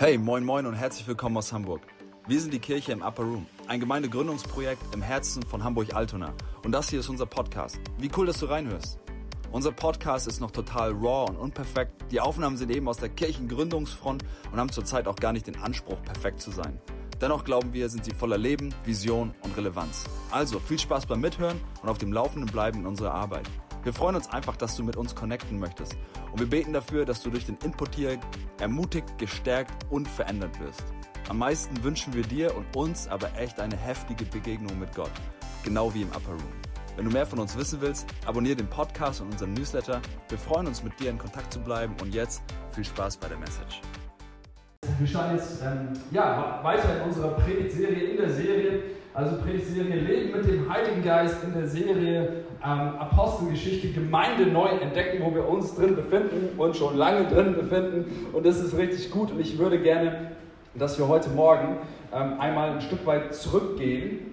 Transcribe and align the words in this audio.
Hey, 0.00 0.16
moin 0.16 0.46
moin 0.46 0.64
und 0.64 0.72
herzlich 0.72 1.06
willkommen 1.06 1.36
aus 1.36 1.52
Hamburg. 1.52 1.82
Wir 2.26 2.40
sind 2.40 2.54
die 2.54 2.58
Kirche 2.58 2.90
im 2.92 3.02
Upper 3.02 3.22
Room, 3.22 3.44
ein 3.66 3.80
Gemeindegründungsprojekt 3.80 4.94
im 4.94 5.02
Herzen 5.02 5.42
von 5.42 5.62
Hamburg-Altona. 5.62 6.32
Und 6.64 6.72
das 6.72 6.88
hier 6.88 7.00
ist 7.00 7.10
unser 7.10 7.26
Podcast. 7.26 7.78
Wie 7.98 8.10
cool, 8.16 8.24
dass 8.24 8.40
du 8.40 8.46
reinhörst. 8.46 8.98
Unser 9.52 9.72
Podcast 9.72 10.26
ist 10.26 10.40
noch 10.40 10.52
total 10.52 10.92
raw 10.92 11.28
und 11.28 11.36
unperfekt. 11.36 11.92
Die 12.10 12.18
Aufnahmen 12.18 12.56
sind 12.56 12.70
eben 12.70 12.88
aus 12.88 12.96
der 12.96 13.10
Kirchengründungsfront 13.10 14.24
und 14.50 14.58
haben 14.58 14.72
zurzeit 14.72 15.06
auch 15.06 15.16
gar 15.16 15.34
nicht 15.34 15.46
den 15.46 15.60
Anspruch, 15.60 16.02
perfekt 16.02 16.40
zu 16.40 16.50
sein. 16.50 16.80
Dennoch 17.20 17.44
glauben 17.44 17.74
wir, 17.74 17.90
sind 17.90 18.06
sie 18.06 18.14
voller 18.14 18.38
Leben, 18.38 18.74
Vision 18.86 19.34
und 19.42 19.54
Relevanz. 19.54 20.04
Also 20.30 20.60
viel 20.60 20.78
Spaß 20.78 21.04
beim 21.04 21.20
Mithören 21.20 21.60
und 21.82 21.90
auf 21.90 21.98
dem 21.98 22.14
Laufenden 22.14 22.50
bleiben 22.50 22.78
in 22.78 22.86
unserer 22.86 23.12
Arbeit. 23.12 23.50
Wir 23.82 23.94
freuen 23.94 24.14
uns 24.14 24.28
einfach, 24.28 24.56
dass 24.56 24.76
du 24.76 24.84
mit 24.84 24.96
uns 24.96 25.14
connecten 25.14 25.58
möchtest. 25.58 25.96
Und 26.32 26.38
wir 26.38 26.50
beten 26.50 26.74
dafür, 26.74 27.06
dass 27.06 27.22
du 27.22 27.30
durch 27.30 27.46
den 27.46 27.56
Input 27.64 27.94
hier 27.94 28.18
ermutigt, 28.58 29.16
gestärkt 29.16 29.86
und 29.90 30.06
verändert 30.06 30.60
wirst. 30.60 30.84
Am 31.30 31.38
meisten 31.38 31.82
wünschen 31.82 32.12
wir 32.12 32.22
dir 32.22 32.54
und 32.54 32.76
uns 32.76 33.08
aber 33.08 33.34
echt 33.38 33.58
eine 33.58 33.76
heftige 33.76 34.26
Begegnung 34.26 34.78
mit 34.78 34.94
Gott. 34.94 35.10
Genau 35.64 35.94
wie 35.94 36.02
im 36.02 36.08
Upper 36.08 36.32
Room. 36.32 36.52
Wenn 36.96 37.06
du 37.06 37.10
mehr 37.10 37.24
von 37.24 37.38
uns 37.38 37.56
wissen 37.56 37.80
willst, 37.80 38.06
abonniere 38.26 38.56
den 38.56 38.68
Podcast 38.68 39.22
und 39.22 39.32
unseren 39.32 39.54
Newsletter. 39.54 40.02
Wir 40.28 40.38
freuen 40.38 40.66
uns, 40.66 40.82
mit 40.82 41.00
dir 41.00 41.08
in 41.08 41.16
Kontakt 41.16 41.50
zu 41.50 41.60
bleiben. 41.60 41.94
Und 42.02 42.14
jetzt 42.14 42.42
viel 42.72 42.84
Spaß 42.84 43.16
bei 43.16 43.28
der 43.28 43.38
Message. 43.38 43.80
Wir 44.98 45.06
starten 45.06 45.36
jetzt 45.36 45.62
ähm, 45.62 45.92
ja, 46.10 46.60
weiter 46.62 46.98
in 46.98 47.02
unserer 47.08 47.30
Predigtserie, 47.30 48.10
in 48.10 48.16
der 48.18 48.30
Serie, 48.30 48.82
also 49.12 49.36
Predigtserie 49.38 49.96
Leben 49.96 50.36
mit 50.36 50.48
dem 50.48 50.72
Heiligen 50.72 51.02
Geist, 51.02 51.42
in 51.44 51.52
der 51.52 51.66
Serie 51.66 52.44
ähm, 52.64 52.80
Apostelgeschichte 52.98 53.88
Gemeinde 53.88 54.46
neu 54.46 54.68
entdecken, 54.68 55.22
wo 55.24 55.34
wir 55.34 55.48
uns 55.48 55.74
drin 55.74 55.96
befinden 55.96 56.58
und 56.58 56.76
schon 56.76 56.96
lange 56.96 57.26
drin 57.26 57.54
befinden. 57.54 58.28
Und 58.32 58.46
das 58.46 58.60
ist 58.60 58.76
richtig 58.76 59.10
gut. 59.10 59.32
Und 59.32 59.40
ich 59.40 59.58
würde 59.58 59.80
gerne, 59.80 60.32
dass 60.74 60.98
wir 60.98 61.08
heute 61.08 61.30
Morgen 61.30 61.78
ähm, 62.12 62.38
einmal 62.38 62.70
ein 62.70 62.80
Stück 62.80 63.04
weit 63.04 63.34
zurückgehen 63.34 64.30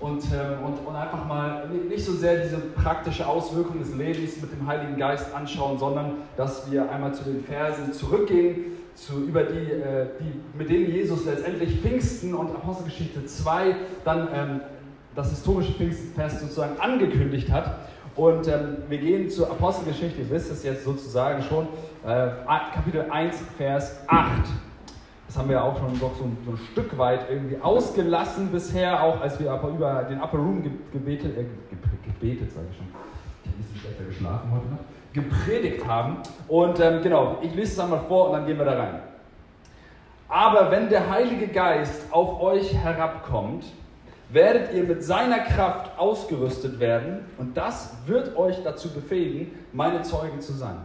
und, 0.00 0.22
ähm, 0.24 0.64
und, 0.64 0.86
und 0.86 0.94
einfach 0.94 1.26
mal 1.26 1.68
nicht 1.88 2.04
so 2.04 2.12
sehr 2.12 2.42
diese 2.42 2.58
praktische 2.58 3.26
Auswirkung 3.26 3.78
des 3.78 3.94
Lebens 3.94 4.40
mit 4.40 4.52
dem 4.52 4.66
Heiligen 4.66 4.96
Geist 4.96 5.34
anschauen, 5.34 5.78
sondern 5.78 6.12
dass 6.36 6.70
wir 6.70 6.90
einmal 6.90 7.14
zu 7.14 7.24
den 7.24 7.42
Versen 7.42 7.92
zurückgehen, 7.92 8.77
zu, 8.94 9.24
über 9.24 9.42
die, 9.42 9.72
äh, 9.72 10.06
die, 10.20 10.58
mit 10.58 10.68
denen 10.68 10.90
Jesus 10.90 11.24
letztendlich 11.24 11.80
Pfingsten 11.80 12.34
und 12.34 12.50
Apostelgeschichte 12.50 13.24
2 13.24 13.76
dann 14.04 14.28
ähm, 14.34 14.60
das 15.14 15.30
historische 15.30 15.72
Pfingstfest 15.72 16.40
sozusagen 16.40 16.78
angekündigt 16.80 17.50
hat. 17.50 17.78
Und 18.16 18.48
ähm, 18.48 18.78
wir 18.88 18.98
gehen 18.98 19.30
zur 19.30 19.50
Apostelgeschichte, 19.50 20.22
ihr 20.22 20.30
wisst 20.30 20.50
es 20.50 20.64
jetzt 20.64 20.84
sozusagen 20.84 21.42
schon, 21.42 21.68
äh, 22.04 22.30
Kapitel 22.74 23.06
1, 23.10 23.36
Vers 23.56 24.00
8. 24.08 24.48
Das 25.26 25.36
haben 25.36 25.48
wir 25.50 25.62
auch 25.62 25.78
schon 25.78 25.92
doch 26.00 26.16
so, 26.16 26.24
so, 26.44 26.52
ein 26.52 26.58
Stück 26.72 26.96
weit 26.98 27.26
irgendwie 27.30 27.58
ausgelassen 27.60 28.48
bisher, 28.48 29.02
auch 29.02 29.20
als 29.20 29.38
wir 29.38 29.52
aber 29.52 29.68
über 29.68 30.04
den 30.04 30.20
Upper 30.20 30.38
Room 30.38 30.62
gebetet, 30.92 31.36
äh, 31.36 31.44
gebetet, 32.06 32.50
sage 32.50 32.66
ich 32.70 32.76
schon, 32.76 32.86
ein 33.48 33.62
bisschen 33.62 33.80
schlechter 33.80 34.04
geschlafen 34.04 34.50
heute 34.52 34.68
Nacht, 34.68 34.84
gepredigt 35.12 35.86
haben. 35.86 36.18
Und 36.48 36.80
ähm, 36.80 37.02
genau, 37.02 37.38
ich 37.42 37.54
lese 37.54 37.72
es 37.72 37.78
einmal 37.78 38.00
vor 38.08 38.26
und 38.26 38.32
dann 38.32 38.46
gehen 38.46 38.58
wir 38.58 38.64
da 38.64 38.78
rein. 38.78 39.02
Aber 40.28 40.70
wenn 40.70 40.88
der 40.90 41.08
Heilige 41.08 41.48
Geist 41.48 42.02
auf 42.12 42.40
euch 42.40 42.74
herabkommt, 42.74 43.64
werdet 44.30 44.74
ihr 44.74 44.84
mit 44.84 45.02
seiner 45.02 45.38
Kraft 45.38 45.98
ausgerüstet 45.98 46.78
werden 46.80 47.24
und 47.38 47.56
das 47.56 47.96
wird 48.06 48.36
euch 48.36 48.62
dazu 48.62 48.92
befähigen, 48.92 49.52
meine 49.72 50.02
Zeugen 50.02 50.40
zu 50.40 50.52
sein. 50.52 50.76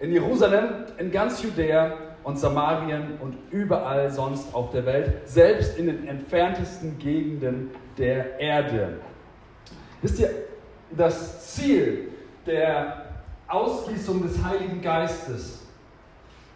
In 0.00 0.12
Jerusalem, 0.12 0.86
in 0.98 1.12
ganz 1.12 1.42
Judäa 1.42 1.92
und 2.24 2.38
Samarien 2.38 3.18
und 3.20 3.36
überall 3.50 4.10
sonst 4.10 4.54
auf 4.54 4.70
der 4.70 4.84
Welt, 4.86 5.28
selbst 5.28 5.78
in 5.78 5.86
den 5.86 6.08
entferntesten 6.08 6.98
Gegenden 6.98 7.70
der 7.96 8.40
Erde. 8.40 8.98
Wisst 10.02 10.18
ihr, 10.20 10.30
das 10.96 11.54
Ziel 11.54 12.08
der 12.46 13.06
Ausgießung 13.48 14.22
des 14.22 14.42
Heiligen 14.44 14.80
Geistes, 14.80 15.60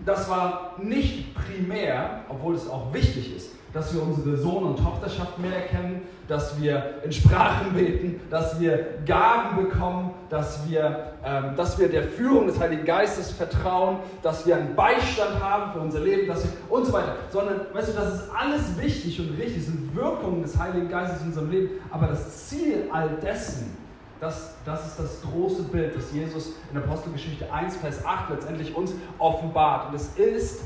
das 0.05 0.28
war 0.28 0.75
nicht 0.83 1.34
primär, 1.34 2.25
obwohl 2.28 2.55
es 2.55 2.69
auch 2.69 2.93
wichtig 2.93 3.37
ist, 3.37 3.50
dass 3.73 3.93
wir 3.93 4.03
unsere 4.03 4.37
Sohn- 4.37 4.65
und 4.65 4.77
Tochterschaft 4.77 5.39
mehr 5.39 5.56
erkennen, 5.56 6.03
dass 6.28 6.61
wir 6.61 7.03
in 7.05 7.12
Sprachen 7.12 7.75
beten, 7.75 8.21
dass 8.31 8.59
wir 8.61 8.99
Gaben 9.05 9.65
bekommen, 9.65 10.12
dass 10.31 10.69
wir, 10.69 11.12
ähm, 11.25 11.56
dass 11.56 11.78
wir 11.78 11.89
der 11.89 12.05
Führung 12.05 12.47
des 12.47 12.59
Heiligen 12.59 12.84
Geistes 12.84 13.33
vertrauen, 13.33 13.99
dass 14.23 14.47
wir 14.47 14.56
einen 14.56 14.77
Beistand 14.77 15.43
haben 15.43 15.73
für 15.73 15.81
unser 15.81 16.00
Leben 16.00 16.28
dass 16.28 16.44
wir, 16.44 16.50
und 16.71 16.87
so 16.87 16.93
weiter. 16.93 17.17
Sondern, 17.31 17.62
weißt 17.73 17.89
du, 17.89 17.93
das 17.94 18.15
ist 18.15 18.31
alles 18.34 18.81
wichtig 18.81 19.21
und 19.21 19.37
richtig, 19.37 19.56
das 19.56 19.67
sind 19.67 19.94
Wirkungen 19.94 20.43
des 20.43 20.56
Heiligen 20.56 20.89
Geistes 20.89 21.21
in 21.23 21.28
unserem 21.28 21.50
Leben, 21.50 21.71
aber 21.91 22.06
das 22.06 22.49
Ziel 22.49 22.89
all 22.93 23.11
dessen, 23.23 23.77
das, 24.20 24.54
das 24.64 24.86
ist 24.86 24.98
das 24.98 25.22
große 25.22 25.64
Bild, 25.64 25.97
das 25.97 26.12
Jesus 26.12 26.52
in 26.70 26.78
Apostelgeschichte 26.78 27.52
1, 27.52 27.76
Vers 27.76 28.04
8 28.04 28.30
letztendlich 28.30 28.75
uns 28.75 28.92
offenbart. 29.19 29.88
Und 29.88 29.94
es 29.94 30.16
ist, 30.16 30.62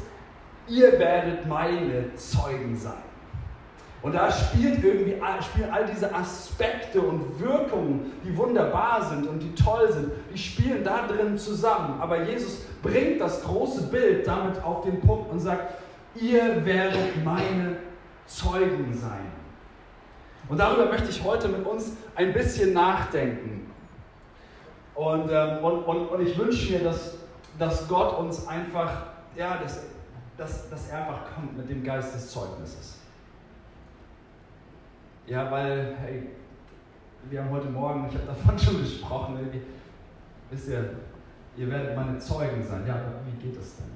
ihr 0.68 0.98
werdet 0.98 1.46
meine 1.46 2.14
Zeugen 2.14 2.76
sein. 2.76 3.02
Und 4.00 4.14
da 4.14 4.30
spielt 4.30 4.84
irgendwie, 4.84 5.16
spielen 5.42 5.70
all 5.72 5.86
diese 5.86 6.14
Aspekte 6.14 7.00
und 7.00 7.40
Wirkungen, 7.40 8.12
die 8.24 8.36
wunderbar 8.36 9.04
sind 9.04 9.26
und 9.26 9.40
die 9.40 9.52
toll 9.54 9.90
sind, 9.92 10.12
die 10.32 10.38
spielen 10.38 10.84
da 10.84 11.06
drin 11.08 11.36
zusammen. 11.36 12.00
Aber 12.00 12.22
Jesus 12.22 12.60
bringt 12.80 13.20
das 13.20 13.42
große 13.42 13.88
Bild 13.88 14.26
damit 14.26 14.62
auf 14.62 14.84
den 14.84 15.00
Punkt 15.00 15.32
und 15.32 15.40
sagt, 15.40 15.74
ihr 16.14 16.64
werdet 16.64 17.24
meine 17.24 17.76
Zeugen 18.26 18.94
sein. 18.94 19.32
Und 20.48 20.58
darüber 20.58 20.86
möchte 20.86 21.10
ich 21.10 21.22
heute 21.22 21.48
mit 21.48 21.66
uns 21.66 21.92
ein 22.14 22.32
bisschen 22.32 22.72
nachdenken. 22.72 23.70
Und, 24.94 25.30
ähm, 25.30 25.62
und, 25.62 25.82
und, 25.84 26.06
und 26.08 26.26
ich 26.26 26.36
wünsche 26.38 26.72
mir, 26.72 26.84
dass, 26.84 27.18
dass 27.58 27.86
Gott 27.86 28.18
uns 28.18 28.46
einfach, 28.48 29.06
ja, 29.36 29.58
dass, 29.58 29.82
dass, 30.36 30.70
dass 30.70 30.88
er 30.88 31.00
einfach 31.00 31.34
kommt 31.34 31.56
mit 31.56 31.68
dem 31.68 31.84
Geist 31.84 32.14
des 32.14 32.30
Zeugnisses. 32.30 32.98
Ja, 35.26 35.50
weil, 35.50 35.94
hey, 36.00 36.30
wir 37.28 37.44
haben 37.44 37.50
heute 37.50 37.68
Morgen, 37.68 38.08
ich 38.08 38.14
habe 38.14 38.26
davon 38.26 38.58
schon 38.64 38.80
gesprochen, 38.80 39.36
irgendwie, 39.38 39.62
wisst 40.50 40.68
ihr, 40.68 40.94
ihr 41.56 41.70
werdet 41.70 41.94
meine 41.94 42.18
Zeugen 42.18 42.62
sein. 42.66 42.86
Ja, 42.86 42.94
aber 42.94 43.20
wie 43.26 43.46
geht 43.46 43.56
es 43.60 43.76
denn? 43.76 43.90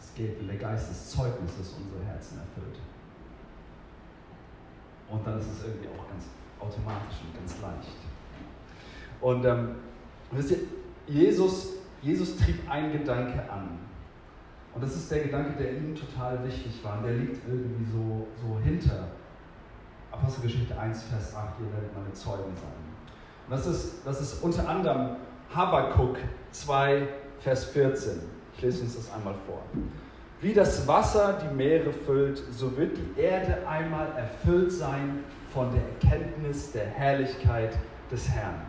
Es 0.00 0.14
geht, 0.14 0.40
wenn 0.40 0.48
der 0.48 0.56
Geist 0.56 0.90
des 0.90 1.10
Zeugnisses 1.10 1.74
unsere 1.78 2.02
Herzen 2.04 2.38
erfüllt. 2.38 2.78
Und 5.12 5.26
dann 5.26 5.38
ist 5.38 5.46
es 5.46 5.64
irgendwie 5.64 5.88
auch 5.88 6.08
ganz 6.08 6.24
automatisch 6.58 7.18
und 7.26 7.38
ganz 7.38 7.60
leicht. 7.60 7.98
Und 9.20 9.44
ähm, 9.44 9.76
wisst 10.30 10.52
ihr, 10.52 10.58
Jesus, 11.06 11.74
Jesus 12.00 12.36
trieb 12.38 12.68
einen 12.70 12.92
Gedanke 12.92 13.38
an. 13.50 13.78
Und 14.74 14.82
das 14.82 14.96
ist 14.96 15.10
der 15.10 15.24
Gedanke, 15.24 15.52
der 15.62 15.74
ihm 15.74 15.94
total 15.94 16.42
wichtig 16.46 16.82
war. 16.82 16.98
Und 16.98 17.04
der 17.04 17.14
liegt 17.14 17.46
irgendwie 17.46 17.84
so, 17.84 18.26
so 18.40 18.58
hinter 18.64 19.08
Apostelgeschichte 20.10 20.78
1, 20.78 21.02
Vers 21.04 21.34
8, 21.34 21.60
ihr 21.60 21.72
werdet 21.74 21.94
meine 21.94 22.12
Zeugen 22.14 22.54
sein. 22.56 22.72
Und 23.46 23.50
das 23.50 23.66
ist, 23.66 24.06
das 24.06 24.20
ist 24.20 24.42
unter 24.42 24.66
anderem 24.66 25.16
Habakkuk 25.54 26.16
2, 26.52 27.06
Vers 27.40 27.66
14. 27.66 28.20
Ich 28.56 28.62
lese 28.62 28.82
uns 28.82 28.96
das 28.96 29.12
einmal 29.12 29.34
vor. 29.46 29.62
Wie 30.42 30.52
das 30.52 30.88
Wasser 30.88 31.38
die 31.40 31.54
Meere 31.54 31.92
füllt, 31.92 32.42
so 32.50 32.76
wird 32.76 32.96
die 32.96 33.20
Erde 33.20 33.58
einmal 33.64 34.08
erfüllt 34.16 34.72
sein 34.72 35.22
von 35.54 35.70
der 35.72 35.82
Erkenntnis 35.82 36.72
der 36.72 36.86
Herrlichkeit 36.86 37.78
des 38.10 38.28
Herrn. 38.28 38.60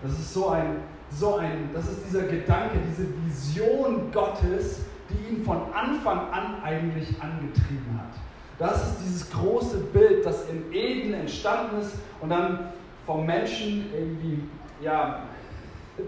Das 0.00 0.12
ist 0.12 0.32
so 0.32 0.50
ein, 0.50 0.76
so 1.10 1.38
ein, 1.38 1.70
das 1.74 1.88
ist 1.88 2.06
dieser 2.06 2.22
Gedanke, 2.22 2.78
diese 2.88 3.08
Vision 3.26 4.12
Gottes, 4.12 4.82
die 5.10 5.34
ihn 5.34 5.44
von 5.44 5.58
Anfang 5.74 6.30
an 6.30 6.62
eigentlich 6.62 7.08
angetrieben 7.20 7.98
hat. 7.98 8.14
Das 8.60 8.90
ist 8.90 8.98
dieses 9.04 9.30
große 9.32 9.78
Bild, 9.92 10.24
das 10.24 10.48
in 10.48 10.72
Eden 10.72 11.14
entstanden 11.14 11.80
ist 11.80 11.96
und 12.20 12.30
dann 12.30 12.68
vom 13.06 13.26
Menschen 13.26 13.86
irgendwie 13.92 14.44
ja, 14.80 15.24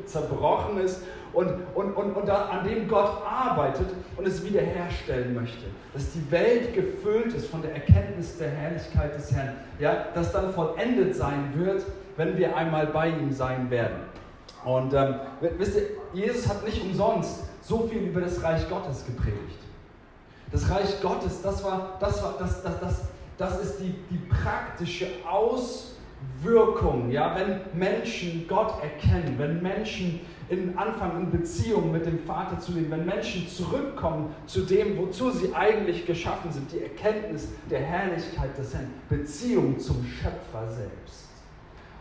zerbrochen 0.06 0.78
ist 0.78 1.02
und, 1.34 1.48
und, 1.74 1.92
und, 1.92 2.12
und 2.12 2.28
da, 2.28 2.46
an 2.46 2.66
dem 2.66 2.88
Gott 2.88 3.22
arbeitet 3.26 3.86
und 4.16 4.26
es 4.26 4.44
wiederherstellen 4.44 5.34
möchte. 5.34 5.66
Dass 5.92 6.12
die 6.12 6.30
Welt 6.30 6.74
gefüllt 6.74 7.34
ist 7.34 7.48
von 7.48 7.62
der 7.62 7.74
Erkenntnis 7.74 8.38
der 8.38 8.50
Herrlichkeit 8.50 9.14
des 9.14 9.32
Herrn. 9.32 9.54
Ja, 9.78 10.06
das 10.14 10.32
dann 10.32 10.52
vollendet 10.52 11.14
sein 11.14 11.52
wird, 11.54 11.84
wenn 12.16 12.36
wir 12.36 12.56
einmal 12.56 12.86
bei 12.86 13.08
ihm 13.08 13.32
sein 13.32 13.70
werden. 13.70 13.96
Und 14.64 14.94
ähm, 14.94 15.16
wisst 15.58 15.76
ihr, 15.76 15.82
Jesus 16.14 16.48
hat 16.48 16.64
nicht 16.64 16.82
umsonst 16.82 17.44
so 17.60 17.86
viel 17.88 18.02
über 18.02 18.20
das 18.20 18.42
Reich 18.42 18.68
Gottes 18.68 19.04
gepredigt. 19.04 19.58
Das 20.52 20.70
Reich 20.70 21.00
Gottes, 21.02 21.42
das 21.42 21.64
war, 21.64 21.96
das 22.00 22.22
war, 22.22 22.36
das, 22.38 22.62
das, 22.62 22.80
das, 22.80 23.02
das 23.36 23.60
ist 23.60 23.78
die, 23.80 23.94
die 24.10 24.18
praktische 24.28 25.08
Auswirkung, 25.28 27.10
ja, 27.10 27.34
wenn 27.36 27.60
Menschen 27.78 28.46
Gott 28.48 28.74
erkennen, 28.82 29.34
wenn 29.36 29.62
Menschen 29.62 30.20
in 30.48 30.76
anfangen, 30.76 31.24
in 31.24 31.30
Beziehung 31.30 31.90
mit 31.92 32.04
dem 32.06 32.18
Vater 32.20 32.58
zu 32.58 32.72
leben, 32.72 32.90
wenn 32.90 33.06
Menschen 33.06 33.48
zurückkommen 33.48 34.34
zu 34.46 34.62
dem, 34.62 34.98
wozu 34.98 35.30
sie 35.30 35.54
eigentlich 35.54 36.06
geschaffen 36.06 36.52
sind, 36.52 36.70
die 36.72 36.82
Erkenntnis 36.82 37.48
der 37.70 37.80
Herrlichkeit 37.80 38.56
des 38.58 38.74
Herrn, 38.74 38.90
Beziehung 39.08 39.78
zum 39.78 40.04
Schöpfer 40.04 40.70
selbst. 40.70 41.28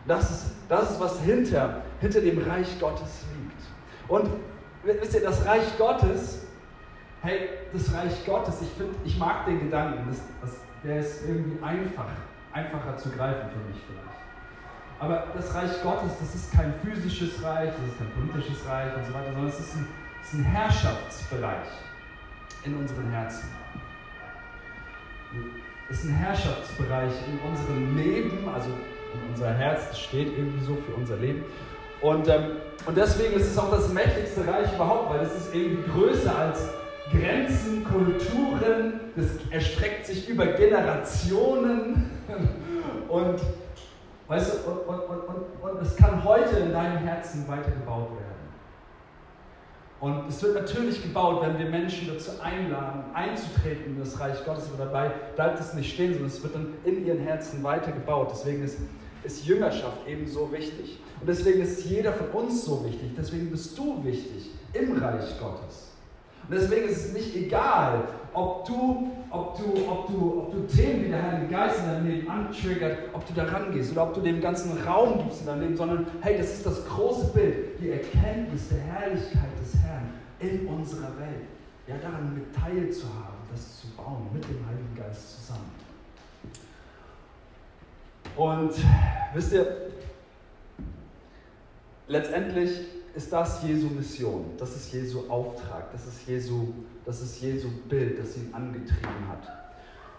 Das 0.06 0.30
ist, 0.30 0.46
das 0.68 0.92
ist 0.92 1.00
was 1.00 1.20
hinter, 1.20 1.82
hinter 2.00 2.20
dem 2.20 2.38
Reich 2.38 2.78
Gottes 2.78 3.24
liegt. 3.34 3.62
Und 4.08 4.28
wisst 4.82 5.14
ihr, 5.14 5.22
das 5.22 5.46
Reich 5.46 5.78
Gottes, 5.78 6.46
hey, 7.22 7.48
das 7.72 7.92
Reich 7.94 8.26
Gottes, 8.26 8.60
ich, 8.60 8.68
find, 8.68 8.90
ich 9.04 9.18
mag 9.18 9.46
den 9.46 9.60
Gedanken, 9.60 10.06
das, 10.08 10.20
das, 10.42 10.60
der 10.84 10.98
ist 11.00 11.26
irgendwie 11.26 11.62
einfach, 11.62 12.08
einfacher 12.52 12.96
zu 12.98 13.08
greifen 13.10 13.48
für 13.50 13.68
mich 13.70 13.82
vielleicht. 13.86 14.13
Aber 15.00 15.24
das 15.34 15.54
Reich 15.54 15.82
Gottes, 15.82 16.12
das 16.20 16.34
ist 16.34 16.52
kein 16.52 16.72
physisches 16.82 17.42
Reich, 17.42 17.70
das 17.70 17.88
ist 17.88 17.98
kein 17.98 18.10
politisches 18.10 18.66
Reich 18.68 18.96
und 18.96 19.04
so 19.04 19.12
weiter, 19.12 19.32
sondern 19.32 19.48
es 19.48 19.60
ist 19.60 19.74
ein, 19.74 19.88
es 20.22 20.28
ist 20.28 20.34
ein 20.34 20.44
Herrschaftsbereich 20.44 21.68
in 22.64 22.76
unseren 22.76 23.10
Herzen. 23.10 23.48
Es 25.90 25.98
ist 25.98 26.04
ein 26.10 26.14
Herrschaftsbereich 26.14 27.12
in 27.28 27.50
unserem 27.50 27.96
Leben, 27.96 28.48
also 28.48 28.68
in 28.68 29.30
unser 29.30 29.52
Herz, 29.52 29.88
das 29.88 30.00
steht 30.00 30.28
irgendwie 30.36 30.64
so 30.64 30.76
für 30.76 30.92
unser 30.92 31.16
Leben. 31.16 31.44
Und, 32.00 32.28
ähm, 32.28 32.56
und 32.86 32.96
deswegen 32.96 33.34
ist 33.34 33.50
es 33.50 33.58
auch 33.58 33.70
das 33.70 33.92
mächtigste 33.92 34.46
Reich 34.46 34.72
überhaupt, 34.74 35.10
weil 35.10 35.20
es 35.20 35.34
ist 35.34 35.54
irgendwie 35.54 35.90
größer 35.90 36.38
als 36.38 36.68
Grenzen, 37.10 37.84
Kulturen, 37.84 39.00
das 39.16 39.26
erstreckt 39.50 40.06
sich 40.06 40.28
über 40.28 40.46
Generationen 40.46 42.10
und 43.08 43.40
Weißt 44.34 44.52
du, 44.66 44.68
und, 44.68 44.78
und, 44.88 45.28
und, 45.28 45.44
und 45.62 45.82
es 45.82 45.94
kann 45.94 46.24
heute 46.24 46.56
in 46.56 46.72
deinem 46.72 46.98
Herzen 46.98 47.46
weitergebaut 47.46 48.10
werden. 48.10 48.34
Und 50.00 50.28
es 50.28 50.42
wird 50.42 50.54
natürlich 50.56 51.00
gebaut, 51.00 51.40
wenn 51.46 51.56
wir 51.56 51.66
Menschen 51.66 52.08
dazu 52.08 52.32
einladen, 52.42 53.04
einzutreten 53.14 53.94
in 53.94 54.00
das 54.00 54.18
Reich 54.18 54.44
Gottes. 54.44 54.68
Aber 54.74 54.86
dabei 54.86 55.12
bleibt 55.36 55.60
es 55.60 55.72
nicht 55.74 55.94
stehen, 55.94 56.14
sondern 56.14 56.30
es 56.30 56.42
wird 56.42 56.52
dann 56.52 56.74
in 56.84 57.06
ihren 57.06 57.20
Herzen 57.20 57.62
weitergebaut. 57.62 58.30
Deswegen 58.32 58.64
ist, 58.64 58.78
ist 59.22 59.46
Jüngerschaft 59.46 60.04
eben 60.08 60.26
so 60.26 60.50
wichtig. 60.50 60.98
Und 61.20 61.28
deswegen 61.28 61.60
ist 61.60 61.84
jeder 61.84 62.12
von 62.12 62.26
uns 62.30 62.64
so 62.64 62.84
wichtig. 62.84 63.12
Deswegen 63.16 63.52
bist 63.52 63.78
du 63.78 64.02
wichtig 64.02 64.50
im 64.72 65.00
Reich 65.00 65.38
Gottes. 65.38 65.93
Und 66.48 66.54
deswegen 66.54 66.88
ist 66.88 67.06
es 67.06 67.12
nicht 67.14 67.34
egal, 67.36 68.04
ob 68.34 68.66
du, 68.66 69.10
ob 69.30 69.56
du, 69.56 69.88
ob 69.88 70.06
du, 70.08 70.38
ob 70.40 70.52
du 70.52 70.76
Themen 70.76 71.04
wie 71.04 71.08
der 71.08 71.22
Heilige 71.22 71.52
Geist 71.52 71.78
in 71.80 71.86
deinem 71.86 72.06
Leben 72.06 72.28
antriggert, 72.28 72.98
ob 73.12 73.26
du 73.26 73.32
da 73.32 73.44
rangehst 73.44 73.92
oder 73.92 74.02
ob 74.04 74.14
du 74.14 74.20
dem 74.20 74.40
ganzen 74.40 74.76
Raum 74.82 75.18
gibst 75.22 75.40
in 75.40 75.46
deinem 75.46 75.60
Leben, 75.62 75.76
sondern 75.76 76.06
hey, 76.20 76.36
das 76.36 76.52
ist 76.54 76.66
das 76.66 76.86
große 76.86 77.32
Bild, 77.32 77.80
die 77.80 77.90
Erkenntnis 77.90 78.68
der 78.68 78.80
Herrlichkeit 78.80 79.50
des 79.62 79.80
Herrn 79.80 80.10
in 80.40 80.66
unserer 80.66 81.16
Welt. 81.18 81.48
Ja, 81.86 81.96
daran 81.98 82.34
mit 82.34 82.54
teilzuhaben, 82.54 83.36
das 83.50 83.80
zu 83.80 83.88
bauen, 83.96 84.28
mit 84.32 84.42
dem 84.44 84.66
Heiligen 84.66 84.94
Geist 84.96 85.36
zusammen. 85.36 85.70
Und 88.36 88.72
wisst 89.34 89.52
ihr, 89.52 89.66
letztendlich 92.08 92.80
ist 93.14 93.32
das 93.32 93.62
Jesu 93.62 93.88
Mission, 93.88 94.44
das 94.58 94.74
ist 94.74 94.92
Jesu 94.92 95.28
Auftrag, 95.28 95.92
das 95.92 96.06
ist 96.06 96.26
Jesu, 96.26 96.68
das 97.04 97.20
ist 97.22 97.40
Jesu 97.40 97.68
Bild, 97.88 98.18
das 98.18 98.36
ihn 98.36 98.52
angetrieben 98.52 99.28
hat. 99.28 99.64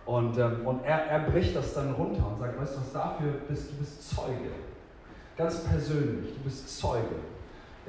Und, 0.06 0.38
ähm, 0.38 0.66
und 0.66 0.84
er, 0.86 1.06
er 1.08 1.20
bricht 1.32 1.56
das 1.56 1.74
dann 1.74 1.94
runter 1.94 2.26
und 2.28 2.40
sagt, 2.40 2.60
weißt 2.60 2.76
du 2.76 2.80
was, 2.80 2.94
dafür 2.94 3.34
bist 3.48 3.72
du 3.72 3.76
bist 3.78 4.16
Zeuge. 4.16 4.52
Ganz 5.36 5.64
persönlich, 5.64 6.34
du 6.34 6.44
bist 6.44 6.80
Zeuge. 6.80 7.16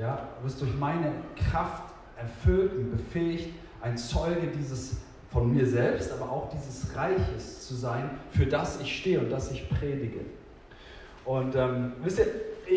Ja? 0.01 0.29
Du 0.39 0.45
bist 0.45 0.61
durch 0.61 0.75
meine 0.77 1.13
Kraft 1.37 1.85
erfüllt 2.17 2.73
und 2.75 2.91
befähigt, 2.91 3.55
ein 3.83 3.97
Zeuge 3.97 4.49
dieses 4.49 4.97
von 5.31 5.55
mir 5.55 5.67
selbst, 5.67 6.11
aber 6.13 6.33
auch 6.33 6.49
dieses 6.49 6.97
Reiches 6.97 7.69
zu 7.69 7.75
sein, 7.75 8.11
für 8.31 8.47
das 8.47 8.81
ich 8.81 8.99
stehe 8.99 9.21
und 9.21 9.31
das 9.31 9.51
ich 9.51 9.69
predige. 9.69 10.21
Und 11.27 11.55
ähm, 11.57 11.93
wisst 12.03 12.21
ihr, 12.21 12.27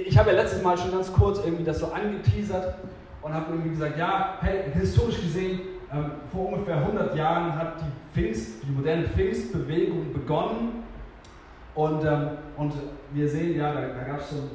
ich 0.05 0.17
habe 0.17 0.31
ja 0.31 0.35
letztes 0.35 0.61
Mal 0.61 0.77
schon 0.77 0.91
ganz 0.91 1.13
kurz 1.13 1.39
irgendwie 1.45 1.63
das 1.63 1.79
so 1.79 1.87
angeteasert 1.87 2.75
und 3.21 3.33
habe 3.33 3.53
irgendwie 3.53 3.69
gesagt, 3.69 3.97
ja, 3.97 4.37
hey, 4.41 4.63
historisch 4.73 5.21
gesehen, 5.21 5.61
ähm, 5.93 6.11
vor 6.31 6.49
ungefähr 6.49 6.77
100 6.77 7.15
Jahren 7.15 7.55
hat 7.55 7.75
die 7.79 8.13
Pfingst, 8.13 8.63
die 8.63 8.71
moderne 8.71 9.07
Pfingstbewegung 9.07 10.13
begonnen 10.13 10.83
und, 11.75 12.03
ähm, 12.03 12.29
und 12.57 12.73
wir 13.13 13.29
sehen 13.29 13.57
ja, 13.57 13.73
da, 13.73 13.81
da 13.81 14.03
gab 14.03 14.19
es 14.19 14.31
so 14.31 14.49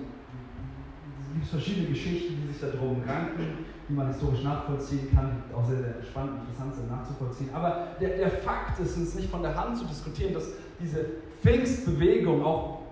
gibt 1.34 1.46
verschiedene 1.46 1.88
Geschichten, 1.88 2.36
die 2.42 2.52
sich 2.52 2.60
darum 2.60 3.02
ranken, 3.06 3.64
die 3.88 3.92
man 3.92 4.08
historisch 4.08 4.42
nachvollziehen 4.42 5.10
kann, 5.14 5.42
die 5.48 5.54
auch 5.54 5.64
sehr, 5.64 5.78
sehr 5.78 5.94
spannend 6.02 6.34
und 6.34 6.40
interessant 6.40 6.74
sind 6.74 6.90
nachzuvollziehen. 6.90 7.50
Aber 7.52 7.88
der, 8.00 8.16
der 8.16 8.30
Fakt 8.30 8.78
ist, 8.80 8.96
es 8.96 9.14
nicht 9.14 9.30
von 9.30 9.42
der 9.42 9.54
Hand 9.54 9.76
zu 9.76 9.84
diskutieren, 9.84 10.32
dass 10.32 10.52
diese 10.80 11.04
Pfingstbewegung 11.42 12.44
auch 12.44 12.83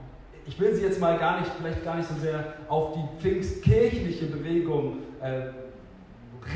ich 0.46 0.58
will 0.58 0.74
sie 0.74 0.82
jetzt 0.82 1.00
mal 1.00 1.18
gar 1.18 1.40
nicht, 1.40 1.52
vielleicht 1.56 1.84
gar 1.84 1.96
nicht 1.96 2.08
so 2.08 2.14
sehr 2.20 2.54
auf 2.68 2.94
die 2.94 3.22
pfingstkirchliche 3.22 4.26
Bewegung 4.26 4.98
äh, 5.20 5.50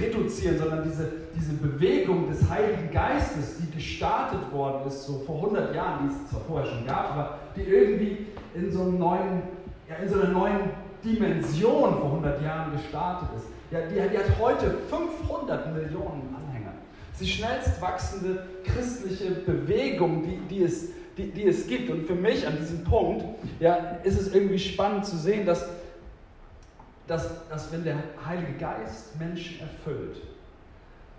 reduzieren, 0.01 0.59
sondern 0.59 0.83
diese, 0.83 1.13
diese 1.35 1.53
Bewegung 1.55 2.29
des 2.29 2.49
Heiligen 2.49 2.91
Geistes, 2.91 3.59
die 3.59 3.71
gestartet 3.71 4.53
worden 4.53 4.89
ist, 4.89 5.05
so 5.05 5.21
vor 5.21 5.37
100 5.37 5.75
Jahren, 5.75 6.09
die 6.09 6.15
es 6.15 6.31
zwar 6.31 6.41
vorher 6.41 6.67
schon 6.69 6.87
gab, 6.87 7.13
aber 7.13 7.39
die 7.55 7.63
irgendwie 7.63 8.27
in 8.55 8.73
so, 8.73 8.83
einem 8.83 8.99
neuen, 8.99 9.43
ja, 9.89 9.97
in 9.97 10.09
so 10.09 10.21
einer 10.21 10.31
neuen 10.31 10.71
Dimension 11.05 11.95
vor 11.95 12.07
100 12.07 12.43
Jahren 12.43 12.73
gestartet 12.73 13.29
ist. 13.37 13.47
Ja, 13.71 13.81
die, 13.83 13.95
die 13.95 14.19
hat 14.19 14.39
heute 14.41 14.79
500 14.89 15.73
Millionen 15.73 16.35
Anhänger. 16.35 16.73
Das 17.13 17.21
ist 17.21 17.27
die 17.27 17.39
schnellst 17.39 17.81
wachsende 17.81 18.47
christliche 18.65 19.31
Bewegung, 19.31 20.23
die, 20.23 20.39
die 20.49 20.65
es 20.65 20.89
die, 21.17 21.31
die 21.31 21.47
es 21.47 21.67
gibt. 21.67 21.91
Und 21.91 22.07
für 22.07 22.15
mich 22.15 22.47
an 22.47 22.57
diesem 22.59 22.85
Punkt 22.85 23.25
ja, 23.61 23.75
ist 24.03 24.21
es 24.21 24.35
irgendwie 24.35 24.59
spannend 24.59 25.07
zu 25.07 25.17
sehen, 25.17 25.47
dass, 25.47 25.69
dass, 27.07 27.49
dass 27.49 27.73
wenn 27.73 27.85
der 27.85 27.97
Heilige 28.25 28.53
Geist 28.55 29.19
Menschen 29.19 29.61
erfüllt, 29.61 30.23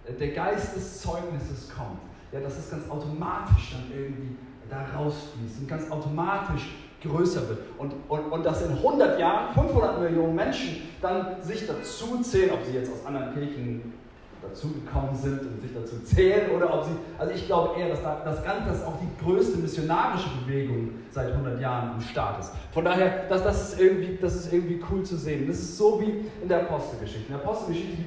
äh, 0.05 0.13
der 0.13 0.29
Geist 0.29 0.75
des 0.75 1.01
Zeugnisses 1.01 1.69
kommt, 1.75 1.99
ja, 2.31 2.39
dass 2.39 2.57
es 2.57 2.69
ganz 2.69 2.89
automatisch 2.89 3.71
dann 3.71 3.97
irgendwie 3.97 4.35
da 4.69 4.85
rausfließt 4.97 5.61
und 5.61 5.67
ganz 5.67 5.89
automatisch 5.89 6.69
größer 7.01 7.47
wird. 7.47 7.59
Und, 7.77 7.93
und, 8.09 8.31
und 8.31 8.45
dass 8.45 8.63
in 8.63 8.71
100 8.71 9.19
Jahren 9.19 9.53
500 9.53 10.01
Millionen 10.01 10.35
Menschen 10.35 10.81
dann 11.01 11.41
sich 11.41 11.65
dazu 11.67 12.21
zählen, 12.21 12.51
ob 12.51 12.65
sie 12.65 12.73
jetzt 12.73 12.91
aus 12.91 13.05
anderen 13.05 13.33
Kirchen 13.33 13.93
dazugekommen 14.41 15.15
sind 15.15 15.41
und 15.41 15.61
sich 15.61 15.71
dazu 15.73 15.99
zählen 16.03 16.51
oder 16.55 16.73
ob 16.73 16.85
sie, 16.85 16.91
also 17.17 17.33
ich 17.33 17.45
glaube 17.45 17.79
eher, 17.79 17.89
dass 17.89 18.01
da, 18.01 18.21
das 18.23 18.43
Ganze 18.43 18.69
das 18.69 18.83
auch 18.83 18.95
die 18.99 19.23
größte 19.23 19.57
missionarische 19.57 20.29
Bewegung 20.45 20.89
seit 21.11 21.31
100 21.31 21.59
Jahren 21.59 21.95
im 21.95 22.01
Staat 22.01 22.39
ist. 22.39 22.51
Von 22.71 22.85
daher, 22.85 23.25
das, 23.29 23.43
das, 23.43 23.73
ist 23.73 23.79
irgendwie, 23.79 24.17
das 24.21 24.35
ist 24.35 24.53
irgendwie 24.53 24.81
cool 24.91 25.03
zu 25.03 25.17
sehen. 25.17 25.47
Das 25.47 25.57
ist 25.57 25.77
so 25.77 25.99
wie 26.01 26.25
in 26.41 26.47
der 26.47 26.61
Apostelgeschichte. 26.61 27.31
In 27.31 27.37
der 27.39 27.43
Apostelgeschichte 27.43 27.97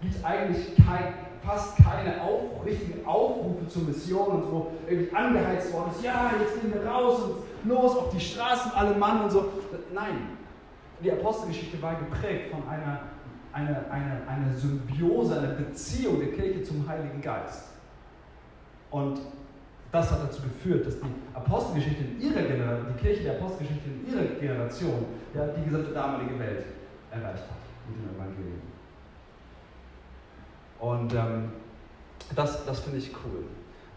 gibt 0.00 0.14
es 0.14 0.24
eigentlich 0.24 0.76
kein, 0.76 1.14
fast 1.44 1.76
keine 1.76 2.22
auf, 2.22 2.64
richtigen 2.64 3.06
Aufrufe 3.06 3.66
zur 3.68 3.82
Mission 3.82 4.28
und 4.28 4.50
so 4.50 4.72
irgendwie 4.88 5.14
angeheizt 5.14 5.72
worden 5.72 5.90
ist, 5.94 6.04
ja, 6.04 6.32
jetzt 6.40 6.60
gehen 6.60 6.72
wir 6.72 6.88
raus 6.88 7.20
und 7.22 7.68
los 7.68 7.96
auf 7.96 8.10
die 8.10 8.20
Straßen, 8.20 8.72
alle 8.72 8.94
Mann 8.94 9.22
und 9.24 9.30
so. 9.30 9.48
Nein, 9.94 10.36
die 11.02 11.12
Apostelgeschichte 11.12 11.80
war 11.80 11.94
geprägt 11.94 12.50
von 12.50 12.68
einer 12.68 13.00
eine, 13.58 13.90
eine, 13.90 14.28
eine 14.28 14.54
Symbiose, 14.54 15.38
eine 15.38 15.54
Beziehung 15.54 16.20
der 16.20 16.32
Kirche 16.32 16.62
zum 16.62 16.86
Heiligen 16.88 17.20
Geist. 17.20 17.70
Und 18.90 19.20
das 19.90 20.10
hat 20.10 20.22
dazu 20.24 20.42
geführt, 20.42 20.86
dass 20.86 21.00
die 21.00 21.06
Apostelgeschichte 21.34 22.04
in 22.04 22.20
ihrer 22.20 22.42
Generation, 22.42 22.94
die 22.96 23.02
Kirche 23.02 23.22
der 23.24 23.36
Apostelgeschichte 23.36 23.88
in 23.88 24.12
ihrer 24.12 24.24
Generation, 24.38 25.06
ja, 25.34 25.46
die 25.48 25.64
gesamte 25.64 25.92
damalige 25.92 26.38
Welt 26.38 26.64
erreicht 27.10 27.44
hat 27.44 27.58
mit 27.88 27.98
dem 27.98 28.16
Evangelium. 28.16 28.60
Und 30.78 31.14
ähm, 31.14 31.52
das, 32.36 32.64
das 32.64 32.80
finde 32.80 32.98
ich 32.98 33.12
cool, 33.24 33.44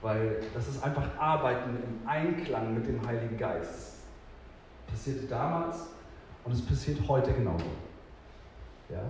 weil 0.01 0.41
das 0.53 0.67
ist 0.67 0.83
einfach 0.83 1.05
Arbeiten 1.19 1.75
im 1.75 2.07
Einklang 2.07 2.73
mit 2.73 2.87
dem 2.87 3.05
Heiligen 3.05 3.37
Geist. 3.37 3.97
Passierte 4.87 5.27
damals 5.27 5.87
und 6.43 6.53
es 6.53 6.65
passiert 6.65 6.97
heute 7.07 7.33
genauso. 7.33 7.65
Ja? 8.89 9.03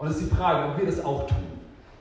Und 0.00 0.08
es 0.08 0.16
ist 0.16 0.30
die 0.30 0.34
Frage, 0.34 0.70
ob 0.72 0.78
wir 0.78 0.86
das 0.86 1.04
auch 1.04 1.26
tun. 1.26 1.44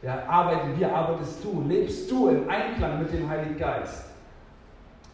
Ja, 0.02 0.24
arbeiten 0.26 0.80
wir, 0.80 0.96
arbeitest 0.96 1.44
du, 1.44 1.62
lebst 1.68 2.10
du 2.10 2.30
im 2.30 2.50
Einklang 2.50 3.00
mit 3.00 3.12
dem 3.12 3.28
Heiligen 3.28 3.58
Geist. 3.58 4.06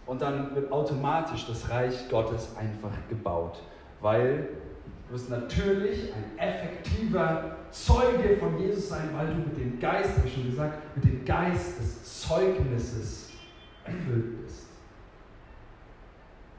Und 0.06 0.22
dann 0.22 0.54
wird 0.54 0.72
automatisch 0.72 1.48
das 1.48 1.68
Reich 1.68 2.08
Gottes 2.12 2.56
einfach 2.56 2.92
gebaut, 3.10 3.60
weil 4.02 4.50
du 5.08 5.16
wirst 5.16 5.32
natürlich 5.32 6.14
ein 6.14 6.38
effektiver 6.38 7.56
Zeuge 7.72 8.38
von 8.38 8.60
Jesus 8.60 8.90
sein, 8.90 9.10
weil 9.16 9.30
du 9.30 9.34
mit 9.34 9.58
dem 9.58 9.80
Geist, 9.80 10.16
habe 10.18 10.28
ich 10.28 10.36
schon 10.36 10.46
gesagt, 10.46 10.96
mit 10.96 11.06
dem 11.06 11.26
Geist 11.26 11.80
des 11.80 12.22
Zeugnisses 12.22 13.32
erfüllt 13.84 14.44
bist. 14.44 14.68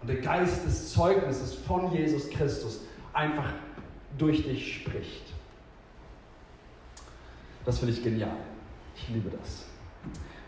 Und 0.03 0.09
der 0.09 0.17
Geist 0.17 0.67
des 0.67 0.93
Zeugnisses 0.93 1.55
von 1.55 1.93
Jesus 1.93 2.29
Christus 2.31 2.81
einfach 3.13 3.53
durch 4.19 4.43
dich 4.43 4.79
spricht. 4.79 5.36
Das 7.67 7.81
finde 7.81 7.93
ich 7.93 8.03
genial. 8.03 8.37
Ich 8.95 9.09
liebe 9.11 9.29
das. 9.29 9.67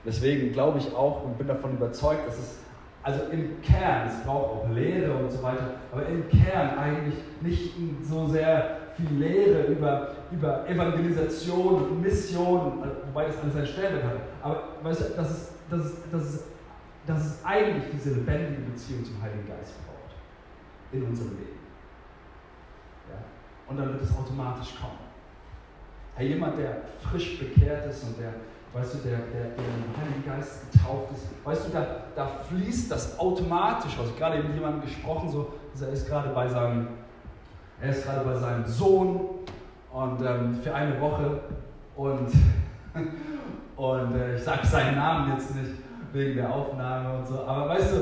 Deswegen 0.07 0.53
glaube 0.53 0.79
ich 0.79 0.95
auch 0.95 1.25
und 1.25 1.37
bin 1.37 1.49
davon 1.49 1.73
überzeugt, 1.73 2.27
dass 2.27 2.39
es 2.39 2.59
also 3.03 3.25
im 3.33 3.61
Kern, 3.63 4.09
es 4.09 4.25
braucht 4.25 4.51
auch 4.51 4.71
Lehre 4.71 5.15
und 5.15 5.31
so 5.31 5.43
weiter, 5.43 5.75
aber 5.93 6.07
im 6.07 6.29
Kern 6.29 6.79
eigentlich 6.79 7.15
nicht 7.41 7.73
so 8.03 8.27
sehr 8.27 8.79
viel 8.97 9.19
Lehre 9.19 9.63
über, 9.65 10.15
über 10.31 10.69
Evangelisation 10.69 11.75
und 11.75 12.03
Mission, 12.03 12.83
wobei 13.07 13.27
das 13.27 13.39
alles 13.39 13.55
seinen 13.55 13.67
Stellenwert 13.67 14.05
hat. 14.05 14.21
Aber 14.43 14.63
weißt 14.83 15.01
du, 15.01 15.15
dass 15.15 15.31
es, 15.31 15.53
dass, 15.71 15.85
es, 15.85 16.11
dass, 16.11 16.23
es, 16.23 16.45
dass 17.07 17.27
es 17.27 17.45
eigentlich 17.45 17.85
diese 17.93 18.15
lebendige 18.15 18.63
Beziehung 18.63 19.05
zum 19.05 19.23
Heiligen 19.23 19.47
Geist 19.47 19.75
braucht 19.87 20.17
in 20.93 21.03
unserem 21.03 21.31
Leben. 21.31 21.59
Ja? 23.09 23.19
Und 23.69 23.77
dann 23.79 23.93
wird 23.93 24.03
es 24.03 24.17
automatisch 24.17 24.75
kommen. 24.81 25.08
Jemand, 26.21 26.59
der 26.59 26.83
frisch 27.01 27.39
bekehrt 27.39 27.87
ist 27.87 28.05
und 28.05 28.19
der 28.19 28.33
weißt 28.73 28.95
du, 28.95 28.99
der, 28.99 29.19
der, 29.19 29.51
der 29.57 29.65
im 29.65 30.01
Heiligen 30.01 30.25
Geist 30.27 30.71
getauft 30.73 31.13
ist, 31.13 31.27
weißt 31.45 31.67
du, 31.67 31.73
da, 31.73 31.87
da 32.15 32.27
fließt 32.49 32.91
das 32.91 33.19
automatisch 33.19 33.99
aus. 33.99 34.15
Gerade 34.17 34.43
mit 34.43 34.55
jemandem 34.55 34.83
gesprochen, 34.83 35.29
so, 35.29 35.55
er 35.81 35.93
ist 35.93 36.09
gerade 36.09 36.31
bei 36.31 36.49
seinem, 36.49 36.89
er 37.81 37.91
ist 37.91 38.05
gerade 38.05 38.25
bei 38.25 38.37
seinem 38.37 38.67
Sohn 38.67 39.21
und 39.93 40.23
ähm, 40.23 40.55
für 40.63 40.75
eine 40.75 41.01
Woche 41.01 41.41
und, 41.97 42.29
und 43.77 44.17
äh, 44.17 44.37
ich 44.37 44.43
sage 44.43 44.67
seinen 44.67 44.97
Namen 44.97 45.33
jetzt 45.33 45.55
nicht 45.55 45.73
wegen 46.13 46.37
der 46.37 46.53
Aufnahme 46.53 47.19
und 47.19 47.27
so, 47.27 47.41
aber 47.45 47.69
weißt 47.71 47.93
du, 47.93 47.97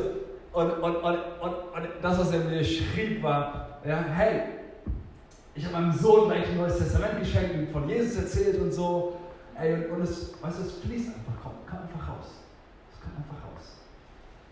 und, 0.53 0.71
und, 0.71 0.97
und, 0.97 1.19
und, 1.41 1.53
und 1.75 1.89
das, 2.01 2.19
was 2.19 2.33
er 2.33 2.41
mir 2.41 2.65
schrieb, 2.65 3.23
war, 3.23 3.79
ja, 3.85 3.99
hey, 4.15 4.43
ich 5.57 5.65
habe 5.65 5.75
meinem 5.75 5.93
Sohn 5.93 6.29
gleich 6.29 6.49
ein 6.49 6.59
neues 6.59 6.79
Testament 6.79 7.19
geschenkt 7.21 7.55
und 7.57 7.71
von 7.71 7.89
Jesus 7.89 8.17
erzählt 8.17 8.61
und 8.61 8.73
so. 8.73 9.17
Ey, 9.59 9.87
und 9.87 10.03
es, 10.03 10.35
weißt 10.43 10.59
du, 10.59 10.63
es 10.63 10.73
fließt 10.73 11.09
einfach, 11.09 11.33
komm, 11.43 11.53
komm 11.69 11.79
einfach 11.79 12.09
raus. 12.11 12.27
Es 12.93 13.01
kommt 13.01 13.17
einfach 13.17 13.43
raus. 13.43 13.79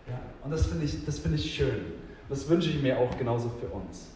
Ja, 0.07 0.19
und 0.43 0.51
das 0.51 0.65
finde 0.65 0.85
ich, 0.85 1.05
das 1.05 1.23
ich 1.23 1.53
schön. 1.53 1.93
Das 2.27 2.49
wünsche 2.49 2.71
ich 2.71 2.81
mir 2.81 2.97
auch 2.97 3.15
genauso 3.17 3.49
für 3.49 3.67
uns. 3.67 4.15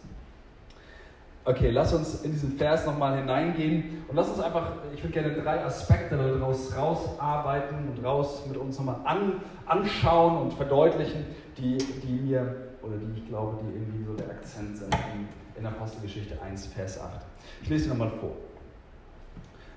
Okay, 1.46 1.70
lass 1.70 1.94
uns 1.94 2.22
in 2.24 2.32
diesen 2.32 2.58
Vers 2.58 2.86
nochmal 2.86 3.18
hineingehen 3.18 4.04
und 4.08 4.16
lass 4.16 4.30
uns 4.30 4.40
einfach, 4.40 4.74
ich 4.94 5.04
würde 5.04 5.14
gerne 5.14 5.42
drei 5.42 5.64
Aspekte 5.64 6.18
daraus 6.18 6.76
rausarbeiten 6.76 7.88
und 7.90 8.04
raus 8.04 8.44
mit 8.48 8.58
uns 8.58 8.78
nochmal 8.78 8.98
an, 9.06 9.42
anschauen 9.66 10.42
und 10.42 10.54
verdeutlichen, 10.54 11.26
die, 11.58 11.78
die 11.78 12.22
mir, 12.22 12.69
oder 12.90 12.98
die 12.98 13.20
ich 13.20 13.28
glaube, 13.28 13.60
die 13.62 13.74
irgendwie 13.76 14.04
so 14.04 14.14
der 14.14 14.30
Akzent 14.30 14.78
sind 14.78 14.94
in, 14.94 15.60
in 15.60 15.66
Apostelgeschichte 15.66 16.42
1, 16.42 16.68
Vers 16.68 17.00
8. 17.00 17.22
Ich 17.62 17.70
lese 17.70 17.90
nochmal 17.90 18.12
vor. 18.20 18.32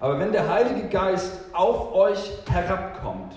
Aber 0.00 0.19
wenn 0.19 0.33
der 0.33 0.49
Heilige 0.49 0.88
Geist 0.88 1.38
auf 1.52 1.95
euch 1.95 2.38
herabkommt, 2.50 3.35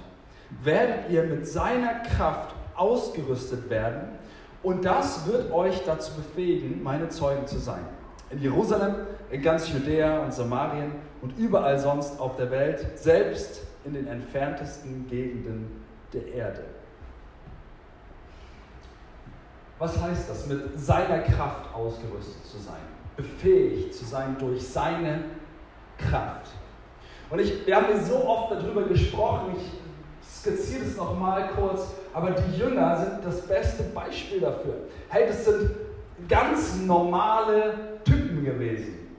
werdet 0.63 1.09
ihr 1.09 1.23
mit 1.23 1.47
seiner 1.47 1.99
Kraft 1.99 2.55
ausgerüstet 2.75 3.69
werden 3.69 4.07
und 4.63 4.83
das 4.83 5.27
wird 5.27 5.51
euch 5.51 5.83
dazu 5.85 6.13
befähigen, 6.13 6.81
meine 6.81 7.09
Zeugen 7.09 7.45
zu 7.45 7.59
sein. 7.59 7.85
In 8.31 8.41
Jerusalem, 8.41 8.95
in 9.29 9.41
ganz 9.41 9.71
Judäa 9.71 10.23
und 10.23 10.33
Samarien 10.33 10.91
und 11.21 11.37
überall 11.37 11.77
sonst 11.77 12.19
auf 12.19 12.35
der 12.37 12.49
Welt, 12.49 12.97
selbst 12.97 13.61
in 13.83 13.93
den 13.93 14.07
entferntesten 14.07 15.07
Gegenden 15.07 15.83
der 16.13 16.33
Erde. 16.33 16.63
Was 19.77 20.01
heißt 20.01 20.29
das, 20.29 20.47
mit 20.47 20.79
seiner 20.79 21.19
Kraft 21.19 21.73
ausgerüstet 21.73 22.45
zu 22.45 22.57
sein? 22.57 22.81
Befähigt 23.17 23.93
zu 23.93 24.05
sein 24.05 24.37
durch 24.39 24.65
seine 24.65 25.23
Kraft. 25.97 26.51
Und 27.29 27.39
ich, 27.39 27.65
wir 27.65 27.75
haben 27.75 27.87
hier 27.87 28.03
so 28.03 28.25
oft 28.25 28.51
darüber 28.51 28.83
gesprochen, 28.83 29.55
ich 29.57 29.71
skizziere 30.27 30.85
es 30.85 30.95
nochmal 30.95 31.49
kurz, 31.49 31.93
aber 32.13 32.31
die 32.31 32.57
Jünger 32.57 32.97
sind 32.97 33.25
das 33.25 33.41
beste 33.41 33.83
Beispiel 33.83 34.39
dafür. 34.39 34.75
Hey, 35.09 35.27
das 35.27 35.45
sind 35.45 35.71
ganz 36.27 36.81
normale 36.81 37.99
Typen 38.05 38.45
gewesen, 38.45 39.09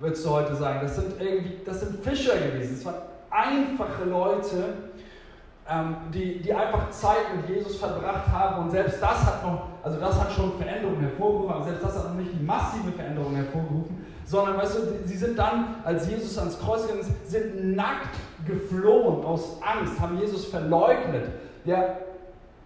würdest 0.00 0.24
du 0.24 0.30
heute 0.30 0.56
sagen. 0.56 0.80
Das 0.82 0.96
sind 0.96 1.20
irgendwie, 1.20 1.60
das 1.64 1.80
sind 1.80 2.02
Fischer 2.02 2.36
gewesen. 2.38 2.76
Das 2.76 2.86
waren 2.86 3.02
einfache 3.30 4.04
Leute, 4.04 4.83
die, 6.12 6.42
die 6.42 6.52
einfach 6.52 6.90
Zeit 6.90 7.34
mit 7.36 7.48
Jesus 7.48 7.76
verbracht 7.76 8.28
haben 8.30 8.64
und 8.64 8.70
selbst 8.70 9.00
das 9.00 9.24
hat 9.24 9.42
noch, 9.42 9.68
also 9.82 9.98
das 9.98 10.20
hat 10.20 10.32
schon 10.32 10.52
Veränderungen 10.58 11.00
hervorgerufen, 11.00 11.54
aber 11.54 11.64
selbst 11.64 11.84
das 11.84 11.96
hat 11.96 12.10
noch 12.10 12.20
nicht 12.20 12.32
die 12.38 12.44
massive 12.44 12.92
Veränderung 12.92 13.34
hervorgerufen, 13.34 14.04
sondern 14.26 14.58
weißt 14.58 14.76
du, 14.76 14.80
sie 15.06 15.16
sind 15.16 15.38
dann, 15.38 15.76
als 15.84 16.08
Jesus 16.08 16.36
ans 16.36 16.58
Kreuz 16.60 16.84
ist, 16.84 17.30
sind 17.30 17.74
nackt 17.74 18.14
geflohen 18.46 19.24
aus 19.24 19.58
Angst, 19.62 19.98
haben 19.98 20.18
Jesus 20.18 20.44
verleugnet, 20.46 21.30
ja, 21.64 21.96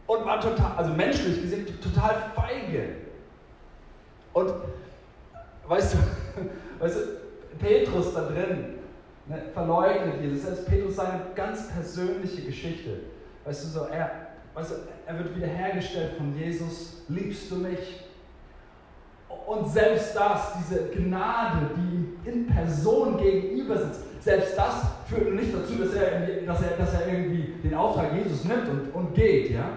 und 0.09 0.25
waren 0.25 0.40
total, 0.40 0.73
also 0.76 0.93
menschlich 0.93 1.40
gesehen, 1.40 1.67
total 1.81 2.17
feige. 2.35 2.97
Und 4.33 4.52
weißt 5.69 5.95
du, 5.95 5.99
weißt 6.83 6.97
du, 6.97 7.00
Petrus 7.59 8.14
da 8.14 8.23
drin, 8.23 8.77
ne, 9.28 9.42
verleugnet 9.52 10.20
Jesus, 10.23 10.42
selbst 10.42 10.66
Petrus 10.66 10.97
seine 10.97 11.20
ganz 11.35 11.68
persönliche 11.68 12.42
Geschichte. 12.42 13.00
Weißt 13.44 13.64
du, 13.64 13.68
so, 13.68 13.80
er, 13.87 14.11
weißt 14.54 14.70
du, 14.70 14.75
er 15.06 15.18
wird 15.18 15.37
wiederhergestellt 15.37 16.16
von 16.16 16.37
Jesus, 16.37 17.02
liebst 17.08 17.50
du 17.50 17.56
mich? 17.56 18.04
Und 19.47 19.68
selbst 19.68 20.14
das, 20.14 20.54
diese 20.58 20.88
Gnade, 20.88 21.70
die 21.76 21.97
ihm 21.97 22.18
in 22.25 22.47
Person 22.47 23.16
gegenüber 23.16 23.78
sitzt, 23.78 24.23
selbst 24.23 24.58
das 24.58 24.75
führt 25.06 25.35
nicht 25.35 25.54
dazu, 25.54 25.75
dass 25.76 25.94
er, 25.94 26.42
dass 26.44 26.62
er, 26.62 26.76
dass 26.76 26.94
er 26.94 27.08
irgendwie 27.08 27.54
den 27.62 27.75
Auftrag 27.75 28.12
Jesus 28.14 28.44
nimmt 28.44 28.68
und, 28.68 28.94
und 28.94 29.14
geht, 29.14 29.50
ja? 29.52 29.70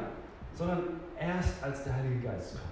sondern 0.53 0.83
erst 1.17 1.63
als 1.63 1.83
der 1.83 1.95
Heilige 1.95 2.19
Geist 2.19 2.57
kommt. 2.57 2.71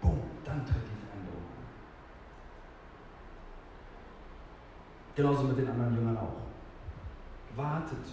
Boom, 0.00 0.20
dann 0.44 0.64
tritt 0.64 0.76
die 0.76 1.06
Veränderung 1.06 1.42
an. 1.42 1.64
Genauso 5.16 5.44
mit 5.44 5.58
den 5.58 5.68
anderen 5.68 5.94
Jüngern 5.94 6.18
auch. 6.18 6.42
Wartet 7.56 8.04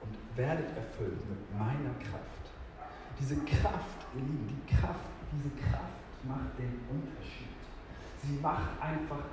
und 0.00 0.38
werdet 0.38 0.76
erfüllt 0.76 1.18
mit 1.28 1.58
meiner 1.58 1.94
Kraft. 1.98 2.44
Diese 3.18 3.36
Kraft, 3.38 4.06
ihr 4.14 4.20
Lieben, 4.20 4.46
die 4.48 4.74
Kraft, 4.74 5.10
diese 5.32 5.50
Kraft 5.56 6.04
macht 6.22 6.56
den 6.58 6.80
Unterschied. 6.88 7.48
Sie 8.22 8.38
macht 8.40 8.80
einfach, 8.80 9.24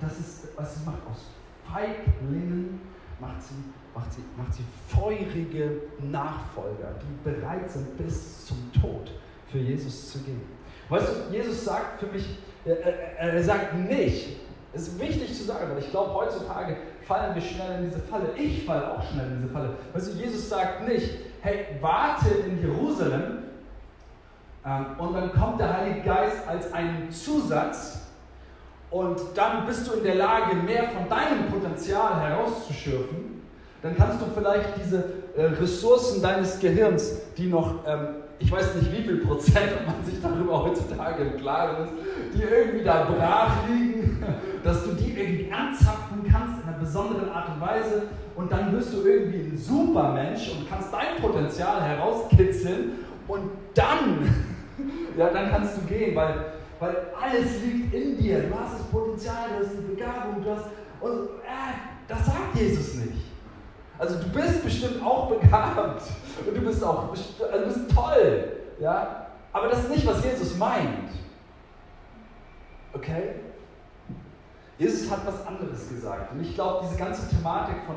das 0.00 0.18
ist, 0.18 0.48
was 0.56 0.76
sie 0.76 0.84
macht 0.86 0.98
aus 1.10 1.26
Feiglingen, 1.70 2.80
macht 3.20 3.42
sie, 3.42 3.54
macht, 3.94 4.12
sie, 4.12 4.22
macht 4.36 4.54
sie 4.54 4.64
feurige 4.88 5.82
Nachfolger, 6.00 6.94
die 7.02 7.30
bereit 7.30 7.70
sind, 7.70 7.96
bis 7.96 8.46
zum 8.46 8.70
Tod 8.72 9.10
für 9.50 9.58
Jesus 9.58 10.12
zu 10.12 10.18
gehen. 10.20 10.42
Weißt 10.88 11.08
du, 11.08 11.34
Jesus 11.34 11.64
sagt 11.64 12.00
für 12.00 12.06
mich, 12.06 12.38
er, 12.64 13.18
er 13.18 13.42
sagt 13.42 13.74
nicht, 13.74 14.43
ist 14.74 14.98
wichtig 14.98 15.36
zu 15.36 15.44
sagen, 15.44 15.70
weil 15.70 15.78
ich 15.78 15.90
glaube, 15.90 16.14
heutzutage 16.14 16.76
fallen 17.06 17.34
wir 17.34 17.42
schnell 17.42 17.78
in 17.78 17.90
diese 17.90 18.00
Falle. 18.00 18.30
Ich 18.36 18.64
falle 18.64 18.90
auch 18.90 19.02
schnell 19.10 19.26
in 19.26 19.42
diese 19.42 19.52
Falle. 19.52 19.70
Weißt 19.92 20.12
du, 20.12 20.18
Jesus 20.18 20.48
sagt 20.48 20.88
nicht, 20.88 21.10
hey, 21.42 21.66
warte 21.80 22.28
in 22.28 22.60
Jerusalem, 22.60 23.44
ähm, 24.66 24.86
und 24.98 25.14
dann 25.14 25.32
kommt 25.32 25.60
der 25.60 25.76
Heilige 25.76 26.00
Geist 26.00 26.48
als 26.48 26.72
ein 26.72 27.10
Zusatz 27.10 28.00
und 28.90 29.20
dann 29.34 29.66
bist 29.66 29.86
du 29.86 29.94
in 29.94 30.04
der 30.04 30.14
Lage, 30.14 30.56
mehr 30.56 30.84
von 30.84 31.08
deinem 31.08 31.48
Potenzial 31.50 32.20
herauszuschürfen. 32.20 33.42
Dann 33.82 33.96
kannst 33.96 34.20
du 34.20 34.26
vielleicht 34.34 34.70
diese 34.82 35.04
äh, 35.36 35.44
Ressourcen 35.60 36.22
deines 36.22 36.58
Gehirns, 36.58 37.20
die 37.36 37.48
noch, 37.48 37.86
ähm, 37.86 38.08
ich 38.44 38.52
weiß 38.52 38.74
nicht 38.76 38.92
wie 38.92 39.02
viel 39.02 39.16
Prozent, 39.24 39.72
man 39.86 40.04
sich 40.04 40.20
darüber 40.20 40.64
heutzutage 40.64 41.22
im 41.22 41.36
Klaren 41.38 41.84
ist, 41.84 41.92
die 42.34 42.42
irgendwie 42.42 42.84
da 42.84 43.04
brach 43.04 43.66
liegen, 43.68 44.22
dass 44.62 44.84
du 44.84 44.92
die 44.92 45.18
irgendwie 45.18 45.50
anzapfen 45.50 46.24
kannst 46.30 46.62
in 46.62 46.68
einer 46.68 46.78
besonderen 46.78 47.30
Art 47.30 47.48
und 47.48 47.60
Weise 47.60 48.02
und 48.36 48.52
dann 48.52 48.72
wirst 48.72 48.92
du 48.92 49.02
irgendwie 49.02 49.50
ein 49.50 49.56
Supermensch 49.56 50.50
und 50.50 50.68
kannst 50.68 50.92
dein 50.92 51.20
Potenzial 51.20 51.82
herauskitzeln 51.82 52.92
und 53.26 53.50
dann 53.74 54.28
ja, 55.16 55.30
dann 55.30 55.50
kannst 55.50 55.76
du 55.76 55.80
gehen, 55.82 56.14
weil, 56.14 56.52
weil 56.80 56.96
alles 57.20 57.62
liegt 57.62 57.94
in 57.94 58.16
dir. 58.18 58.40
Du 58.42 58.58
hast 58.58 58.80
das 58.80 58.86
Potenzial, 58.88 59.48
du 59.48 59.64
hast 59.64 59.74
die 59.74 59.94
Begabung, 59.94 60.42
du 60.42 60.50
hast. 60.50 60.66
Und 61.00 61.28
äh, 61.44 61.74
das 62.08 62.26
sagt 62.26 62.56
Jesus 62.56 62.94
nicht. 62.96 63.23
Also 64.04 64.18
du 64.18 64.28
bist 64.28 64.62
bestimmt 64.62 65.02
auch 65.02 65.30
begabt 65.30 66.02
und 66.46 66.54
du 66.54 66.60
bist 66.60 66.84
auch 66.84 67.08
also 67.08 67.24
du 67.40 67.64
bist 67.64 67.90
toll, 67.94 68.52
ja. 68.78 69.28
Aber 69.50 69.68
das 69.68 69.84
ist 69.84 69.88
nicht, 69.88 70.06
was 70.06 70.22
Jesus 70.22 70.58
meint. 70.58 71.08
Okay? 72.92 73.36
Jesus 74.76 75.10
hat 75.10 75.26
was 75.26 75.46
anderes 75.46 75.88
gesagt. 75.88 76.32
Und 76.32 76.42
ich 76.42 76.52
glaube, 76.54 76.84
diese 76.84 76.98
ganze 76.98 77.34
Thematik 77.34 77.76
von 77.86 77.96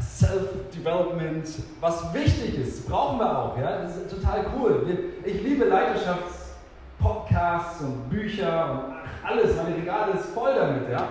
Self-Development, 0.00 1.48
was 1.80 2.12
wichtig 2.12 2.58
ist, 2.58 2.88
brauchen 2.88 3.20
wir 3.20 3.38
auch. 3.38 3.56
Ja? 3.56 3.82
Das 3.82 3.98
ist 3.98 4.10
total 4.10 4.46
cool. 4.56 4.84
Ich 5.24 5.44
liebe 5.44 5.66
Leiterschaftspodcasts 5.66 7.82
und 7.82 8.10
Bücher 8.10 8.72
und 8.72 8.80
alles. 9.22 9.54
Meine 9.56 9.76
Regale 9.76 10.14
ist 10.14 10.26
voll 10.30 10.56
damit. 10.56 10.90
Ja? 10.90 11.06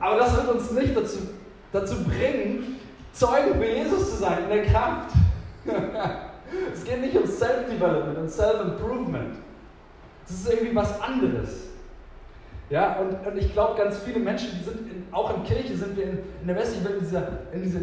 Aber 0.00 0.16
das 0.16 0.36
wird 0.36 0.48
uns 0.48 0.72
nicht 0.72 0.96
dazu, 0.96 1.35
dazu 1.76 2.02
bringen, 2.04 2.80
Zeugen 3.12 3.54
für 3.58 3.66
Jesus 3.66 4.10
zu 4.10 4.16
sein 4.16 4.44
in 4.44 4.48
der 4.50 4.64
Kraft. 4.66 5.10
es 6.72 6.84
geht 6.84 7.00
nicht 7.00 7.16
um 7.16 7.26
Self-Development 7.26 8.18
und 8.18 8.30
Self-Improvement. 8.30 9.36
Es 10.28 10.34
ist 10.34 10.52
irgendwie 10.52 10.74
was 10.74 11.00
anderes. 11.00 11.66
Ja, 12.68 12.96
und, 12.96 13.26
und 13.26 13.38
ich 13.38 13.52
glaube, 13.52 13.80
ganz 13.80 13.98
viele 13.98 14.18
Menschen, 14.18 14.50
die 14.58 14.64
sind 14.64 14.90
in, 14.90 15.06
auch 15.12 15.34
in 15.36 15.44
Kirche, 15.44 15.76
sind 15.76 15.96
wir 15.96 16.04
in, 16.04 16.18
in 16.40 16.46
der 16.46 16.56
westlichen 16.56 16.84
Welt 16.84 16.96
in, 16.98 17.04
dieser, 17.04 17.28
in, 17.52 17.62
diese, 17.62 17.78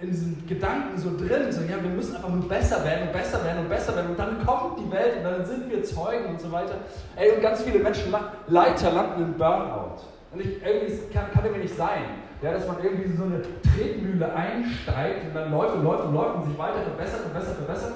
in 0.00 0.10
diesen 0.10 0.46
Gedanken 0.48 0.98
so 0.98 1.10
drin, 1.16 1.52
so, 1.52 1.60
ja, 1.62 1.80
wir 1.80 1.90
müssen 1.90 2.16
einfach 2.16 2.28
nur 2.28 2.48
besser 2.48 2.84
werden 2.84 3.06
und 3.06 3.12
besser 3.12 3.44
werden 3.44 3.60
und 3.60 3.68
besser 3.68 3.94
werden 3.94 4.10
und 4.10 4.18
dann 4.18 4.44
kommt 4.44 4.80
die 4.80 4.90
Welt 4.90 5.18
und 5.18 5.24
dann 5.24 5.46
sind 5.46 5.70
wir 5.70 5.84
Zeugen 5.84 6.26
und 6.26 6.40
so 6.40 6.50
weiter. 6.50 6.74
Ey, 7.14 7.30
und 7.30 7.42
ganz 7.42 7.62
viele 7.62 7.78
Menschen, 7.78 8.12
Leiter 8.48 8.90
landen 8.90 9.22
im 9.22 9.34
Burnout. 9.34 10.02
Und 10.32 10.40
ich, 10.40 10.62
irgendwie 10.62 11.12
kann, 11.12 11.30
kann 11.32 11.44
irgendwie 11.44 11.62
nicht 11.62 11.76
sein, 11.76 12.02
ja, 12.42 12.52
dass 12.52 12.66
man 12.66 12.82
irgendwie 12.82 13.16
so 13.16 13.24
eine 13.24 13.42
Tretmühle 13.62 14.32
einsteigt 14.32 15.26
und 15.26 15.34
dann 15.34 15.50
läuft 15.50 15.74
und 15.74 15.84
läuft 15.84 16.04
und 16.04 16.14
läuft 16.14 16.36
und 16.36 16.44
sich 16.46 16.58
weiter 16.58 16.82
verbessert, 16.82 17.20
verbessert, 17.20 17.56
verbessert. 17.56 17.92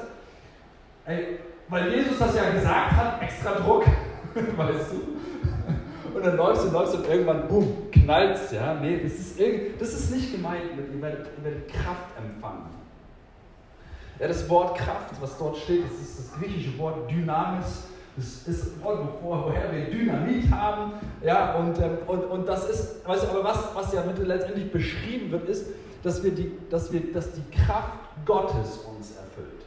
Ey, 1.06 1.38
weil 1.68 1.94
Jesus 1.94 2.18
das 2.18 2.36
ja 2.36 2.50
gesagt 2.50 2.92
hat, 2.92 3.22
extra 3.22 3.52
Druck, 3.54 3.84
weißt 4.34 4.92
du? 4.92 6.16
Und 6.16 6.26
dann 6.26 6.36
läufst 6.36 6.64
du 6.64 6.68
und 6.68 6.74
läufst 6.74 6.94
und 6.94 7.08
irgendwann, 7.08 7.48
boom, 7.48 7.90
knallst, 7.90 8.52
ja. 8.52 8.74
Nee, 8.74 9.00
das 9.02 9.12
ist, 9.12 9.40
das 9.78 9.94
ist 9.94 10.10
nicht 10.14 10.32
gemeint 10.32 10.76
mit, 10.76 10.92
ihr 10.92 11.00
werdet, 11.00 11.28
ihr 11.38 11.44
werdet 11.44 11.68
Kraft 11.68 12.16
empfangen. 12.18 12.66
Ja, 14.18 14.28
das 14.28 14.48
Wort 14.48 14.76
Kraft, 14.76 15.14
was 15.20 15.38
dort 15.38 15.56
steht, 15.56 15.84
das 15.84 15.98
ist 16.00 16.18
das 16.18 16.38
griechische 16.38 16.76
Wort 16.78 17.10
Dynamis. 17.10 17.88
Das 18.16 18.46
ist 18.46 18.76
ein 18.76 18.82
Wort, 18.82 19.08
woher 19.22 19.72
wir 19.72 19.86
Dynamit 19.86 20.50
haben. 20.50 20.92
Ja, 21.22 21.54
und, 21.54 21.78
ähm, 21.78 21.98
und, 22.06 22.24
und 22.24 22.46
das 22.46 22.68
ist, 22.68 23.06
weißt 23.06 23.24
du, 23.24 23.28
aber 23.28 23.44
was, 23.44 23.74
was 23.74 23.92
ja 23.94 24.02
letztendlich 24.02 24.70
beschrieben 24.70 25.30
wird, 25.30 25.48
ist, 25.48 25.68
dass, 26.02 26.22
wir 26.22 26.32
die, 26.32 26.52
dass, 26.68 26.92
wir, 26.92 27.12
dass 27.12 27.32
die 27.32 27.44
Kraft 27.50 27.98
Gottes 28.26 28.78
uns 28.78 29.16
erfüllt. 29.16 29.62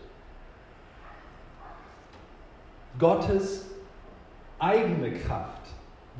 Gottes 3.00 3.66
eigene 4.60 5.12
Kraft, 5.14 5.68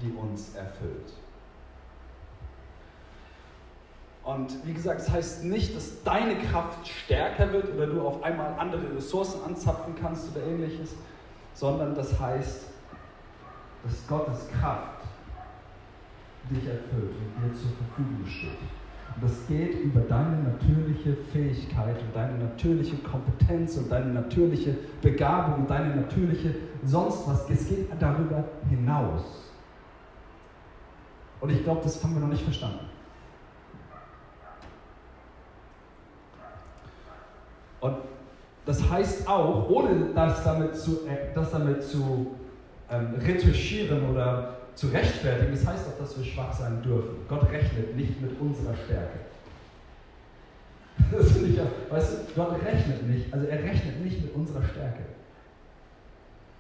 die 0.02 0.12
uns 0.12 0.56
erfüllt. 0.56 1.14
Und 4.24 4.66
wie 4.66 4.74
gesagt, 4.74 5.02
das 5.02 5.12
heißt 5.12 5.44
nicht, 5.44 5.76
dass 5.76 6.02
deine 6.04 6.36
Kraft 6.38 6.88
stärker 6.88 7.54
wird 7.54 7.72
oder 7.76 7.86
du 7.86 8.02
auf 8.02 8.24
einmal 8.24 8.56
andere 8.58 8.96
Ressourcen 8.96 9.44
anzapfen 9.46 9.94
kannst 10.02 10.36
oder 10.36 10.44
ähnliches, 10.48 10.96
sondern 11.56 11.96
das 11.96 12.20
heißt, 12.20 12.68
dass 13.84 14.08
Gottes 14.08 14.48
Kraft 14.50 15.06
dich 16.50 16.68
erfüllt 16.68 17.16
und 17.16 17.44
dir 17.44 17.54
zur 17.54 17.72
Verfügung 17.72 18.26
steht. 18.28 18.60
Und 19.16 19.24
das 19.24 19.48
geht 19.48 19.80
über 19.82 20.02
deine 20.02 20.44
natürliche 20.44 21.16
Fähigkeit 21.32 21.96
und 22.02 22.14
deine 22.14 22.38
natürliche 22.38 22.98
Kompetenz 22.98 23.78
und 23.78 23.90
deine 23.90 24.12
natürliche 24.14 24.76
Begabung 25.02 25.62
und 25.62 25.70
deine 25.70 25.96
natürliche 25.96 26.54
sonst 26.84 27.28
was. 27.28 27.50
Es 27.50 27.70
geht 27.70 27.90
darüber 27.98 28.44
hinaus. 28.70 29.54
Und 31.40 31.50
ich 31.50 31.64
glaube, 31.64 31.82
das 31.84 32.04
haben 32.04 32.16
wir 32.16 32.22
noch 32.22 32.28
nicht 32.28 32.44
verstanden. 32.44 32.86
Und 37.80 37.96
das 38.66 38.90
heißt 38.90 39.28
auch, 39.28 39.70
ohne 39.70 40.08
das 40.16 40.44
damit 40.44 40.76
zu, 40.76 41.08
äh, 41.08 41.34
das 41.34 41.52
damit 41.52 41.84
zu 41.84 42.36
ähm, 42.90 43.16
retuschieren 43.26 44.10
oder 44.10 44.56
zu 44.74 44.88
rechtfertigen, 44.88 45.52
das 45.52 45.66
heißt 45.66 45.88
auch, 45.88 46.00
dass 46.00 46.18
wir 46.18 46.26
schwach 46.26 46.54
sein 46.54 46.82
dürfen. 46.82 47.16
Gott 47.30 47.50
rechnet 47.50 47.96
nicht 47.96 48.22
mit 48.22 48.40
unserer 48.40 48.76
Stärke. 48.86 49.20
Das 51.12 51.32
finde 51.32 51.50
ich 51.50 51.58
ja, 51.58 51.66
weißt 51.90 52.14
du, 52.14 52.42
Gott 52.42 52.56
rechnet 52.66 53.08
nicht, 53.08 53.34
also 53.34 53.46
er 53.46 53.64
rechnet 53.64 54.04
nicht 54.04 54.22
mit 54.22 54.34
unserer 54.34 54.64
Stärke. 54.64 55.04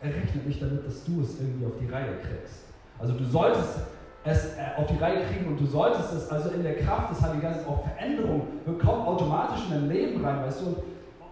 Er 0.02 0.14
rechnet 0.14 0.46
nicht 0.46 0.62
damit, 0.62 0.86
dass 0.86 1.04
du 1.06 1.22
es 1.22 1.40
irgendwie 1.40 1.66
auf 1.66 1.72
die 1.80 1.88
Reihe 1.88 2.18
kriegst. 2.22 2.66
Also 3.00 3.14
du 3.14 3.24
solltest 3.24 3.80
es 4.26 4.58
äh, 4.58 4.78
auf 4.78 4.88
die 4.88 4.98
Reihe 4.98 5.24
kriegen 5.26 5.48
und 5.48 5.60
du 5.60 5.66
solltest 5.66 6.14
es 6.14 6.30
also 6.30 6.50
in 6.50 6.64
der 6.64 6.76
Kraft 6.76 7.12
des 7.12 7.22
Heiligen 7.22 7.42
Geistes 7.42 7.66
auch 7.68 7.84
Veränderung 7.84 8.48
bekommen, 8.66 9.06
automatisch 9.06 9.66
in 9.66 9.72
dein 9.72 9.90
Leben 9.90 10.26
rein, 10.26 10.42
weißt 10.44 10.62
du, 10.62 10.66
und 10.68 10.78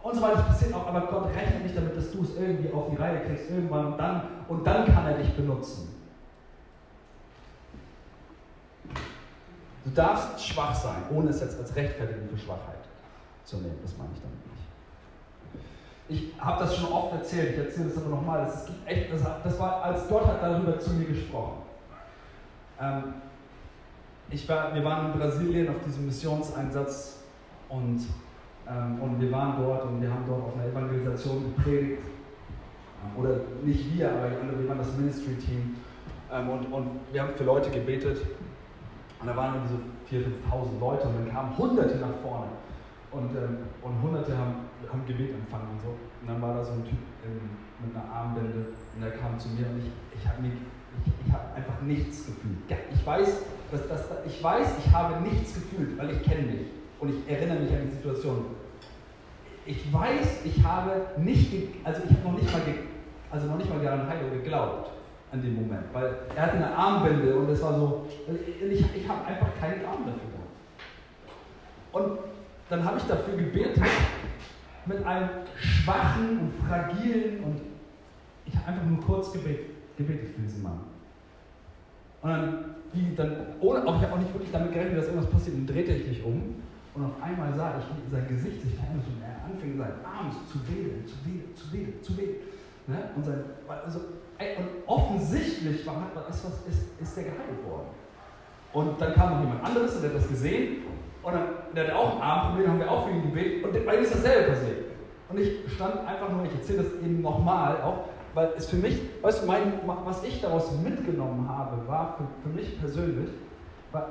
und 0.04 0.16
so 0.16 0.22
weiter. 0.22 0.42
Passiert 0.44 0.74
auch, 0.74 0.88
aber 0.88 1.02
Gott 1.08 1.34
rechnet 1.34 1.64
nicht 1.64 1.76
damit, 1.76 1.98
dass 1.98 2.12
du 2.12 2.22
es 2.22 2.36
irgendwie 2.38 2.72
auf 2.72 2.90
die 2.92 2.98
Reihe 2.98 3.22
kriegst, 3.22 3.50
irgendwann 3.50 3.94
und 3.94 3.98
dann, 3.98 4.22
und 4.48 4.68
dann 4.68 4.86
kann 4.86 5.08
er 5.08 5.18
dich 5.18 5.34
benutzen. 5.34 5.90
Du 9.86 9.90
darfst 9.90 10.46
schwach 10.46 10.74
sein, 10.76 11.04
ohne 11.12 11.30
es 11.30 11.42
jetzt 11.42 11.60
als 11.60 11.76
Rechtfertigung 11.76 12.30
für 12.30 12.38
Schwachheit 12.38 12.80
zu 13.44 13.58
nehmen. 13.58 13.80
Das 13.82 13.98
meine 13.98 14.12
ich 14.14 14.22
damit 14.22 14.38
nicht. 14.48 14.54
Ich 16.10 16.40
habe 16.40 16.64
das 16.64 16.78
schon 16.78 16.92
oft 16.92 17.14
erzählt, 17.14 17.52
ich 17.52 17.58
erzähle 17.58 17.90
das 17.90 17.98
aber 17.98 18.10
nochmal. 18.10 18.46
Das, 18.46 18.66
das, 18.66 19.22
das 19.44 19.60
war, 19.60 19.84
als 19.84 20.08
Gott 20.08 20.26
hat 20.26 20.42
darüber 20.42 20.80
zu 20.80 20.92
mir 20.92 21.06
gesprochen. 21.06 21.64
Ähm, 22.80 23.16
ich 24.30 24.48
war, 24.48 24.74
wir 24.74 24.84
waren 24.84 25.12
in 25.12 25.20
Brasilien 25.20 25.70
auf 25.70 25.84
diesem 25.86 26.06
Missionseinsatz 26.06 27.20
und 27.70 28.06
und 28.66 29.20
wir 29.20 29.32
waren 29.32 29.62
dort 29.62 29.86
und 29.86 30.02
wir 30.02 30.10
haben 30.10 30.24
dort 30.26 30.42
auf 30.42 30.56
einer 30.56 30.68
Evangelisation 30.72 31.54
gepredigt. 31.56 32.02
Ähm, 33.04 33.20
oder 33.20 33.42
nicht 33.64 33.94
wir, 33.94 34.10
aber 34.10 34.30
wir 34.32 34.70
waren 34.70 34.78
das 34.78 34.96
Ministry-Team. 34.98 35.76
Ähm, 36.32 36.50
und, 36.50 36.66
und 36.72 36.88
wir 37.12 37.22
haben 37.22 37.34
für 37.36 37.44
Leute 37.44 37.70
gebetet. 37.70 38.22
Und 39.20 39.28
da 39.28 39.36
waren 39.36 39.56
irgendwie 39.56 39.74
so 39.74 40.18
4.000, 40.18 40.24
5.000 40.50 40.80
Leute 40.80 41.08
und 41.08 41.16
dann 41.16 41.34
kamen 41.34 41.58
Hunderte 41.58 41.98
nach 41.98 42.16
vorne. 42.22 42.48
Und, 43.12 43.30
und 43.30 44.02
Hunderte 44.02 44.36
haben, 44.36 44.56
haben 44.92 45.06
Gebet 45.06 45.36
empfangen 45.36 45.68
und 45.74 45.82
so. 45.82 45.90
Und 46.22 46.28
dann 46.28 46.42
war 46.42 46.56
da 46.56 46.64
so 46.64 46.74
ein 46.74 46.84
Typ 46.84 46.98
in, 47.24 47.86
mit 47.86 47.96
einer 47.96 48.12
Armbinde 48.12 48.74
und 48.96 49.02
der 49.02 49.12
kam 49.12 49.38
zu 49.38 49.50
mir 49.50 49.68
und 49.68 49.80
ich, 49.80 49.92
ich 50.18 50.28
habe 50.28 50.40
ich, 50.48 51.14
ich 51.28 51.34
hab 51.34 51.56
einfach 51.56 51.80
nichts 51.82 52.26
gefühlt. 52.26 52.58
Ich 52.92 53.06
weiß, 53.06 53.44
dass, 53.72 53.88
dass, 53.88 54.10
ich 54.26 54.44
weiß, 54.44 54.78
ich 54.80 54.92
habe 54.92 55.22
nichts 55.22 55.54
gefühlt, 55.54 55.98
weil 55.98 56.12
ich 56.12 56.24
kenne 56.24 56.44
mich 56.44 56.62
und 57.04 57.10
ich 57.10 57.30
erinnere 57.30 57.60
mich 57.60 57.72
an 57.72 57.82
die 57.86 57.96
Situation. 57.96 58.46
Ich 59.66 59.92
weiß, 59.92 60.46
ich 60.46 60.64
habe 60.64 61.06
nicht, 61.18 61.52
also 61.84 62.02
ich 62.10 62.16
habe 62.16 62.30
noch 62.30 62.42
nicht 62.42 62.52
mal, 62.52 62.62
also 63.30 63.48
noch 63.48 63.58
nicht 63.58 63.70
mal 63.70 63.84
daran 63.84 64.08
Heilung 64.08 64.32
geglaubt 64.32 64.92
an 65.32 65.42
dem 65.42 65.56
Moment, 65.56 65.84
weil 65.92 66.16
er 66.36 66.44
hatte 66.44 66.58
eine 66.58 66.74
Armbinde 66.74 67.36
und 67.36 67.50
es 67.50 67.62
war 67.62 67.78
so, 67.78 68.08
ich, 68.62 68.96
ich 68.96 69.08
habe 69.08 69.26
einfach 69.26 69.48
keinen 69.60 69.82
Glauben 69.82 70.06
dafür 70.06 70.30
gehabt. 70.32 70.50
Und 71.92 72.20
dann 72.70 72.86
habe 72.86 72.98
ich 72.98 73.04
dafür 73.04 73.36
gebetet 73.36 73.84
mit 74.86 75.06
einem 75.06 75.30
schwachen 75.58 76.40
und 76.40 76.68
fragilen 76.68 77.44
und 77.44 77.62
ich 78.46 78.56
habe 78.56 78.68
einfach 78.68 78.86
nur 78.86 79.02
kurz 79.02 79.32
gebetet, 79.34 79.72
gebetet 79.98 80.36
für 80.36 80.42
diesen 80.42 80.64
Mann. 80.64 80.80
Und 82.22 82.30
dann, 82.30 82.66
wie, 82.94 83.14
dann 83.16 83.36
ohne, 83.60 83.80
ich 83.80 83.86
habe 83.86 84.14
auch 84.14 84.20
nicht 84.20 84.34
wirklich 84.34 84.52
damit 84.52 84.72
gerechnet, 84.72 84.98
dass 84.98 85.08
irgendwas 85.08 85.30
passiert, 85.30 85.58
dann 85.58 85.68
drehte 85.68 85.92
ich 85.94 86.08
mich 86.08 86.24
um 86.24 86.56
und 86.96 87.06
auf 87.06 87.22
einmal 87.22 87.54
sah 87.56 87.74
ich, 87.80 87.86
wie 88.06 88.12
sein 88.12 88.28
Gesicht 88.28 88.62
sich 88.62 88.76
veränderte 88.76 89.10
und 89.10 89.22
er 89.24 89.44
anfing, 89.46 89.78
sein 89.78 89.94
Arm 90.06 90.32
zu 90.46 90.60
wedeln, 90.70 91.06
zu 91.08 91.16
wedeln, 91.26 91.56
zu 91.56 91.74
wedeln, 91.74 92.04
zu 92.04 92.18
wedeln. 92.18 92.38
Ne? 92.88 93.10
Und, 93.16 93.26
sein, 93.26 93.44
also, 93.68 94.00
und 94.00 94.68
offensichtlich 94.86 95.86
war, 95.88 96.12
was, 96.14 96.46
was 96.46 96.68
ist, 96.68 97.02
ist 97.02 97.18
der 97.18 97.24
geheilt 97.24 97.66
worden. 97.68 97.88
Und 98.74 99.02
dann 99.02 99.14
kam 99.14 99.32
noch 99.32 99.40
jemand 99.42 99.64
anderes 99.64 99.96
und 99.96 100.02
der 100.04 100.12
hat 100.12 100.18
das 100.18 100.28
gesehen. 100.28 100.84
Und 101.24 101.34
dann, 101.34 101.48
der 101.76 101.86
hatte 101.86 101.96
auch 101.96 102.16
ein 102.16 102.22
Armproblem, 102.22 102.70
haben 102.70 102.80
wir 102.80 102.92
auch 102.92 103.08
für 103.08 103.14
ihn 103.14 103.22
gebetet. 103.24 103.64
Und 103.64 103.86
bei 103.86 103.96
ihm 103.96 104.04
ist 104.04 104.14
dasselbe 104.14 104.52
passiert. 104.52 104.78
Und 105.30 105.40
ich 105.40 105.74
stand 105.74 106.06
einfach 106.06 106.30
nur, 106.30 106.46
ich 106.46 106.54
erzähle 106.54 106.84
das 106.84 106.94
eben 107.02 107.22
nochmal, 107.22 107.82
auch 107.82 108.10
weil 108.34 108.50
es 108.58 108.68
für 108.68 108.76
mich, 108.76 109.00
weißt 109.22 109.44
du, 109.44 109.48
mein, 109.48 109.80
was 109.86 110.24
ich 110.24 110.42
daraus 110.42 110.72
mitgenommen 110.80 111.48
habe, 111.48 111.88
war 111.88 112.18
für, 112.18 112.50
für 112.50 112.56
mich 112.56 112.80
persönlich, 112.80 113.30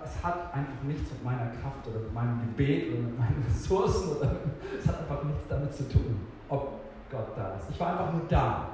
es 0.04 0.22
hat 0.22 0.54
einfach 0.54 0.82
nichts 0.84 1.10
mit 1.10 1.24
meiner 1.24 1.46
Kraft 1.46 1.86
oder 1.88 2.00
mit 2.00 2.14
meinem 2.14 2.40
Gebet 2.40 2.92
oder 2.92 3.02
mit 3.02 3.18
meinen 3.18 3.44
Ressourcen 3.48 4.16
oder 4.16 4.36
es 4.78 4.86
hat 4.86 5.00
einfach 5.00 5.24
nichts 5.24 5.48
damit 5.48 5.74
zu 5.74 5.88
tun, 5.88 6.20
ob 6.48 6.80
Gott 7.10 7.36
da 7.36 7.56
ist. 7.56 7.70
Ich 7.70 7.80
war 7.80 7.90
einfach 7.90 8.12
nur 8.12 8.22
da 8.28 8.68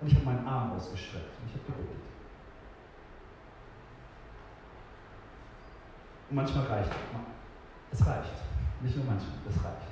und 0.00 0.08
ich 0.08 0.14
habe 0.14 0.26
meinen 0.26 0.46
Arm 0.46 0.72
ausgestreckt 0.72 1.30
und 1.40 1.48
ich 1.48 1.54
habe 1.54 1.72
gebetet. 1.72 1.96
Und 6.28 6.36
manchmal 6.36 6.66
reicht 6.66 6.92
es. 7.92 8.06
reicht. 8.06 8.32
Nicht 8.82 8.96
nur 8.96 9.04
manchmal, 9.06 9.34
es 9.48 9.56
reicht. 9.64 9.90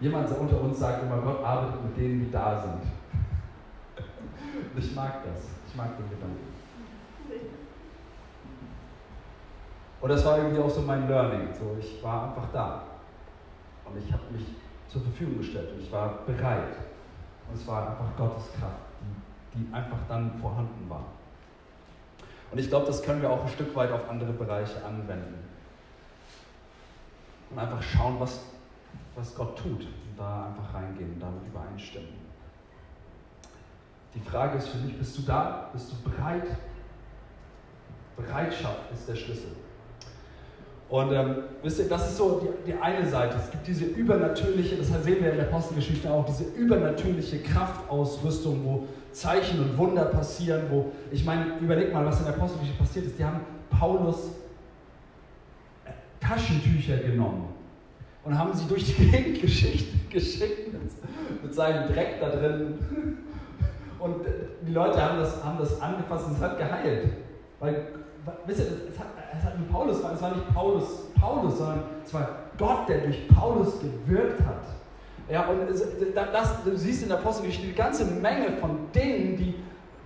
Jemand 0.00 0.28
unter 0.36 0.60
uns 0.60 0.78
sagt 0.78 1.02
immer, 1.04 1.18
Gott 1.18 1.44
arbeitet 1.44 1.84
mit 1.84 1.96
denen, 1.96 2.24
die 2.24 2.30
da 2.30 2.60
sind. 2.60 2.82
Und 4.74 4.84
ich 4.84 4.94
mag 4.96 5.22
das. 5.24 5.44
Ich 5.68 5.76
mag 5.76 5.96
den 5.96 6.10
Gedanken. 6.10 6.52
Und 10.02 10.08
das 10.08 10.24
war 10.24 10.36
irgendwie 10.36 10.60
auch 10.60 10.68
so 10.68 10.82
mein 10.82 11.08
Learning. 11.08 11.48
So, 11.54 11.76
ich 11.78 12.02
war 12.02 12.24
einfach 12.24 12.48
da. 12.52 12.82
Und 13.84 13.96
ich 13.96 14.12
habe 14.12 14.24
mich 14.32 14.44
zur 14.88 15.00
Verfügung 15.00 15.38
gestellt 15.38 15.70
und 15.72 15.80
ich 15.80 15.92
war 15.92 16.18
bereit. 16.26 16.74
Und 17.48 17.54
es 17.54 17.66
war 17.68 17.90
einfach 17.90 18.16
Gottes 18.16 18.52
Kraft, 18.58 18.82
die, 19.54 19.58
die 19.58 19.72
einfach 19.72 19.98
dann 20.08 20.32
vorhanden 20.40 20.90
war. 20.90 21.04
Und 22.50 22.58
ich 22.58 22.68
glaube, 22.68 22.86
das 22.86 23.00
können 23.02 23.22
wir 23.22 23.30
auch 23.30 23.42
ein 23.42 23.48
Stück 23.48 23.74
weit 23.76 23.92
auf 23.92 24.10
andere 24.10 24.32
Bereiche 24.32 24.84
anwenden. 24.84 25.38
Und 27.50 27.58
einfach 27.58 27.80
schauen, 27.80 28.16
was, 28.18 28.40
was 29.14 29.34
Gott 29.36 29.56
tut. 29.56 29.82
Und 29.82 30.18
da 30.18 30.46
einfach 30.46 30.74
reingehen 30.74 31.14
und 31.14 31.20
damit 31.20 31.46
übereinstimmen. 31.46 32.08
Die 34.14 34.20
Frage 34.20 34.58
ist 34.58 34.68
für 34.68 34.78
dich, 34.78 34.98
bist 34.98 35.16
du 35.16 35.22
da? 35.22 35.70
Bist 35.72 35.92
du 35.92 36.10
bereit? 36.10 36.48
Bereitschaft 38.16 38.92
ist 38.92 39.08
der 39.08 39.14
Schlüssel. 39.14 39.56
Und 40.92 41.10
ähm, 41.10 41.36
wisst 41.62 41.78
ihr, 41.78 41.88
das 41.88 42.10
ist 42.10 42.18
so 42.18 42.38
die, 42.38 42.70
die, 42.70 42.78
eine 42.78 43.08
Seite. 43.08 43.38
Es 43.38 43.50
gibt 43.50 43.66
diese 43.66 43.86
übernatürliche, 43.86 44.76
das 44.76 44.88
sehen 44.88 45.22
wir 45.24 45.30
in 45.30 45.38
der 45.38 45.48
Apostelgeschichte 45.48 46.12
auch, 46.12 46.26
diese 46.26 46.44
übernatürliche 46.54 47.38
Kraftausrüstung, 47.38 48.62
wo 48.62 48.86
Zeichen 49.10 49.60
und 49.60 49.78
Wunder 49.78 50.04
passieren, 50.04 50.64
wo, 50.68 50.92
ich 51.10 51.24
meine, 51.24 51.56
überleg 51.62 51.94
mal, 51.94 52.04
was 52.04 52.18
in 52.18 52.26
der 52.26 52.34
Apostelgeschichte 52.34 52.78
passiert 52.78 53.06
ist. 53.06 53.18
Die 53.18 53.24
haben 53.24 53.40
Paulus 53.70 54.32
äh, 55.86 55.92
Taschentücher 56.20 56.98
genommen 56.98 57.48
und 58.22 58.38
haben 58.38 58.52
sie 58.52 58.68
durch 58.68 58.84
die 58.84 59.06
Gegend 59.10 59.40
geschickt, 59.40 60.74
mit, 60.74 61.42
mit 61.42 61.54
seinem 61.54 61.88
Dreck 61.90 62.20
da 62.20 62.28
drin. 62.28 62.74
Und 63.98 64.16
die 64.60 64.72
Leute 64.72 65.02
haben 65.02 65.20
das, 65.20 65.42
haben 65.42 65.58
das 65.58 65.80
angefasst 65.80 66.26
und 66.26 66.32
es 66.34 66.42
hat 66.42 66.58
geheilt. 66.58 67.08
Weil 67.60 67.86
wisst 68.46 68.60
ihr, 68.60 68.66
es 68.90 68.98
hat, 68.98 69.06
es 69.36 69.44
hat 69.44 69.58
nicht 69.58 69.70
Paulus, 69.70 69.98
es 69.98 70.22
war 70.22 70.34
nicht 70.34 70.54
Paulus, 70.54 70.84
Paulus, 71.20 71.58
sondern 71.58 71.82
es 72.04 72.14
war 72.14 72.28
Gott, 72.58 72.88
der 72.88 72.98
durch 73.00 73.28
Paulus 73.28 73.80
gewirkt 73.80 74.40
hat. 74.40 74.62
Ja, 75.28 75.46
und 75.46 75.60
das, 76.14 76.62
du 76.64 76.76
siehst 76.76 77.02
in 77.02 77.08
der 77.08 77.18
Apostelgeschichte 77.18 77.68
eine 77.68 77.76
ganze 77.76 78.04
Menge 78.04 78.56
von 78.60 78.90
Dingen, 78.94 79.36
die, 79.36 79.54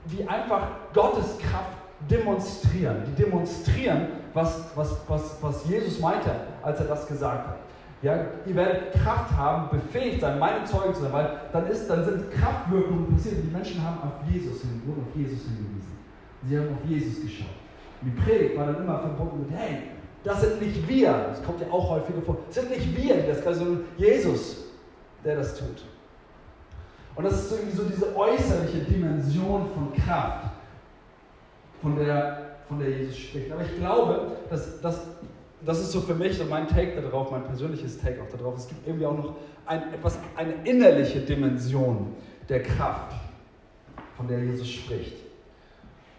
die 0.06 0.28
einfach 0.28 0.68
Gottes 0.92 1.38
Kraft 1.38 1.76
demonstrieren. 2.08 3.02
Die 3.06 3.22
demonstrieren, 3.22 4.08
was, 4.32 4.64
was, 4.74 4.96
was, 5.08 5.38
was 5.40 5.68
Jesus 5.68 5.98
meinte, 6.00 6.30
als 6.62 6.78
er 6.80 6.86
das 6.86 7.06
gesagt 7.06 7.48
hat. 7.48 7.56
Ja, 8.02 8.14
ihr 8.44 8.54
werdet 8.54 8.92
Kraft 8.92 9.32
haben, 9.32 9.70
befähigt 9.70 10.20
sein, 10.20 10.38
meine 10.38 10.64
Zeugen 10.64 10.94
zu 10.94 11.00
sein, 11.00 11.12
weil 11.12 11.40
dann, 11.52 11.66
ist, 11.66 11.88
dann 11.88 12.04
sind 12.04 12.30
Kraftwirkungen 12.30 13.12
passiert. 13.12 13.36
Die 13.42 13.50
Menschen 13.50 13.82
haben 13.82 13.98
auf 14.02 14.30
Jesus 14.30 14.60
hingewiesen. 14.60 15.96
Sie 16.44 16.58
haben 16.58 16.68
auf 16.68 16.88
Jesus 16.88 17.22
geschaut. 17.22 17.65
Die 18.02 18.10
Predigt 18.10 18.56
war 18.56 18.66
dann 18.66 18.82
immer 18.82 19.00
verbunden 19.00 19.46
mit, 19.46 19.58
hey, 19.58 19.78
das 20.22 20.40
sind 20.42 20.60
nicht 20.60 20.88
wir, 20.88 21.12
das 21.30 21.42
kommt 21.42 21.60
ja 21.60 21.68
auch 21.70 21.90
häufiger 21.90 22.20
vor, 22.22 22.38
das 22.46 22.56
sind 22.56 22.70
nicht 22.70 22.96
wir, 22.96 23.26
das 23.26 23.42
können, 23.42 23.54
sondern 23.54 23.84
Jesus, 23.96 24.66
der 25.24 25.36
das 25.36 25.56
tut. 25.56 25.84
Und 27.14 27.24
das 27.24 27.44
ist 27.44 27.52
irgendwie 27.52 27.76
so 27.76 27.84
diese 27.84 28.14
äußerliche 28.14 28.78
Dimension 28.80 29.70
von 29.72 29.92
Kraft, 29.94 30.50
von 31.80 31.96
der, 31.96 32.56
von 32.68 32.78
der 32.78 32.90
Jesus 32.90 33.18
spricht. 33.18 33.50
Aber 33.50 33.62
ich 33.62 33.76
glaube, 33.76 34.32
dass, 34.50 34.80
dass 34.80 35.00
das 35.64 35.80
ist 35.80 35.92
so 35.92 36.00
für 36.00 36.14
mich 36.14 36.36
so 36.36 36.44
mein 36.44 36.68
Take 36.68 37.00
darauf, 37.00 37.30
mein 37.30 37.44
persönliches 37.44 37.98
Take 37.98 38.22
auch 38.22 38.36
darauf. 38.36 38.56
Es 38.56 38.68
gibt 38.68 38.86
irgendwie 38.86 39.06
auch 39.06 39.16
noch 39.16 39.34
ein, 39.64 39.94
etwas, 39.94 40.18
eine 40.36 40.54
innerliche 40.64 41.20
Dimension 41.20 42.14
der 42.48 42.62
Kraft, 42.62 43.14
von 44.16 44.28
der 44.28 44.44
Jesus 44.44 44.68
spricht. 44.68 45.25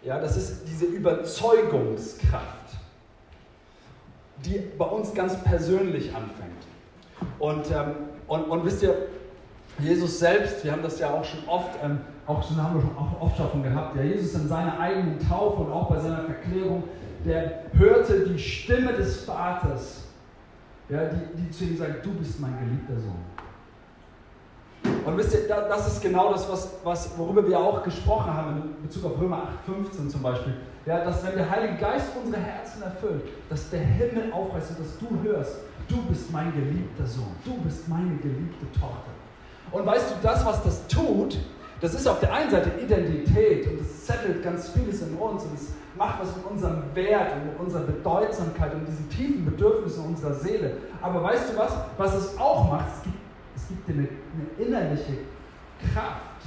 Ja, 0.02 0.20
das 0.20 0.36
ist 0.36 0.62
diese 0.68 0.86
Überzeugungskraft, 0.86 2.76
die 4.44 4.62
bei 4.78 4.84
uns 4.84 5.12
ganz 5.14 5.42
persönlich 5.42 6.14
anfängt. 6.14 6.48
Und, 7.38 7.70
ähm, 7.70 7.94
und, 8.28 8.44
und 8.44 8.64
wisst 8.64 8.82
ihr, 8.82 8.94
Jesus 9.80 10.18
selbst, 10.18 10.64
wir 10.64 10.72
haben 10.72 10.82
das 10.82 10.98
ja 10.98 11.10
auch 11.10 11.24
schon 11.24 11.48
oft, 11.48 11.70
ähm, 11.82 12.00
auch 12.26 12.46
schon, 12.46 12.62
haben 12.62 12.76
wir 12.76 12.82
schon 12.82 12.96
oft 13.20 13.36
schon 13.36 13.62
gehabt, 13.62 13.96
ja, 13.96 14.02
Jesus 14.02 14.34
in 14.34 14.48
seiner 14.48 14.78
eigenen 14.78 15.18
Taufe 15.18 15.62
und 15.62 15.72
auch 15.72 15.88
bei 15.88 16.00
seiner 16.00 16.24
Verklärung, 16.24 16.84
der 17.24 17.64
hörte 17.72 18.20
die 18.20 18.38
Stimme 18.38 18.92
des 18.92 19.24
Vaters, 19.24 20.02
ja, 20.88 21.04
die, 21.06 21.42
die 21.42 21.50
zu 21.50 21.64
ihm 21.64 21.76
sagt, 21.76 22.04
du 22.04 22.12
bist 22.14 22.40
mein 22.40 22.58
geliebter 22.58 23.00
Sohn. 23.00 23.37
Und 25.08 25.16
wisst 25.16 25.32
ihr, 25.32 25.48
das 25.48 25.86
ist 25.86 26.02
genau 26.02 26.32
das, 26.32 26.50
was, 26.50 26.70
was, 26.84 27.18
worüber 27.18 27.46
wir 27.46 27.58
auch 27.58 27.82
gesprochen 27.82 28.32
haben 28.32 28.74
in 28.78 28.82
Bezug 28.82 29.06
auf 29.06 29.20
Römer 29.20 29.48
8,15 29.66 30.08
zum 30.08 30.22
Beispiel. 30.22 30.54
Ja, 30.84 31.04
dass 31.04 31.26
wenn 31.26 31.34
der 31.34 31.48
Heilige 31.48 31.76
Geist 31.78 32.08
unsere 32.22 32.42
Herzen 32.42 32.82
erfüllt, 32.82 33.22
dass 33.48 33.70
der 33.70 33.80
Himmel 33.80 34.32
aufreißt 34.32 34.70
und 34.70 34.80
dass 34.80 34.98
du 34.98 35.22
hörst, 35.22 35.56
du 35.88 35.96
bist 36.08 36.30
mein 36.30 36.52
geliebter 36.52 37.06
Sohn, 37.06 37.34
du 37.44 37.56
bist 37.62 37.88
meine 37.88 38.16
geliebte 38.16 38.70
Tochter. 38.78 39.10
Und 39.72 39.86
weißt 39.86 40.10
du, 40.10 40.14
das, 40.22 40.44
was 40.44 40.62
das 40.62 40.86
tut, 40.86 41.38
das 41.80 41.94
ist 41.94 42.06
auf 42.08 42.20
der 42.20 42.32
einen 42.32 42.50
Seite 42.50 42.70
Identität 42.80 43.66
und 43.68 43.80
es 43.80 44.06
settelt 44.06 44.42
ganz 44.42 44.70
vieles 44.70 45.00
in 45.02 45.14
uns 45.14 45.44
und 45.44 45.54
es 45.54 45.68
macht 45.96 46.20
was 46.20 46.34
mit 46.36 46.44
unserem 46.46 46.82
Wert 46.94 47.32
und 47.34 47.46
mit 47.46 47.60
unserer 47.60 47.82
Bedeutsamkeit 47.82 48.74
und 48.74 48.86
diesen 48.86 49.08
tiefen 49.10 49.44
Bedürfnissen 49.44 50.04
unserer 50.04 50.34
Seele. 50.34 50.78
Aber 51.00 51.22
weißt 51.22 51.52
du 51.52 51.58
was, 51.58 51.72
was 51.96 52.14
es 52.14 52.38
auch 52.38 52.70
macht? 52.70 52.86
Es 52.96 53.02
gibt 53.04 53.17
es 53.68 53.76
gibt 53.76 53.88
dir 53.88 53.92
eine, 53.92 54.08
innerliche 54.66 55.18
Kraft, 55.92 56.42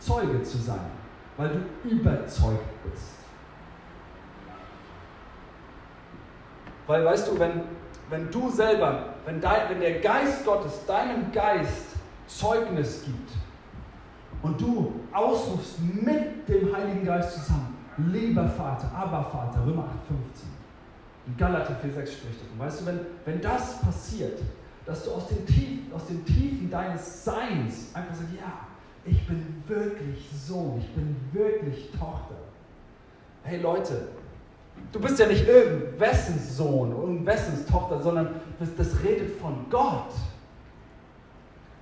Zeuge 0.00 0.42
zu 0.42 0.58
sein, 0.58 0.90
weil 1.36 1.50
du 1.50 1.88
überzeugt 1.88 2.82
bist. 2.84 3.12
Weil 6.88 7.04
weißt 7.04 7.28
du, 7.28 7.38
wenn, 7.38 7.62
wenn 8.10 8.28
du 8.30 8.50
selber, 8.50 9.14
wenn, 9.24 9.40
dein, 9.40 9.70
wenn 9.70 9.80
der 9.80 10.00
Geist 10.00 10.44
Gottes 10.44 10.84
deinem 10.86 11.30
Geist 11.30 11.86
Zeugnis 12.26 13.04
gibt 13.04 13.30
und 14.42 14.60
du 14.60 15.00
ausrufst 15.12 15.78
mit 15.80 16.48
dem 16.48 16.74
Heiligen 16.74 17.04
Geist 17.04 17.34
zusammen, 17.34 17.76
lieber 17.98 18.48
Vater, 18.48 18.90
aber 18.96 19.22
Vater, 19.30 19.64
Römer 19.64 19.84
8,15, 19.84 21.28
in 21.28 21.36
Galater 21.36 21.74
4,6 21.74 22.06
spricht 22.06 22.40
davon. 22.42 22.58
Weißt 22.58 22.80
du, 22.80 22.86
wenn, 22.86 23.00
wenn 23.24 23.40
das 23.40 23.80
passiert, 23.80 24.40
dass 24.86 25.04
du 25.04 25.12
aus 25.12 25.28
den, 25.28 25.46
Tiefen, 25.46 25.92
aus 25.94 26.06
den 26.06 26.24
Tiefen 26.24 26.70
deines 26.70 27.24
Seins 27.24 27.90
einfach 27.94 28.14
sagst, 28.14 28.32
ja, 28.36 28.66
ich 29.04 29.26
bin 29.26 29.62
wirklich 29.66 30.28
Sohn, 30.46 30.78
ich 30.78 30.88
bin 30.94 31.16
wirklich 31.32 31.90
Tochter. 31.90 32.36
Hey 33.44 33.60
Leute, 33.60 34.08
du 34.92 35.00
bist 35.00 35.18
ja 35.18 35.26
nicht 35.26 35.46
irgendwessens 35.46 36.56
Sohn, 36.56 36.92
irgendwessens 36.92 37.66
Tochter, 37.66 38.00
sondern 38.00 38.40
das, 38.58 39.02
redet 39.02 39.40
von 39.40 39.66
Gott. 39.70 40.12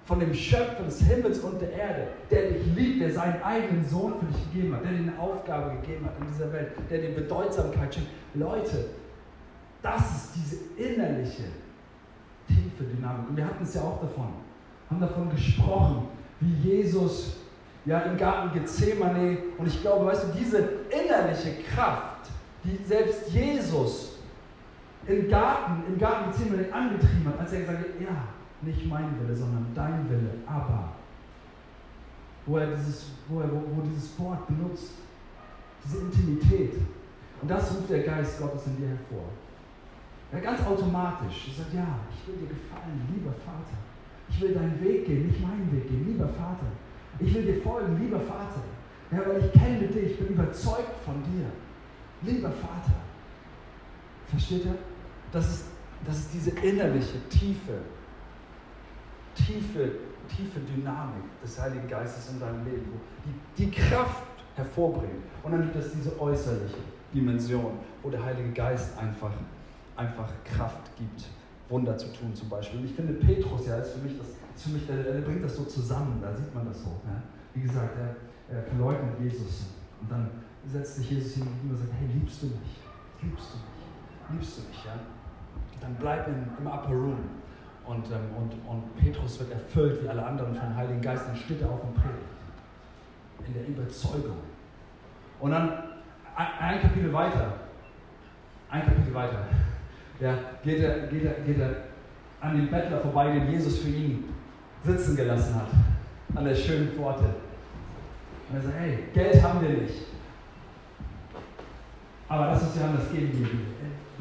Von 0.07 0.19
dem 0.19 0.35
Schöpfer 0.35 0.83
des 0.83 1.03
Himmels 1.03 1.39
und 1.39 1.61
der 1.61 1.73
Erde, 1.73 2.09
der 2.31 2.51
dich 2.51 2.67
liebt, 2.75 3.01
der 3.01 3.13
seinen 3.13 3.41
eigenen 3.43 3.89
Sohn 3.89 4.15
für 4.19 4.27
dich 4.27 4.53
gegeben 4.53 4.75
hat, 4.75 4.85
der 4.85 4.93
dir 4.93 4.99
eine 4.99 5.19
Aufgabe 5.21 5.77
gegeben 5.81 6.07
hat 6.07 6.15
in 6.21 6.27
dieser 6.33 6.53
Welt, 6.53 6.73
der 6.91 6.99
dir 6.99 7.15
Bedeutsamkeit 7.15 7.95
schenkt. 7.95 8.11
Leute, 8.35 8.87
das 9.83 10.01
ist 10.01 10.31
diese 10.35 10.57
innerliche 10.83 11.45
tiefe 12.55 12.85
Dynamik. 12.85 13.29
Und 13.31 13.37
wir 13.37 13.45
hatten 13.45 13.65
es 13.65 13.75
ja 13.75 13.83
auch 13.83 14.01
davon, 14.01 14.29
haben 14.89 15.01
davon 15.01 15.31
gesprochen, 15.31 16.09
wie 16.41 16.69
Jesus 16.69 17.37
ja 17.85 18.01
im 18.01 18.17
Garten 18.17 18.53
Gethsemane, 18.59 19.39
und 19.59 19.67
ich 19.67 19.81
glaube, 19.81 20.07
weißt 20.07 20.25
du, 20.25 20.39
diese 20.39 20.59
innerliche 20.91 21.63
Kraft, 21.63 22.31
die 22.65 22.85
selbst 22.85 23.31
Jesus 23.31 24.19
im 25.07 25.29
Garten, 25.29 25.83
im 25.89 25.99
Garten 25.99 26.31
Gethsemane 26.31 26.73
angetrieben 26.73 27.27
hat, 27.27 27.41
als 27.41 27.53
er 27.53 27.61
gesagt 27.61 27.79
hat, 27.79 28.01
ja, 28.01 28.29
nicht 28.63 28.87
mein 28.87 29.19
Wille, 29.21 29.35
sondern 29.35 29.67
dein 29.75 30.09
Wille, 30.11 30.31
aber 30.47 30.93
wo 32.47 32.59
er 32.59 32.75
dieses, 32.75 33.07
wo, 33.29 33.41
er, 33.41 33.51
wo, 33.51 33.63
wo 33.75 33.83
dieses 33.83 34.19
Wort 34.19 34.47
benutzt, 34.47 34.93
diese 35.85 35.99
Intimität. 35.99 36.75
Und 37.41 37.51
das 37.51 37.71
ruft 37.71 37.89
der 37.89 38.03
Geist 38.03 38.39
Gottes 38.41 38.67
in 38.67 38.77
dir 38.77 38.89
hervor. 38.89 39.29
Ja, 40.33 40.39
ganz 40.39 40.65
automatisch. 40.65 41.49
Er 41.49 41.55
sagt, 41.55 41.75
ja, 41.75 41.99
ich 42.13 42.29
will 42.29 42.37
dir 42.37 42.49
gefallen, 42.49 43.09
lieber 43.13 43.33
Vater. 43.33 43.77
Ich 44.29 44.41
will 44.41 44.55
deinen 44.55 44.81
Weg 44.83 45.07
gehen, 45.07 45.27
nicht 45.27 45.41
meinen 45.41 45.71
Weg 45.73 45.89
gehen, 45.89 46.07
lieber 46.07 46.29
Vater. 46.29 46.67
Ich 47.19 47.35
will 47.35 47.43
dir 47.43 47.61
folgen, 47.63 47.99
lieber 48.01 48.21
Vater. 48.21 48.63
Ja, 49.11 49.19
weil 49.27 49.45
ich 49.45 49.53
kenne 49.53 49.89
dich, 49.89 50.13
ich 50.13 50.19
bin 50.19 50.29
überzeugt 50.29 51.05
von 51.05 51.23
dir. 51.25 51.47
Lieber 52.23 52.51
Vater. 52.51 52.95
Versteht 54.29 54.67
ihr? 54.67 54.77
Das 55.33 55.49
ist, 55.49 55.65
das 56.07 56.19
ist 56.19 56.35
diese 56.35 56.51
innerliche, 56.51 57.19
tiefe, 57.29 57.79
tiefe, 59.35 59.91
tiefe 60.29 60.61
Dynamik 60.61 61.25
des 61.43 61.61
Heiligen 61.61 61.89
Geistes 61.89 62.31
in 62.31 62.39
deinem 62.39 62.65
Leben, 62.65 62.87
wo 62.93 63.01
die, 63.27 63.65
die 63.65 63.71
Kraft 63.71 64.23
hervorbringt. 64.55 65.25
Und 65.43 65.53
dann 65.53 65.63
gibt 65.63 65.77
es 65.77 65.93
diese 65.93 66.19
äußerliche 66.21 66.77
Dimension, 67.13 67.79
wo 68.03 68.11
der 68.11 68.25
Heilige 68.25 68.51
Geist 68.51 68.97
einfach 68.99 69.33
einfach 70.01 70.29
Kraft 70.45 70.97
gibt, 70.97 71.29
Wunder 71.69 71.97
zu 71.97 72.13
tun 72.13 72.35
zum 72.35 72.49
Beispiel. 72.49 72.81
Und 72.81 72.87
ich 72.87 72.95
finde, 72.95 73.13
Petrus, 73.15 73.67
ja, 73.67 73.77
ist 73.77 73.93
für 73.93 74.01
mich, 74.01 74.17
das, 74.19 74.29
ist 74.29 74.65
für 74.65 74.71
mich 74.71 74.87
der, 74.87 75.03
der 75.03 75.21
bringt 75.21 75.45
das 75.45 75.57
so 75.57 75.65
zusammen, 75.65 76.19
da 76.21 76.35
sieht 76.35 76.53
man 76.55 76.67
das 76.67 76.83
so. 76.83 76.91
Ja. 77.05 77.23
Wie 77.55 77.61
gesagt, 77.61 77.97
er, 77.97 78.57
er 78.57 78.63
verleugnet 78.63 79.21
Jesus 79.21 79.67
und 80.01 80.11
dann 80.11 80.31
setzt 80.67 80.97
sich 80.97 81.11
Jesus 81.11 81.35
hin 81.35 81.47
und 81.69 81.77
sagt, 81.77 81.93
hey, 81.99 82.09
liebst 82.13 82.43
du 82.43 82.47
mich? 82.47 82.81
Liebst 83.23 83.49
du 83.53 83.57
mich? 83.59 84.41
Liebst 84.41 84.59
du 84.59 84.63
mich, 84.69 84.85
ja? 84.85 84.95
Dann 85.81 85.95
bleib 85.99 86.29
im, 86.29 86.47
im 86.59 86.67
Upper 86.67 86.91
Room. 86.91 87.19
Und, 87.87 88.07
ähm, 88.07 88.37
und, 88.37 88.53
und 88.69 88.97
Petrus 88.97 89.41
wird 89.41 89.53
erfüllt 89.53 90.03
wie 90.03 90.09
alle 90.09 90.25
anderen 90.25 90.55
vom 90.55 90.77
Heiligen 90.77 91.01
Geist, 91.01 91.27
dann 91.27 91.37
steht 91.37 91.63
er 91.63 91.71
auf 91.71 91.81
dem 91.81 91.95
Predigt. 91.95 92.19
In 93.47 93.55
der 93.55 93.67
Überzeugung. 93.67 94.37
Und 95.41 95.51
dann 95.51 95.73
ein 96.37 96.81
Kapitel 96.81 97.13
weiter, 97.13 97.55
ein 98.69 98.85
Kapitel 98.85 99.15
weiter, 99.15 99.47
ja, 100.21 100.39
geht, 100.63 100.81
er, 100.81 101.07
geht, 101.07 101.25
er, 101.25 101.35
geht 101.45 101.59
er 101.59 101.77
an 102.41 102.57
den 102.57 102.71
Bettler 102.71 103.01
vorbei, 103.01 103.33
den 103.33 103.51
Jesus 103.51 103.79
für 103.79 103.89
ihn 103.89 104.25
sitzen 104.85 105.17
gelassen 105.17 105.55
hat, 105.55 105.69
an 106.35 106.45
der 106.45 106.55
schönen 106.55 106.89
Pforte. 106.93 107.25
Und 108.49 108.57
er 108.57 108.63
sagt, 108.63 108.75
hey, 108.79 108.99
Geld 109.13 109.43
haben 109.43 109.61
wir 109.61 109.71
nicht. 109.71 109.95
Aber 112.29 112.47
das 112.47 112.63
ist 112.63 112.77
ja 112.77 112.87
anders 112.87 113.11
geben 113.11 113.49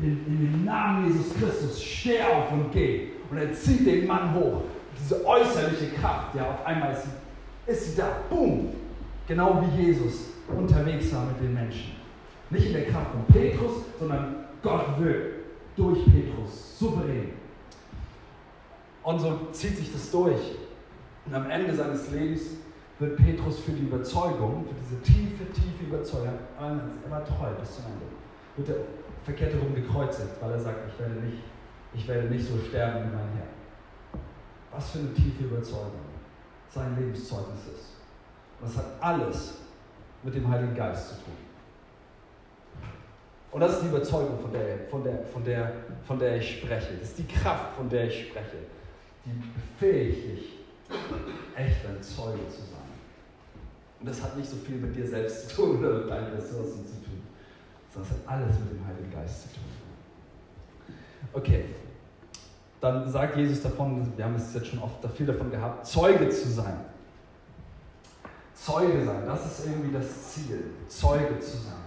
in, 0.02 0.26
in 0.26 0.52
den 0.52 0.66
Namen 0.66 1.08
Jesus 1.08 1.34
Christus, 1.36 1.82
steh 1.82 2.22
auf 2.22 2.52
und 2.52 2.72
geh. 2.72 3.10
Und 3.30 3.38
er 3.38 3.54
zieht 3.54 3.86
den 3.86 4.08
Mann 4.08 4.34
hoch. 4.34 4.64
Diese 4.98 5.26
äußerliche 5.26 5.88
Kraft, 6.00 6.36
ja, 6.36 6.50
auf 6.50 6.66
einmal 6.66 6.94
ist 6.94 7.04
sie, 7.04 7.72
ist 7.72 7.92
sie 7.92 7.98
da. 7.98 8.08
Boom! 8.30 8.70
Genau 9.28 9.62
wie 9.62 9.84
Jesus 9.84 10.32
unterwegs 10.48 11.14
war 11.14 11.26
mit 11.26 11.40
den 11.40 11.54
Menschen. 11.54 11.92
Nicht 12.50 12.68
in 12.68 12.74
der 12.74 12.86
Kraft 12.86 13.12
von 13.12 13.26
Petrus, 13.32 13.84
sondern 14.00 14.36
Gott 14.64 15.00
wirkt 15.00 15.38
durch 15.80 16.04
Petrus, 16.06 16.78
souverän. 16.78 17.30
Und 19.04 19.20
so 19.20 19.48
zieht 19.54 19.78
sich 19.78 19.92
das 19.94 20.12
durch. 20.12 20.58
Und 21.26 21.34
am 21.34 21.50
Ende 21.50 21.74
seines 21.74 22.12
Lebens 22.12 22.42
wird 23.00 23.15
Petrus 23.15 23.60
für 23.60 23.72
die 23.72 23.84
Überzeugung, 23.84 24.65
für 24.68 24.76
diese 24.76 25.02
tiefe, 25.02 25.46
tiefe 25.54 25.86
Überzeugung, 25.88 26.34
er 26.60 27.12
war 27.12 27.24
treu 27.24 27.50
bis 27.60 27.76
zum 27.76 27.86
Ende, 27.86 28.06
wird 28.58 28.70
er 28.78 28.84
verkehrt 29.24 29.54
herum 29.54 29.74
gekreuzigt, 29.74 30.30
weil 30.42 30.52
er 30.52 30.60
sagt, 30.60 30.78
ich 30.92 31.00
werde 31.00 31.15
nicht, 31.15 31.44
ich 31.94 32.08
werde 32.08 32.28
nicht 32.28 32.46
so 32.46 32.58
sterben 32.58 33.10
wie 33.10 33.15
mein 33.15 33.30
Herr. 33.38 34.20
Was 34.72 34.92
für 34.92 35.00
eine 35.00 35.13
tiefe 35.13 35.46
Überzeugung 35.46 35.92
sein 36.70 36.96
Lebenszeugnis 36.98 37.62
ist. 37.74 37.94
Das 38.62 38.78
hat 38.78 38.86
alles 39.00 39.62
mit 40.24 40.36
dem 40.36 40.48
Heiligen 40.50 40.76
Geist 40.76 41.10
zu 41.10 41.15
tun. 41.15 41.49
Und 43.52 43.62
das 43.62 43.74
ist 43.74 43.84
die 43.84 43.88
Überzeugung, 43.88 44.40
von 44.40 44.52
der, 44.52 44.80
von 44.90 45.04
der, 45.04 45.24
von 45.26 45.44
der, 45.44 45.72
von 46.06 46.20
der 46.20 46.38
ich 46.38 46.60
spreche. 46.60 46.94
Das 47.00 47.10
ist 47.10 47.18
die 47.18 47.28
Kraft, 47.28 47.76
von 47.76 47.90
der 47.90 48.08
ich 48.08 48.28
spreche. 48.28 48.58
Die 49.26 49.32
befähigt 49.32 50.28
dich, 50.28 50.60
echt 51.56 51.86
ein 51.86 52.02
Zeuge 52.02 52.48
zu 52.50 52.62
sein. 52.62 52.90
Und 54.00 54.08
das 54.08 54.22
hat 54.22 54.38
nicht 54.38 54.50
so 54.50 54.56
viel 54.58 54.78
mit 54.78 54.96
dir 54.96 55.08
selbst 55.08 55.50
zu 55.50 55.56
tun 55.56 55.80
oder 55.80 56.00
mit 56.00 56.10
deinen 56.10 56.34
Ressourcen 56.34 56.86
zu 56.86 56.94
tun, 56.94 57.22
sondern 57.94 58.12
es 58.12 58.18
hat 58.18 58.34
alles 58.34 58.60
mit 58.60 58.72
dem 58.72 58.88
Heiligen 58.88 59.12
Geist 59.12 59.42
zu 59.44 59.48
tun. 59.50 59.64
Okay, 61.34 61.66
dann 62.80 63.10
sagt 63.12 63.36
Jesus 63.36 63.62
davon, 63.62 64.12
wir 64.16 64.26
haben 64.26 64.36
es 64.36 64.54
jetzt 64.54 64.68
schon 64.68 64.80
oft 64.80 65.06
viel 65.16 65.26
davon 65.26 65.52
gehabt, 65.52 65.86
Zeuge 65.86 66.30
zu 66.30 66.50
sein. 66.50 66.86
Zeuge 68.54 69.06
sein, 69.06 69.26
das 69.26 69.46
ist 69.46 69.68
irgendwie 69.68 69.94
das 69.94 70.34
Ziel, 70.34 70.64
Zeuge 70.88 71.40
zu 71.40 71.58
sein. 71.58 71.79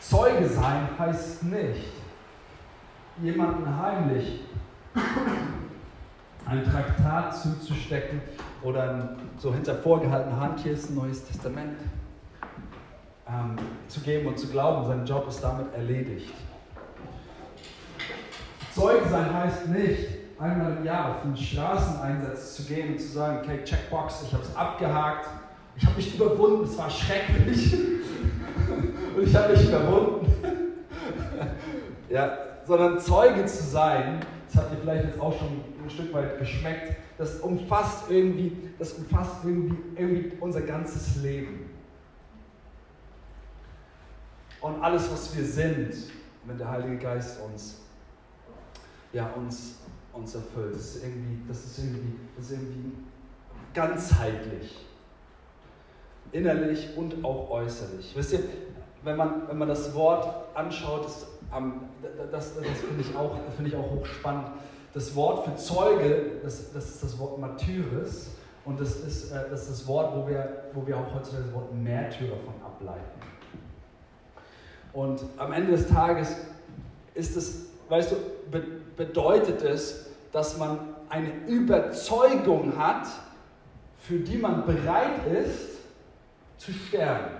Zeuge 0.00 0.48
sein 0.48 0.88
heißt 0.98 1.42
nicht, 1.44 1.92
jemanden 3.22 3.78
heimlich 3.78 4.40
ein 6.46 6.64
Traktat 6.64 7.36
zuzustecken 7.36 8.22
oder 8.62 9.16
so 9.38 9.52
hinter 9.52 9.74
vorgehaltener 9.74 10.40
Hand, 10.40 10.60
hier 10.60 10.72
ist 10.72 10.90
ein 10.90 10.96
neues 10.96 11.24
Testament, 11.24 11.78
ähm, 13.28 13.56
zu 13.88 14.00
geben 14.00 14.28
und 14.28 14.38
zu 14.38 14.48
glauben, 14.48 14.86
sein 14.86 15.04
Job 15.04 15.28
ist 15.28 15.42
damit 15.42 15.72
erledigt. 15.74 16.32
Zeuge 18.74 19.06
sein 19.08 19.34
heißt 19.34 19.68
nicht, 19.68 20.08
einmal 20.38 20.78
im 20.78 20.84
Jahr 20.84 21.10
auf 21.10 21.24
einen 21.24 21.36
Straßeneinsatz 21.36 22.56
zu 22.56 22.62
gehen 22.62 22.92
und 22.92 22.98
zu 22.98 23.08
sagen, 23.08 23.40
okay, 23.42 23.62
Checkbox, 23.64 24.22
ich 24.26 24.32
habe 24.32 24.42
es 24.42 24.56
abgehakt, 24.56 25.28
ich 25.76 25.84
habe 25.84 25.96
mich 25.96 26.14
überwunden, 26.14 26.64
es 26.64 26.78
war 26.78 26.88
schrecklich 26.88 27.74
und 29.20 29.28
ich 29.28 29.36
habe 29.36 29.52
mich 29.52 29.68
überwunden. 29.68 30.26
ja, 32.08 32.38
sondern 32.64 32.98
Zeuge 32.98 33.44
zu 33.46 33.62
sein, 33.64 34.20
das 34.46 34.62
habt 34.62 34.72
ihr 34.72 34.78
vielleicht 34.78 35.04
jetzt 35.04 35.20
auch 35.20 35.38
schon 35.38 35.60
ein 35.82 35.90
Stück 35.90 36.12
weit 36.12 36.38
geschmeckt, 36.38 36.96
das 37.18 37.40
umfasst 37.40 38.10
irgendwie, 38.10 38.56
das 38.78 38.92
umfasst 38.94 39.44
irgendwie, 39.44 39.76
irgendwie 39.96 40.32
unser 40.40 40.62
ganzes 40.62 41.16
Leben. 41.22 41.70
Und 44.60 44.82
alles, 44.82 45.10
was 45.10 45.36
wir 45.36 45.44
sind, 45.44 45.94
wenn 46.46 46.58
der 46.58 46.70
Heilige 46.70 46.96
Geist 46.98 47.40
uns, 47.42 47.82
ja, 49.12 49.30
uns 49.36 49.76
uns 50.12 50.34
erfüllt. 50.34 50.74
Das 50.74 50.96
ist 50.96 51.04
irgendwie, 51.04 51.48
das 51.48 51.64
ist 51.64 51.78
irgendwie, 51.78 52.14
das 52.36 52.46
ist 52.46 52.52
irgendwie 52.52 52.92
ganzheitlich. 53.74 54.86
Innerlich 56.32 56.96
und 56.96 57.24
auch 57.24 57.50
äußerlich. 57.50 58.12
Wisst 58.14 58.32
ihr, 58.32 58.40
wenn 59.02 59.16
man, 59.16 59.48
wenn 59.48 59.58
man 59.58 59.68
das 59.68 59.94
Wort 59.94 60.28
anschaut, 60.54 61.04
das, 61.04 61.26
das, 62.30 62.54
das, 62.54 62.78
finde 62.78 63.00
ich, 63.00 63.16
auch, 63.16 63.36
find 63.56 63.68
ich 63.68 63.76
auch 63.76 63.90
hochspannend. 63.90 64.48
Das 64.92 65.14
Wort 65.14 65.44
für 65.44 65.56
Zeuge, 65.56 66.32
das, 66.42 66.72
das 66.72 66.90
ist 66.90 67.02
das 67.02 67.18
Wort 67.18 67.38
Martyris 67.38 68.30
und 68.64 68.80
das 68.80 68.96
ist, 68.96 69.32
äh, 69.32 69.48
das, 69.50 69.62
ist 69.62 69.70
das 69.70 69.86
Wort, 69.86 70.14
wo 70.14 70.28
wir, 70.28 70.64
wo 70.74 70.86
wir 70.86 70.96
auch 70.96 71.14
heutzutage 71.14 71.44
das 71.44 71.54
Wort 71.54 71.74
Märtyrer 71.74 72.36
von 72.36 72.54
ableiten. 72.64 73.20
Und 74.92 75.22
am 75.38 75.52
Ende 75.52 75.72
des 75.72 75.86
Tages 75.88 76.34
ist 77.14 77.36
es, 77.36 77.66
weißt 77.88 78.12
du, 78.12 78.16
bedeutet 78.96 79.62
es, 79.62 80.10
dass 80.32 80.58
man 80.58 80.78
eine 81.08 81.32
Überzeugung 81.46 82.76
hat, 82.76 83.06
für 83.98 84.18
die 84.18 84.36
man 84.36 84.64
bereit 84.64 85.26
ist 85.26 85.78
zu 86.58 86.72
sterben. 86.72 87.39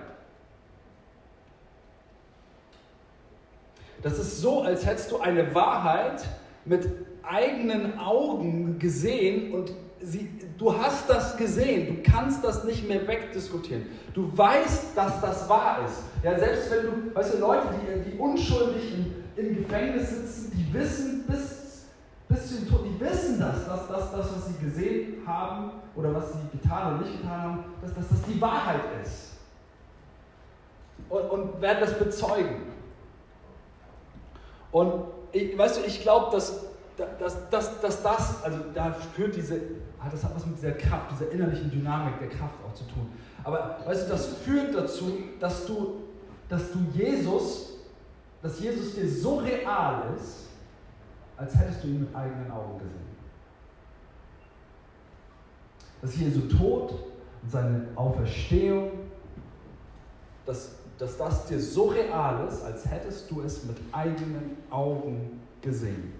Das 4.01 4.17
ist 4.17 4.41
so, 4.41 4.61
als 4.61 4.85
hättest 4.85 5.11
du 5.11 5.19
eine 5.19 5.53
Wahrheit 5.53 6.23
mit 6.65 6.87
eigenen 7.23 7.99
Augen 7.99 8.79
gesehen 8.79 9.53
und 9.53 9.71
sie, 10.01 10.29
du 10.57 10.75
hast 10.77 11.09
das 11.09 11.37
gesehen, 11.37 11.95
du 11.95 12.11
kannst 12.11 12.43
das 12.43 12.63
nicht 12.63 12.87
mehr 12.87 13.07
wegdiskutieren. 13.07 13.85
Du 14.13 14.35
weißt, 14.35 14.95
dass 14.95 15.21
das 15.21 15.47
wahr 15.47 15.79
ist. 15.85 16.03
Ja, 16.23 16.37
selbst 16.37 16.71
wenn 16.71 16.85
du, 16.85 17.15
weißt 17.15 17.35
du, 17.35 17.37
Leute, 17.39 17.67
die, 17.73 18.11
die 18.11 18.17
unschuldig 18.17 18.93
im 19.35 19.55
Gefängnis 19.55 20.09
sitzen, 20.09 20.51
die 20.55 20.73
wissen 20.73 21.23
bis, 21.27 21.85
bis 22.27 22.47
zu 22.47 22.67
Tod, 22.67 22.85
die 22.85 22.99
wissen 22.99 23.39
das, 23.39 23.65
dass, 23.65 23.87
dass 23.87 24.11
das, 24.11 24.35
was 24.35 24.47
sie 24.47 24.65
gesehen 24.65 25.21
haben 25.25 25.71
oder 25.95 26.13
was 26.13 26.33
sie 26.33 26.57
getan 26.57 26.95
oder 26.95 27.05
nicht 27.05 27.21
getan 27.21 27.41
haben, 27.41 27.63
dass, 27.81 27.93
dass 27.93 28.09
das 28.09 28.21
die 28.23 28.41
Wahrheit 28.41 28.81
ist. 29.03 29.31
Und, 31.09 31.29
und 31.29 31.61
werden 31.61 31.79
das 31.81 31.97
bezeugen. 31.97 32.71
Und 34.71 35.03
ich, 35.31 35.57
weißt 35.57 35.77
du, 35.77 35.85
ich 35.85 36.01
glaube, 36.01 36.31
dass, 36.31 36.65
dass, 37.19 37.49
dass, 37.49 37.79
dass 37.81 38.03
das, 38.03 38.43
also 38.43 38.57
da 38.73 38.93
führt 38.93 39.35
diese, 39.35 39.61
das 40.11 40.23
hat 40.23 40.35
was 40.35 40.45
mit 40.45 40.57
dieser 40.57 40.73
Kraft, 40.73 41.11
dieser 41.11 41.31
innerlichen 41.31 41.69
Dynamik 41.71 42.19
der 42.19 42.29
Kraft 42.29 42.55
auch 42.67 42.73
zu 42.73 42.83
tun. 42.85 43.11
Aber 43.43 43.79
weißt 43.85 44.07
du, 44.07 44.11
das 44.11 44.27
führt 44.37 44.75
dazu, 44.75 45.17
dass 45.39 45.65
du, 45.65 46.01
dass 46.47 46.71
du 46.71 46.79
Jesus, 46.93 47.73
dass 48.41 48.59
Jesus 48.59 48.95
dir 48.95 49.07
so 49.07 49.37
real 49.37 50.03
ist, 50.17 50.47
als 51.37 51.55
hättest 51.55 51.83
du 51.83 51.87
ihn 51.87 52.01
mit 52.01 52.15
eigenen 52.15 52.51
Augen 52.51 52.77
gesehen. 52.77 53.11
Dass 56.01 56.15
Jesu 56.17 56.41
Tod 56.41 56.91
und 56.91 57.49
seine 57.49 57.87
Auferstehung, 57.95 58.91
dass 60.45 60.75
dass 61.01 61.17
das 61.17 61.47
dir 61.47 61.59
so 61.59 61.87
real 61.87 62.47
ist, 62.47 62.63
als 62.63 62.85
hättest 62.85 63.31
du 63.31 63.41
es 63.41 63.63
mit 63.65 63.75
eigenen 63.91 64.55
Augen 64.69 65.41
gesehen. 65.59 66.13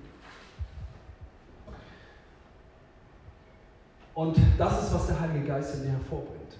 Und 4.16 4.36
das 4.58 4.84
ist, 4.84 4.94
was 4.96 5.06
der 5.06 5.20
Heilige 5.20 5.46
Geist 5.46 5.76
in 5.76 5.84
dir 5.84 5.92
hervorbringt. 5.92 6.58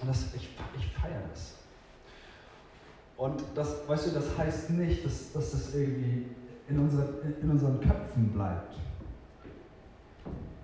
Und 0.00 0.08
das, 0.08 0.34
ich, 0.34 0.50
ich 0.76 0.92
feiere 1.00 1.22
das. 1.30 1.54
Und 3.16 3.40
das, 3.54 3.88
weißt 3.88 4.08
du, 4.08 4.10
das 4.10 4.36
heißt 4.36 4.70
nicht, 4.70 5.04
dass, 5.04 5.32
dass 5.32 5.52
das 5.52 5.72
irgendwie 5.72 6.26
in, 6.68 6.76
unser, 6.76 7.06
in 7.40 7.50
unseren 7.50 7.80
Köpfen 7.80 8.32
bleibt. 8.32 8.79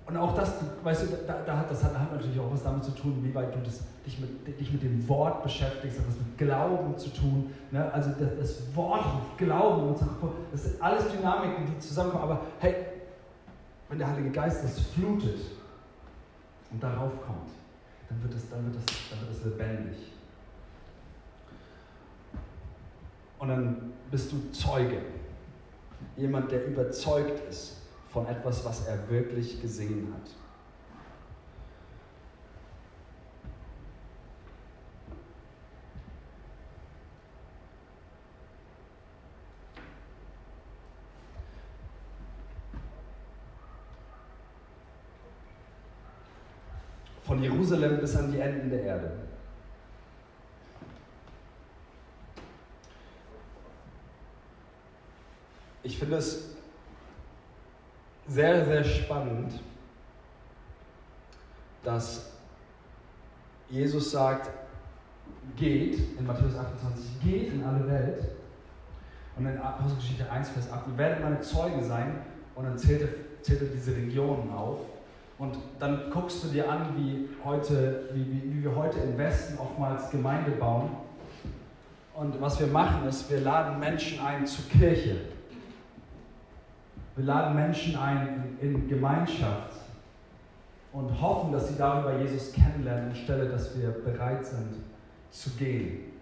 Und 0.06 0.16
auch 0.16 0.34
das, 0.34 0.52
weißt 0.84 1.02
du, 1.02 1.16
da, 1.26 1.42
da 1.44 1.58
hat, 1.58 1.70
das 1.70 1.82
hat, 1.82 1.98
hat, 1.98 2.12
natürlich 2.12 2.38
auch 2.38 2.52
was 2.52 2.62
damit 2.62 2.84
zu 2.84 2.92
tun, 2.92 3.18
wie 3.22 3.34
weit 3.34 3.52
du 3.52 3.58
das, 3.64 3.80
dich, 4.06 4.20
mit, 4.20 4.46
dich 4.60 4.72
mit 4.72 4.82
dem 4.82 5.06
Wort 5.08 5.42
beschäftigst, 5.42 5.98
hat 5.98 6.06
was 6.06 6.16
mit 6.16 6.38
Glauben 6.38 6.96
zu 6.96 7.10
tun. 7.10 7.52
Ne? 7.72 7.92
Also 7.92 8.10
das, 8.10 8.28
das 8.38 8.76
Wort 8.76 9.04
Glauben 9.36 9.88
und 9.88 9.98
das 10.52 10.62
sind 10.62 10.80
alles 10.80 11.10
Dynamiken, 11.10 11.66
die 11.66 11.78
zusammenkommen. 11.80 12.22
Aber 12.22 12.40
hey, 12.60 12.86
wenn 13.88 13.98
der 13.98 14.08
Heilige 14.08 14.30
Geist 14.30 14.62
das 14.62 14.78
flutet 14.78 15.40
und 16.70 16.80
darauf 16.80 17.10
kommt, 17.26 17.50
dann 18.08 18.22
wird 18.22 18.34
es, 18.34 18.48
dann 18.48 18.64
wird 18.64 18.76
es, 18.76 19.10
dann 19.10 19.20
wird 19.20 19.30
es 19.32 19.44
lebendig. 19.44 20.12
Und 23.40 23.48
dann 23.48 23.92
bist 24.10 24.30
du 24.30 24.52
Zeuge. 24.52 24.98
Jemand, 26.16 26.52
der 26.52 26.64
überzeugt 26.66 27.40
ist 27.50 27.85
von 28.16 28.26
etwas, 28.28 28.64
was 28.64 28.86
er 28.86 29.10
wirklich 29.10 29.60
gesehen 29.60 30.10
hat. 30.14 30.30
Von 47.22 47.42
Jerusalem 47.42 48.00
bis 48.00 48.16
an 48.16 48.32
die 48.32 48.40
Enden 48.40 48.70
der 48.70 48.82
Erde. 48.82 49.12
Ich 55.82 55.98
finde 55.98 56.16
es 56.16 56.55
sehr, 58.36 58.66
sehr 58.66 58.84
spannend, 58.84 59.50
dass 61.82 62.32
Jesus 63.70 64.10
sagt, 64.10 64.50
geht, 65.56 66.18
in 66.18 66.26
Matthäus 66.26 66.54
28, 66.54 67.20
geht 67.24 67.54
in 67.54 67.64
alle 67.64 67.88
Welt. 67.88 68.28
Und 69.38 69.46
in 69.46 69.58
Apostelgeschichte 69.58 70.30
1, 70.30 70.50
Vers 70.50 70.70
8, 70.70 70.86
ihr 70.88 70.98
werdet 70.98 71.22
meine 71.22 71.40
Zeugen 71.40 71.82
sein. 71.82 72.18
Und 72.54 72.64
dann 72.64 72.76
zählt 72.78 73.02
er, 73.02 73.42
zählt 73.42 73.62
er 73.62 73.68
diese 73.68 73.96
Regionen 73.96 74.52
auf. 74.52 74.80
Und 75.38 75.56
dann 75.78 76.10
guckst 76.10 76.44
du 76.44 76.48
dir 76.48 76.70
an, 76.70 76.94
wie, 76.96 77.30
heute, 77.42 78.10
wie, 78.12 78.26
wie, 78.26 78.54
wie 78.54 78.64
wir 78.64 78.76
heute 78.76 78.98
im 78.98 79.16
Westen 79.16 79.58
oftmals 79.58 80.10
Gemeinde 80.10 80.50
bauen. 80.50 80.90
Und 82.14 82.38
was 82.40 82.60
wir 82.60 82.66
machen 82.66 83.08
ist, 83.08 83.30
wir 83.30 83.40
laden 83.40 83.80
Menschen 83.80 84.20
ein 84.20 84.46
zur 84.46 84.66
Kirche. 84.68 85.35
Wir 87.16 87.24
laden 87.24 87.56
Menschen 87.56 87.96
ein 87.96 88.56
in, 88.60 88.74
in 88.74 88.88
Gemeinschaft 88.88 89.72
und 90.92 91.20
hoffen, 91.20 91.50
dass 91.50 91.68
sie 91.68 91.76
darüber 91.78 92.18
Jesus 92.18 92.52
kennenlernen, 92.52 93.08
anstelle 93.08 93.48
dass 93.48 93.76
wir 93.78 93.88
bereit 93.88 94.44
sind 94.44 94.76
zu 95.30 95.50
gehen 95.50 96.12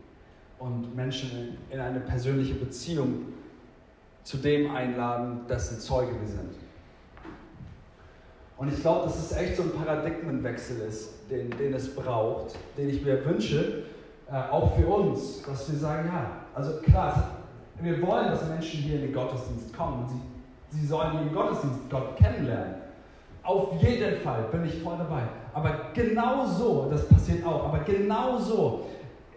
und 0.60 0.94
Menschen 0.94 1.58
in 1.68 1.80
eine 1.80 2.00
persönliche 2.00 2.54
Beziehung 2.54 3.26
zu 4.22 4.36
dem 4.36 4.70
einladen, 4.70 5.40
dessen 5.48 5.80
Zeuge 5.80 6.12
wir 6.20 6.28
sind. 6.28 6.54
Und 8.56 8.72
ich 8.72 8.80
glaube, 8.80 9.06
dass 9.06 9.18
es 9.18 9.36
echt 9.36 9.56
so 9.56 9.64
ein 9.64 9.72
Paradigmenwechsel 9.72 10.80
ist, 10.82 11.28
den, 11.28 11.50
den 11.50 11.74
es 11.74 11.92
braucht, 11.92 12.54
den 12.78 12.88
ich 12.88 13.04
mir 13.04 13.24
wünsche, 13.26 13.82
äh, 14.30 14.32
auch 14.32 14.76
für 14.76 14.86
uns, 14.86 15.42
dass 15.42 15.70
wir 15.70 15.78
sagen, 15.78 16.08
ja, 16.08 16.30
also 16.54 16.80
klar, 16.80 17.30
wir 17.80 18.00
wollen, 18.00 18.28
dass 18.28 18.48
Menschen 18.48 18.80
hier 18.80 18.94
in 18.96 19.02
den 19.02 19.12
Gottesdienst 19.12 19.76
kommen. 19.76 20.08
Sie 20.08 20.33
Sie 20.74 20.86
sollen 20.86 21.18
den 21.18 21.32
Gottesdienst 21.32 21.88
Gott 21.88 22.16
kennenlernen. 22.16 22.74
Auf 23.44 23.80
jeden 23.80 24.20
Fall 24.22 24.44
bin 24.50 24.64
ich 24.64 24.82
voll 24.82 24.96
dabei. 24.98 25.22
Aber 25.52 25.90
genau 25.94 26.46
so, 26.46 26.88
das 26.90 27.06
passiert 27.08 27.46
auch, 27.46 27.66
aber 27.66 27.78
genau 27.84 28.38
so 28.38 28.86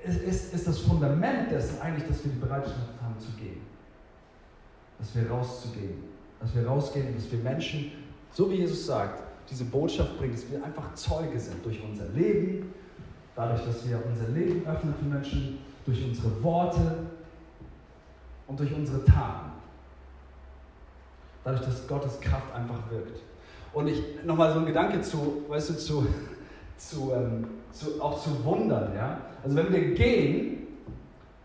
ist, 0.04 0.22
ist, 0.22 0.54
ist 0.54 0.68
das 0.68 0.80
Fundament 0.80 1.52
dessen 1.52 1.80
eigentlich, 1.82 2.08
dass 2.08 2.24
wir 2.26 2.32
die 2.32 2.40
Bereitschaft 2.40 2.76
haben 3.04 3.20
zu 3.20 3.32
gehen. 3.34 3.62
Dass 4.98 5.14
wir 5.14 5.30
rauszugehen. 5.30 6.04
Dass 6.40 6.56
wir 6.56 6.66
rausgehen, 6.66 7.14
dass 7.14 7.32
wir 7.32 7.40
Menschen, 7.40 7.92
so 8.32 8.50
wie 8.50 8.56
Jesus 8.56 8.88
sagt, 8.88 9.22
diese 9.50 9.66
Botschaft 9.66 10.18
bringen, 10.18 10.34
dass 10.34 10.50
wir 10.50 10.64
einfach 10.64 10.94
Zeuge 10.96 11.40
sind 11.40 11.64
durch 11.64 11.82
unser 11.84 12.08
Leben, 12.10 12.74
dadurch, 13.36 13.64
dass 13.64 13.88
wir 13.88 14.02
unser 14.10 14.30
Leben 14.30 14.66
öffnen 14.66 14.94
für 14.96 15.06
Menschen, 15.06 15.60
durch 15.86 16.04
unsere 16.04 16.44
Worte 16.44 16.98
und 18.48 18.60
durch 18.60 18.74
unsere 18.74 19.06
Taten 19.06 19.47
dadurch, 21.48 21.66
dass 21.66 21.88
Gottes 21.88 22.20
Kraft 22.20 22.54
einfach 22.54 22.92
wirkt. 22.92 23.22
Und 23.74 23.88
ich 23.88 24.02
nochmal 24.26 24.54
so 24.54 24.60
ein 24.60 24.66
Gedanke 24.66 25.02
zu, 25.02 25.46
weißt 25.48 25.70
du, 25.70 25.74
zu, 25.76 26.08
zu, 26.78 27.14
ähm, 27.16 27.46
zu, 27.72 28.02
auch 28.02 28.22
zu 28.22 28.44
wundern. 28.44 28.92
Ja? 28.96 29.22
Also 29.44 29.56
wenn 29.56 29.72
wir 29.72 29.94
gehen 29.94 30.68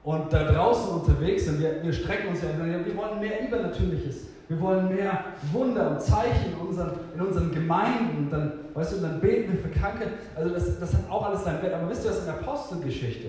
und 0.03 0.33
da 0.33 0.53
draußen 0.53 0.95
unterwegs 0.95 1.45
sind, 1.45 1.61
wir, 1.61 1.83
wir 1.83 1.93
strecken 1.93 2.29
uns 2.31 2.43
ja, 2.43 2.49
wir 2.59 2.97
wollen 2.97 3.21
mehr 3.21 3.47
Übernatürliches. 3.47 4.27
Wir 4.49 4.61
wollen 4.61 4.89
mehr 4.95 5.25
Wunder 5.53 5.93
und 5.93 6.03
Zeichen 6.03 6.53
in 6.53 6.67
unseren, 6.67 6.91
in 7.15 7.21
unseren 7.21 7.53
Gemeinden. 7.53 8.29
Dann, 8.29 8.53
weißt 8.75 8.95
du, 8.95 8.97
dann 9.01 9.21
beten 9.21 9.53
wir 9.53 9.61
für 9.61 9.69
Kranke. 9.69 10.09
Also 10.35 10.51
das, 10.51 10.81
das 10.81 10.95
hat 10.95 11.09
auch 11.09 11.27
alles 11.27 11.45
seinen 11.45 11.63
Wert. 11.63 11.75
Aber 11.75 11.89
wisst 11.89 12.05
ihr 12.05 12.11
was 12.11 12.19
in 12.19 12.27
der 12.27 12.35
Apostelgeschichte? 12.35 13.29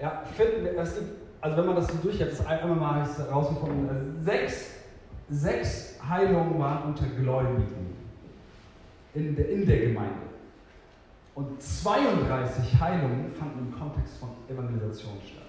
Ja, 0.00 0.22
finden 0.36 0.64
wir, 0.64 0.78
es 0.78 0.94
gibt, 0.94 1.08
also 1.40 1.56
wenn 1.56 1.66
man 1.66 1.76
das 1.76 1.88
so 1.88 1.94
durchhält, 2.00 2.32
das 2.32 2.46
einmal 2.46 2.76
mal 2.76 3.04
herausgefunden, 3.04 3.88
also 3.88 4.02
sechs 4.24 4.79
Sechs 5.30 5.94
Heilungen 6.08 6.58
waren 6.58 6.88
unter 6.88 7.06
Gläubigen 7.06 7.94
in 9.14 9.36
der, 9.36 9.48
in 9.48 9.64
der 9.66 9.80
Gemeinde. 9.80 10.30
Und 11.34 11.62
32 11.62 12.80
Heilungen 12.80 13.32
fanden 13.32 13.60
im 13.60 13.78
Kontext 13.78 14.18
von 14.18 14.30
Evangelisation 14.48 15.14
statt. 15.24 15.46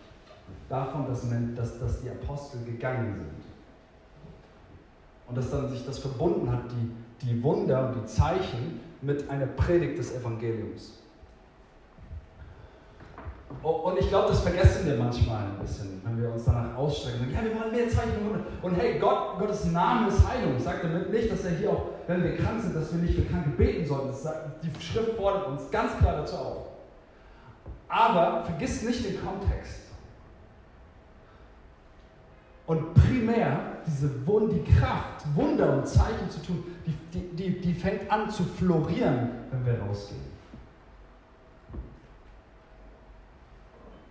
Davon, 0.70 1.08
dass, 1.08 1.28
dass, 1.56 1.80
dass 1.80 2.02
die 2.02 2.10
Apostel 2.10 2.64
gegangen 2.64 3.16
sind. 3.16 3.44
Und 5.28 5.38
dass 5.38 5.50
dann 5.50 5.70
sich 5.70 5.86
das 5.86 6.00
verbunden 6.00 6.52
hat, 6.52 6.64
die, 6.72 7.26
die 7.26 7.42
Wunder 7.42 7.88
und 7.88 8.02
die 8.02 8.06
Zeichen 8.06 8.80
mit 9.02 9.30
einer 9.30 9.48
Predigt 9.48 9.98
des 9.98 10.16
Evangeliums. 10.16 11.00
Und 13.64 14.00
ich 14.00 14.08
glaube, 14.08 14.30
das 14.30 14.42
vergessen 14.42 14.86
wir 14.86 14.98
manchmal 14.98 15.46
ein 15.46 15.60
bisschen, 15.60 16.01
wir 16.22 16.32
uns 16.32 16.46
danach 16.46 16.76
ausstrecken. 16.76 17.28
Ja, 17.34 17.44
wir 17.44 17.60
wollen 17.60 17.72
mehr 17.72 17.90
Zeichen 17.90 18.12
und 18.62 18.76
hey, 18.76 19.00
Gott, 19.00 19.40
Gottes 19.40 19.66
Name 19.72 20.08
ist 20.08 20.28
Heilung. 20.28 20.58
Ich 20.58 20.64
sage 20.64 20.80
damit 20.84 21.12
nicht, 21.12 21.32
dass 21.32 21.44
er 21.46 21.52
hier 21.52 21.72
auch, 21.72 21.86
wenn 22.08 22.24
wir 22.24 22.38
krank 22.38 22.62
sind, 22.62 22.76
dass 22.76 22.94
wir 22.94 23.02
nicht 23.02 23.16
für 23.16 23.26
Kranke 23.26 23.50
beten 23.50 23.86
sollten. 23.86 24.14
Sagt, 24.14 24.64
die 24.64 24.82
Schrift 24.82 25.18
fordert 25.18 25.48
uns 25.48 25.70
ganz 25.72 25.98
klar 25.98 26.18
dazu 26.18 26.36
auf. 26.36 26.68
Aber 27.88 28.44
vergiss 28.46 28.84
nicht 28.84 29.06
den 29.06 29.24
Kontext. 29.24 29.82
Und 32.68 32.94
primär 32.94 33.72
diese 33.86 34.08
die 34.08 34.72
Kraft, 34.72 35.26
Wunder 35.36 35.78
und 35.78 35.88
Zeichen 35.88 36.30
zu 36.30 36.42
tun, 36.42 36.64
die, 36.86 36.94
die, 37.12 37.36
die, 37.36 37.62
die 37.62 37.74
fängt 37.74 38.10
an 38.10 38.30
zu 38.30 38.44
florieren, 38.44 39.32
wenn 39.52 39.66
wir 39.66 39.82
rausgehen. 39.82 40.22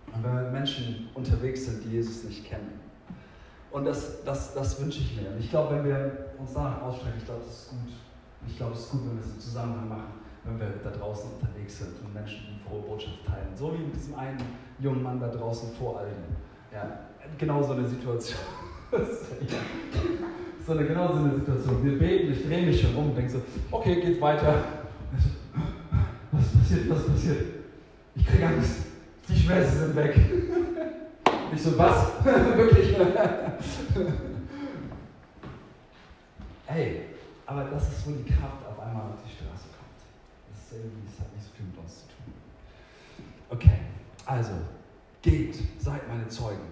wenn 0.21 0.51
Menschen 0.51 1.09
unterwegs 1.13 1.65
sind, 1.65 1.83
die 1.83 1.95
Jesus 1.95 2.23
nicht 2.23 2.45
kennen. 2.45 2.79
Und 3.71 3.85
das, 3.85 4.23
das, 4.25 4.53
das 4.53 4.81
wünsche 4.81 4.99
ich 4.99 5.15
mir. 5.15 5.29
Und 5.29 5.39
ich 5.39 5.49
glaube, 5.49 5.75
wenn 5.75 5.85
wir 5.85 6.33
uns 6.37 6.53
danach 6.53 6.81
ausstrecken, 6.81 7.17
ich 7.19 7.25
glaube, 7.25 7.41
das 7.45 7.55
ist 7.55 7.69
gut. 7.69 7.93
Ich 8.47 8.57
glaube, 8.57 8.73
es 8.73 8.79
ist 8.81 8.91
gut, 8.91 9.01
wenn 9.05 9.17
wir 9.17 9.23
es 9.23 9.33
im 9.33 9.39
Zusammenhang 9.39 9.87
machen, 9.87 10.13
wenn 10.43 10.59
wir 10.59 10.67
da 10.83 10.89
draußen 10.89 11.31
unterwegs 11.31 11.77
sind 11.77 11.93
und 12.03 12.13
Menschen 12.13 12.39
die 12.49 12.67
frohe 12.67 12.81
Botschaft 12.81 13.25
teilen. 13.25 13.55
So 13.55 13.73
wie 13.73 13.77
mit 13.77 13.95
diesem 13.95 14.15
einen 14.15 14.39
jungen 14.79 15.03
Mann 15.03 15.19
da 15.19 15.29
draußen 15.29 15.73
vor 15.75 15.99
allen. 15.99 16.15
Ja, 16.73 16.99
genau 17.37 17.63
so 17.63 17.73
eine 17.73 17.87
Situation. 17.87 18.39
so 20.65 20.71
eine, 20.73 20.85
genau 20.85 21.13
so 21.13 21.19
eine 21.19 21.35
Situation. 21.35 21.83
Wir 21.85 21.99
beten, 21.99 22.33
ich 22.33 22.45
drehe 22.45 22.65
mich 22.65 22.81
schon 22.81 22.95
um 22.95 23.09
und 23.09 23.17
denke 23.17 23.31
so, 23.31 23.41
okay, 23.71 24.01
geht 24.01 24.19
weiter. 24.19 24.63
Was 26.31 26.47
passiert, 26.47 26.89
was 26.89 27.07
passiert? 27.07 27.45
Ich 28.15 28.25
kriege 28.25 28.47
Angst 28.47 28.90
die 29.31 29.39
Schmerzen 29.39 29.77
sind 29.77 29.95
weg. 29.95 30.19
Ich 31.53 31.61
so, 31.61 31.77
was? 31.77 32.07
Wirklich? 32.23 32.95
Ey, 36.67 37.01
aber 37.45 37.65
das 37.65 37.89
ist, 37.89 38.07
wo 38.07 38.11
die 38.11 38.23
Kraft 38.23 38.65
auf 38.69 38.79
einmal 38.79 39.03
auf 39.03 39.19
die 39.25 39.31
Straße 39.31 39.67
kommt. 39.75 39.99
Das, 40.49 40.69
das 40.69 41.19
hat 41.19 41.33
nicht 41.35 41.45
so 41.45 41.51
viel 41.55 41.65
mit 41.65 41.77
uns 41.77 41.99
zu 41.99 42.05
tun. 42.07 42.33
Okay, 43.49 43.79
also, 44.25 44.51
geht, 45.21 45.55
seid 45.79 46.07
meine 46.07 46.27
Zeugen. 46.29 46.71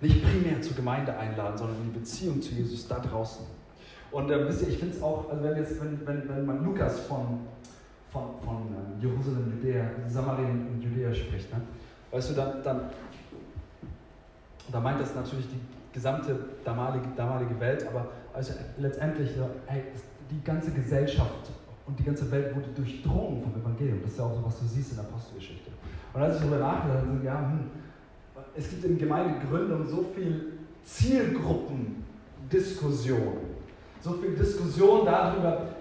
Nicht 0.00 0.22
primär 0.22 0.60
zur 0.60 0.74
Gemeinde 0.74 1.16
einladen, 1.16 1.56
sondern 1.56 1.76
in 1.78 1.92
die 1.92 1.98
Beziehung 2.00 2.42
zu 2.42 2.52
Jesus 2.52 2.88
da 2.88 2.98
draußen. 2.98 3.46
Und 4.10 4.30
äh, 4.30 4.48
wisst 4.48 4.62
ihr, 4.62 4.68
ich 4.68 4.78
finde 4.78 4.96
es 4.96 5.02
auch, 5.02 5.30
also 5.30 5.42
wenn, 5.44 5.56
jetzt, 5.56 5.80
wenn, 5.80 6.06
wenn, 6.06 6.28
wenn 6.28 6.46
man 6.46 6.64
Lukas 6.64 7.00
von 7.00 7.40
von, 8.14 8.38
von 8.44 8.56
ähm, 8.70 9.00
Jerusalem, 9.02 9.52
Judäa, 9.56 9.90
Samarien 10.08 10.73
Judäa 11.14 11.24
spricht. 11.26 11.52
Ne? 11.52 11.60
Weißt 12.10 12.30
du, 12.30 12.34
dann, 12.34 12.62
dann 12.62 12.80
da 14.70 14.80
meint 14.80 15.00
das 15.00 15.14
natürlich 15.14 15.46
die 15.48 15.60
gesamte 15.92 16.36
damalige, 16.64 17.06
damalige 17.16 17.58
Welt, 17.60 17.86
aber 17.86 18.08
also 18.32 18.54
letztendlich, 18.78 19.30
hey, 19.66 19.82
die 20.30 20.42
ganze 20.42 20.70
Gesellschaft 20.72 21.50
und 21.86 21.98
die 21.98 22.04
ganze 22.04 22.30
Welt 22.30 22.56
wurde 22.56 22.68
durchdrungen 22.74 23.42
vom 23.42 23.54
Evangelium. 23.60 24.00
Das 24.02 24.12
ist 24.12 24.18
ja 24.18 24.24
auch 24.24 24.34
so, 24.34 24.42
was 24.44 24.58
du 24.60 24.66
siehst 24.66 24.92
in 24.92 24.96
der 24.96 25.04
Apostelgeschichte. 25.06 25.70
Und 26.12 26.22
als 26.22 26.36
ich 26.36 26.40
darüber 26.40 26.58
nachgedacht 26.58 27.06
habe, 27.06 27.24
ja, 27.24 27.40
hm, 27.40 27.70
es 28.56 28.70
gibt 28.70 28.84
in 28.84 28.96
Gemeindegründung 28.98 29.84
so 29.86 30.04
viel 30.14 30.52
Zielgruppendiskussion, 30.84 33.36
so 34.00 34.12
viel 34.14 34.34
Diskussion 34.34 35.04
darüber, 35.04 35.73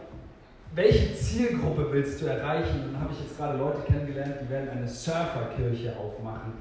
welche 0.75 1.15
Zielgruppe 1.15 1.87
willst 1.91 2.21
du 2.21 2.25
erreichen? 2.25 2.91
Dann 2.91 3.01
habe 3.01 3.13
ich 3.13 3.21
jetzt 3.21 3.37
gerade 3.37 3.57
Leute 3.57 3.81
kennengelernt, 3.81 4.35
die 4.41 4.49
werden 4.49 4.69
eine 4.69 4.87
Surferkirche 4.87 5.93
aufmachen. 5.97 6.53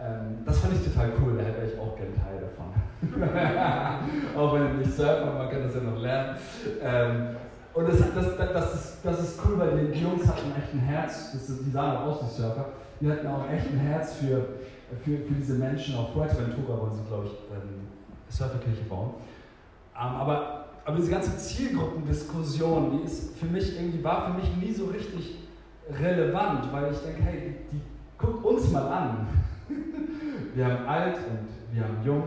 Ähm, 0.00 0.38
das 0.44 0.58
fand 0.58 0.74
ich 0.74 0.84
total 0.84 1.12
cool, 1.20 1.36
da 1.36 1.44
hätte 1.44 1.72
ich 1.72 1.78
auch 1.78 1.96
gerne 1.96 2.12
Teil 2.16 2.40
davon. 2.40 2.72
auch 4.36 4.54
wenn 4.54 4.66
ich 4.66 4.86
nicht 4.86 4.96
surfen, 4.96 5.38
man 5.38 5.48
kann 5.48 5.62
das 5.62 5.74
ja 5.74 5.80
noch 5.80 6.00
lernen. 6.00 6.36
Ähm, 6.82 7.36
und 7.74 7.88
das, 7.88 7.98
das, 8.14 8.52
das, 8.52 8.74
ist, 8.74 8.98
das 9.02 9.20
ist 9.20 9.40
cool, 9.46 9.58
weil 9.58 9.86
die 9.86 10.00
Jungs 10.00 10.26
hatten 10.26 10.52
echt 10.58 10.74
ein 10.74 10.80
Herz, 10.80 11.32
das, 11.32 11.46
die 11.46 11.70
sahen 11.70 11.96
auch 11.96 12.06
aus 12.06 12.24
wie 12.24 12.42
Surfer, 12.42 12.66
die 13.00 13.10
hatten 13.10 13.26
auch 13.28 13.48
echt 13.48 13.66
ein 13.68 13.78
Herz 13.78 14.14
für, 14.14 14.44
für, 15.02 15.18
für 15.18 15.34
diese 15.34 15.54
Menschen. 15.54 15.96
Auf 15.96 16.12
Fuerteventura 16.12 16.80
wollen 16.80 16.94
sie, 16.94 17.04
glaube 17.04 17.26
ich, 17.26 17.32
ähm, 17.52 17.88
Surferkirche 18.28 18.82
bauen. 18.88 19.14
Ähm, 19.94 20.16
aber 20.16 20.61
aber 20.84 20.96
diese 20.96 21.10
ganze 21.10 21.36
Zielgruppendiskussion, 21.36 22.98
die 22.98 23.04
ist 23.04 23.36
für 23.38 23.46
mich 23.46 23.76
irgendwie, 23.76 24.02
war 24.02 24.26
für 24.26 24.40
mich 24.40 24.56
nie 24.56 24.72
so 24.72 24.86
richtig 24.86 25.36
relevant, 26.00 26.72
weil 26.72 26.92
ich 26.92 26.98
denke, 26.98 27.22
hey, 27.22 27.54
die, 27.70 27.80
guckt 28.18 28.44
uns 28.44 28.70
mal 28.70 28.86
an. 28.88 29.26
Wir 30.54 30.66
haben 30.66 30.86
alt 30.86 31.16
und 31.16 31.48
wir 31.72 31.82
haben 31.82 31.96
jung, 32.04 32.22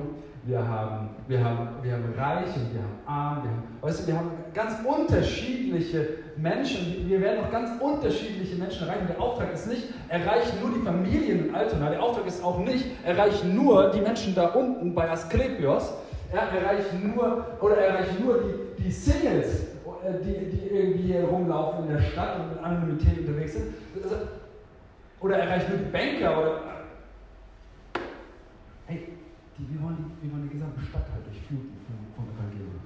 wir 0.45 0.68
haben, 0.68 1.10
wir 1.28 1.43
haben, 1.43 1.70
wir 1.84 1.93
haben 1.93 2.14
reich 2.18 2.47
und 2.56 2.74
wir 2.74 2.82
haben 2.82 2.99
arm, 3.06 3.43
wir 3.43 3.51
haben, 3.51 3.64
weißt 3.82 4.01
du, 4.01 4.08
wir 4.08 4.18
haben 4.18 4.32
ganz 4.53 4.74
unterschiedliche 4.84 6.08
Menschen, 6.38 7.08
wir 7.08 7.22
werden 7.22 7.45
auch 7.45 7.51
ganz 7.51 7.70
unterschiedliche 7.80 8.56
Menschen 8.56 8.88
erreichen. 8.88 9.08
Der 9.08 9.22
Auftrag 9.22 9.53
ist 9.53 9.68
nicht, 9.68 9.89
erreichen 10.10 10.58
nur 10.62 10.72
die 10.72 10.82
Familien 10.82 11.49
in 11.49 11.56
Altona, 11.56 11.91
der 11.91 12.01
Auftrag 12.01 12.26
ist 12.26 12.43
auch 12.43 12.60
nicht, 12.60 12.86
erreichen 13.03 13.56
nur 13.56 13.91
die 13.91 14.01
Menschen 14.01 14.34
da 14.34 14.47
unten 14.47 14.95
bei 14.95 15.10
Asklepios, 15.10 15.93
ja, 16.36 16.42
erreichen 16.50 17.14
nur, 17.16 17.46
oder 17.62 17.78
erreichen 17.78 18.26
nur 18.26 18.44
die, 18.44 18.84
die 18.84 18.92
Singles, 18.92 19.64
äh, 20.04 20.20
die, 20.22 20.58
die 20.58 20.68
irgendwie 20.68 21.18
rumlaufen 21.18 21.86
in 21.86 21.94
der 21.96 22.02
Stadt 22.02 22.40
und 22.40 22.50
mit 22.50 22.64
Anonymität 22.64 23.20
unterwegs 23.20 23.54
sind. 23.54 23.74
Also, 24.04 24.16
oder 25.22 25.38
erreichen 25.38 25.70
nur 25.70 25.80
die 25.80 25.92
Banker 25.92 26.42
oder 26.42 26.62
hey, 28.88 29.08
die, 29.58 29.74
wir, 29.74 29.82
wollen 29.82 29.96
die, 29.98 30.28
wir 30.28 30.34
wollen 30.34 30.44
die 30.44 30.56
gesamte 30.56 30.82
Stadt 30.82 31.06
halt 31.14 31.26
durchfluten 31.26 31.72
vom, 31.88 31.96
vom 32.16 32.36
Evangelium. 32.36 32.82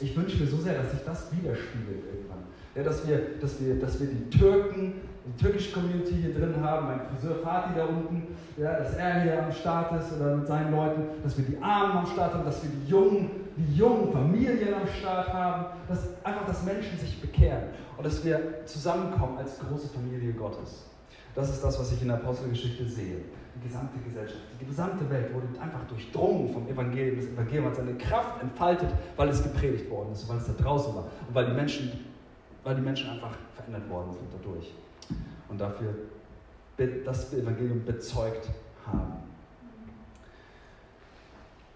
Ich 0.00 0.16
wünsche 0.16 0.38
mir 0.38 0.46
so 0.46 0.58
sehr, 0.58 0.74
dass 0.74 0.92
sich 0.92 1.00
das 1.04 1.32
widerspiegelt 1.32 2.04
irgendwann. 2.12 2.44
Ja, 2.74 2.82
dass, 2.82 3.08
wir, 3.08 3.18
dass, 3.40 3.58
wir, 3.60 3.80
dass 3.80 3.98
wir 3.98 4.06
die 4.06 4.30
Türken, 4.30 4.92
die 5.28 5.42
türkische 5.42 5.72
Community 5.72 6.14
hier 6.14 6.34
drin 6.34 6.54
haben, 6.62 6.86
mein 6.86 7.00
Friseur 7.00 7.36
Fatih 7.42 7.74
da 7.76 7.84
unten, 7.84 8.28
ja, 8.56 8.78
dass 8.78 8.94
er 8.94 9.22
hier 9.22 9.42
am 9.42 9.52
Start 9.52 9.92
ist 10.00 10.12
oder 10.18 10.36
mit 10.36 10.46
seinen 10.46 10.72
Leuten, 10.72 11.02
dass 11.22 11.36
wir 11.36 11.44
die 11.44 11.62
Armen 11.62 11.98
am 11.98 12.06
Start 12.06 12.34
haben, 12.34 12.44
dass 12.44 12.62
wir 12.62 12.70
die 12.70 12.90
jungen, 12.90 13.30
die 13.56 13.76
jungen 13.76 14.12
Familien 14.12 14.74
am 14.74 14.88
Start 14.88 15.32
haben, 15.32 15.66
dass 15.88 16.08
einfach, 16.24 16.46
dass 16.46 16.64
Menschen 16.64 16.98
sich 16.98 17.20
bekehren 17.20 17.64
und 17.96 18.06
dass 18.06 18.24
wir 18.24 18.64
zusammenkommen 18.64 19.38
als 19.38 19.58
große 19.58 19.88
Familie 19.88 20.32
Gottes. 20.32 20.86
Das 21.34 21.50
ist 21.50 21.62
das, 21.62 21.78
was 21.78 21.92
ich 21.92 22.02
in 22.02 22.08
der 22.08 22.16
Apostelgeschichte 22.16 22.88
sehe 22.88 23.18
die 23.54 23.68
gesamte 23.68 23.98
Gesellschaft, 23.98 24.40
die 24.60 24.66
gesamte 24.66 25.10
Welt 25.10 25.34
wurde 25.34 25.46
einfach 25.60 25.84
durchdrungen 25.88 26.52
vom 26.52 26.68
Evangelium. 26.68 27.16
Das 27.16 27.26
Evangelium 27.26 27.66
hat 27.66 27.74
seine 27.74 27.94
Kraft 27.94 28.40
entfaltet, 28.40 28.90
weil 29.16 29.28
es 29.30 29.42
gepredigt 29.42 29.90
worden 29.90 30.12
ist, 30.12 30.28
weil 30.28 30.36
es 30.36 30.46
da 30.46 30.52
draußen 30.52 30.94
war 30.94 31.04
und 31.26 31.34
weil 31.34 31.46
die 31.46 31.52
Menschen, 31.52 31.90
weil 32.62 32.76
die 32.76 32.82
Menschen 32.82 33.10
einfach 33.10 33.36
verändert 33.56 33.88
worden 33.90 34.12
sind 34.12 34.28
dadurch 34.32 34.72
und 35.48 35.60
dafür 35.60 35.94
das 37.04 37.32
Evangelium 37.32 37.84
bezeugt 37.84 38.48
haben. 38.86 39.14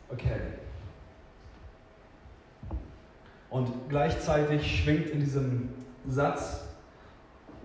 Okay. 0.09 0.41
Und 3.51 3.89
gleichzeitig 3.89 4.83
schwingt 4.83 5.11
in 5.11 5.21
diesem 5.21 5.69
Satz 6.09 6.63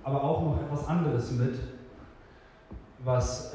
aber 0.08 0.24
auch 0.24 0.42
noch 0.42 0.62
etwas 0.62 0.88
anderes 0.88 1.32
mit, 1.32 1.56
was, 3.00 3.54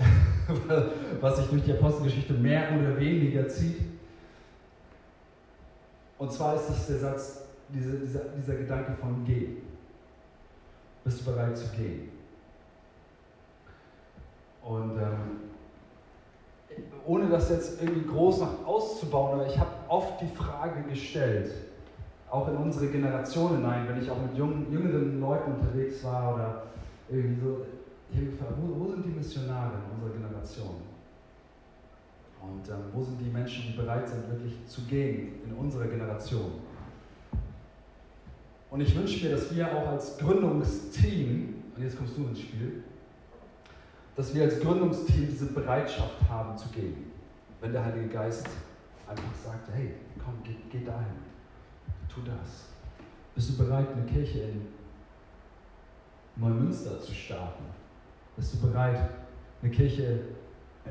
was 1.20 1.36
sich 1.38 1.46
durch 1.46 1.64
die 1.64 1.72
Apostelgeschichte 1.72 2.34
mehr 2.34 2.68
oder 2.78 2.98
weniger 3.00 3.48
zieht. 3.48 3.80
Und 6.18 6.30
zwar 6.30 6.56
ist 6.56 6.68
es 6.68 6.86
der 6.88 6.98
Satz, 6.98 7.44
diese, 7.70 7.92
dieser, 8.00 8.24
dieser 8.36 8.56
Gedanke 8.56 8.92
von 9.00 9.24
Geh. 9.24 9.48
Bist 11.04 11.20
du 11.20 11.32
bereit 11.32 11.56
zu 11.56 11.68
gehen? 11.74 12.11
Und 14.64 14.96
ähm, 14.96 15.40
ohne 17.06 17.28
das 17.28 17.50
jetzt 17.50 17.82
irgendwie 17.82 18.06
groß 18.06 18.40
noch 18.40 18.66
auszubauen, 18.66 19.40
aber 19.40 19.46
ich 19.46 19.58
habe 19.58 19.70
oft 19.88 20.20
die 20.20 20.34
Frage 20.36 20.82
gestellt, 20.88 21.52
auch 22.30 22.48
in 22.48 22.56
unsere 22.56 22.86
Generation 22.86 23.56
hinein, 23.56 23.86
wenn 23.88 24.02
ich 24.02 24.10
auch 24.10 24.20
mit 24.20 24.36
jungen, 24.36 24.72
jüngeren 24.72 25.20
Leuten 25.20 25.52
unterwegs 25.52 26.02
war 26.04 26.34
oder 26.34 26.62
irgendwie 27.10 27.40
so, 27.40 27.66
ich 28.10 28.16
habe 28.16 28.26
gefragt, 28.26 28.52
wo, 28.60 28.84
wo, 28.84 28.90
sind 28.90 29.04
die 29.04 29.10
Missionare 29.10 29.72
in 29.74 29.94
unserer 29.94 30.18
Generation? 30.18 30.76
Und 32.40 32.68
ähm, 32.68 32.84
wo 32.92 33.02
sind 33.02 33.20
die 33.20 33.30
Menschen, 33.30 33.64
die 33.68 33.76
bereit 33.76 34.08
sind, 34.08 34.28
wirklich 34.30 34.54
zu 34.66 34.82
gehen 34.82 35.40
in 35.46 35.54
unserer 35.54 35.86
Generation? 35.86 36.52
Und 38.70 38.80
ich 38.80 38.96
wünsche 38.96 39.24
mir, 39.24 39.32
dass 39.32 39.54
wir 39.54 39.70
auch 39.70 39.88
als 39.88 40.16
Gründungsteam, 40.16 41.54
und 41.76 41.82
jetzt 41.82 41.98
kommst 41.98 42.16
du 42.16 42.26
ins 42.26 42.40
Spiel, 42.40 42.82
dass 44.16 44.34
wir 44.34 44.44
als 44.44 44.60
Gründungsteam 44.60 45.26
diese 45.28 45.46
Bereitschaft 45.46 46.16
haben 46.28 46.56
zu 46.56 46.68
gehen. 46.68 47.12
Wenn 47.60 47.72
der 47.72 47.84
Heilige 47.84 48.08
Geist 48.08 48.46
einfach 49.08 49.34
sagt, 49.44 49.68
hey, 49.74 49.94
komm, 50.22 50.34
geh, 50.44 50.56
geh 50.70 50.84
dahin, 50.84 51.16
tu 52.08 52.20
das. 52.22 52.66
Bist 53.34 53.50
du 53.50 53.64
bereit, 53.64 53.88
eine 53.94 54.04
Kirche 54.04 54.40
in 54.40 54.66
Neumünster 56.36 57.00
zu 57.00 57.14
starten? 57.14 57.64
Bist 58.36 58.54
du 58.54 58.68
bereit, 58.68 59.10
eine 59.62 59.70
Kirche 59.70 60.20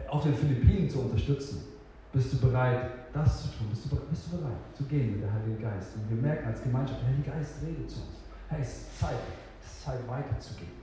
auf 0.09 0.23
den 0.23 0.33
Philippinen 0.33 0.89
zu 0.89 1.01
unterstützen? 1.01 1.65
Bist 2.13 2.33
du 2.33 2.37
bereit, 2.37 2.91
das 3.13 3.43
zu 3.43 3.57
tun? 3.57 3.67
Bist 3.69 3.91
du, 3.91 3.95
bist 3.95 4.27
du 4.31 4.37
bereit 4.37 4.57
zu 4.75 4.83
gehen 4.85 5.13
mit 5.13 5.23
der 5.23 5.33
Heilige 5.33 5.61
Geist? 5.61 5.95
Und 5.95 6.09
wir 6.09 6.17
merken 6.17 6.47
als 6.47 6.63
Gemeinschaft, 6.63 7.01
der 7.01 7.09
Heilige 7.09 7.29
Geist 7.31 7.55
redet 7.65 7.89
zu 7.89 7.99
uns. 7.99 8.17
Hey, 8.49 8.61
es 8.61 8.69
ist 8.69 8.99
Zeit, 8.99 9.15
es 9.63 9.71
ist 9.71 9.83
Zeit 9.83 10.07
weiterzugehen. 10.07 10.80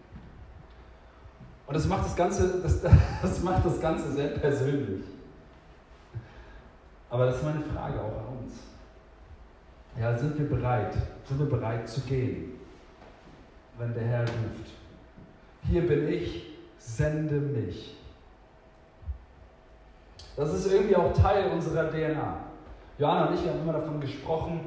Und 1.69 1.75
das 1.75 1.87
macht 1.87 2.07
das 2.07 2.17
Ganze, 2.17 2.63
das, 2.63 2.81
das 3.23 3.43
macht 3.43 3.65
das 3.65 3.79
Ganze 3.79 4.11
sehr 4.13 4.29
persönlich. 4.29 5.05
Aber 7.11 7.27
das 7.27 7.37
ist 7.37 7.45
meine 7.45 7.61
Frage 7.61 8.01
auch 8.01 8.27
an 8.27 8.39
uns. 8.43 8.55
Ja, 10.01 10.17
sind 10.17 10.39
wir 10.39 10.49
bereit? 10.49 10.95
Sind 11.25 11.39
wir 11.39 11.47
bereit 11.47 11.87
zu 11.87 12.01
gehen, 12.03 12.53
wenn 13.77 13.93
der 13.93 14.05
Herr 14.05 14.21
ruft? 14.23 14.71
Hier 15.65 15.87
bin 15.87 16.09
ich, 16.09 16.55
sende 16.79 17.35
mich. 17.35 17.97
Das 20.37 20.55
ist 20.55 20.73
irgendwie 20.73 20.97
auch 20.97 21.13
Teil 21.13 21.51
unserer 21.51 21.91
DNA. 21.91 22.39
Johanna 22.97 23.27
und 23.27 23.35
ich 23.35 23.47
haben 23.47 23.61
immer 23.61 23.75
davon 23.75 24.01
gesprochen, 24.01 24.61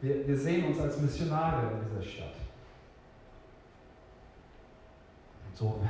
wir, 0.00 0.26
wir 0.26 0.36
sehen 0.36 0.66
uns 0.66 0.80
als 0.80 1.00
Missionare 1.00 1.70
in 1.70 1.88
dieser 1.88 2.02
Stadt. 2.02 2.34
Und 5.46 5.56
so, 5.56 5.80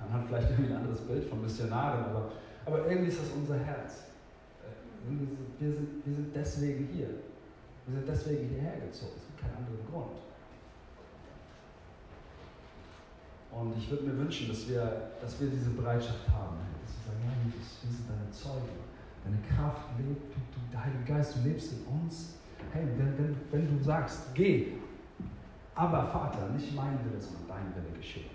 man 0.00 0.12
hat 0.12 0.26
vielleicht 0.28 0.50
irgendwie 0.50 0.72
ein 0.72 0.78
anderes 0.78 1.00
Bild 1.00 1.24
von 1.24 1.42
Missionaren, 1.42 2.04
aber, 2.04 2.32
aber 2.66 2.86
irgendwie 2.88 3.08
ist 3.08 3.20
das 3.20 3.30
unser 3.36 3.58
Herz. 3.58 4.04
Äh, 4.62 5.10
wir 5.60 5.72
sind, 5.72 6.06
wir 6.06 6.14
sind 6.14 6.34
deswegen 6.34 6.88
hier. 6.92 7.08
Wir 7.86 7.96
sind 7.96 8.08
deswegen 8.08 8.48
hierher 8.48 8.80
gezogen. 8.80 9.12
Es 9.16 9.26
gibt 9.26 9.40
keinen 9.40 9.56
anderen 9.64 9.86
Grund. 9.90 10.16
Und 13.52 13.76
ich 13.78 13.88
würde 13.90 14.04
mir 14.04 14.18
wünschen, 14.18 14.48
dass 14.48 14.68
wir, 14.68 15.12
dass 15.20 15.40
wir 15.40 15.48
diese 15.48 15.70
Bereitschaft 15.70 16.26
haben, 16.28 16.56
dass 16.82 16.96
wir 16.96 17.12
sagen, 17.12 17.22
ja, 17.22 17.32
Jesus, 17.46 17.78
wir 17.82 17.92
sind 17.92 18.10
deine 18.10 18.30
Zeugen. 18.30 18.84
Deine 19.24 19.38
Kraft 19.40 19.88
lebt, 19.98 20.34
du, 20.34 20.40
du, 20.52 20.60
der 20.72 20.84
Heilige 20.84 21.04
Geist, 21.04 21.36
du 21.36 21.48
lebst 21.48 21.72
in 21.72 21.86
uns. 21.86 22.34
Hey, 22.72 22.84
wenn, 22.96 23.16
wenn, 23.16 23.36
wenn 23.52 23.78
du 23.78 23.82
sagst, 23.82 24.34
geh, 24.34 24.72
aber 25.74 26.06
Vater, 26.06 26.48
nicht 26.50 26.74
mein 26.74 26.98
Wille, 27.04 27.20
sondern 27.20 27.48
dein 27.48 27.74
Wille 27.74 27.96
geschehe. 27.96 28.30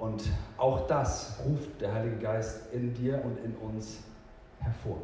Und 0.00 0.22
auch 0.56 0.86
das 0.86 1.38
ruft 1.44 1.78
der 1.78 1.92
Heilige 1.92 2.16
Geist 2.16 2.72
in 2.72 2.94
dir 2.94 3.22
und 3.22 3.36
in 3.44 3.54
uns 3.56 3.98
hervor. 4.58 4.96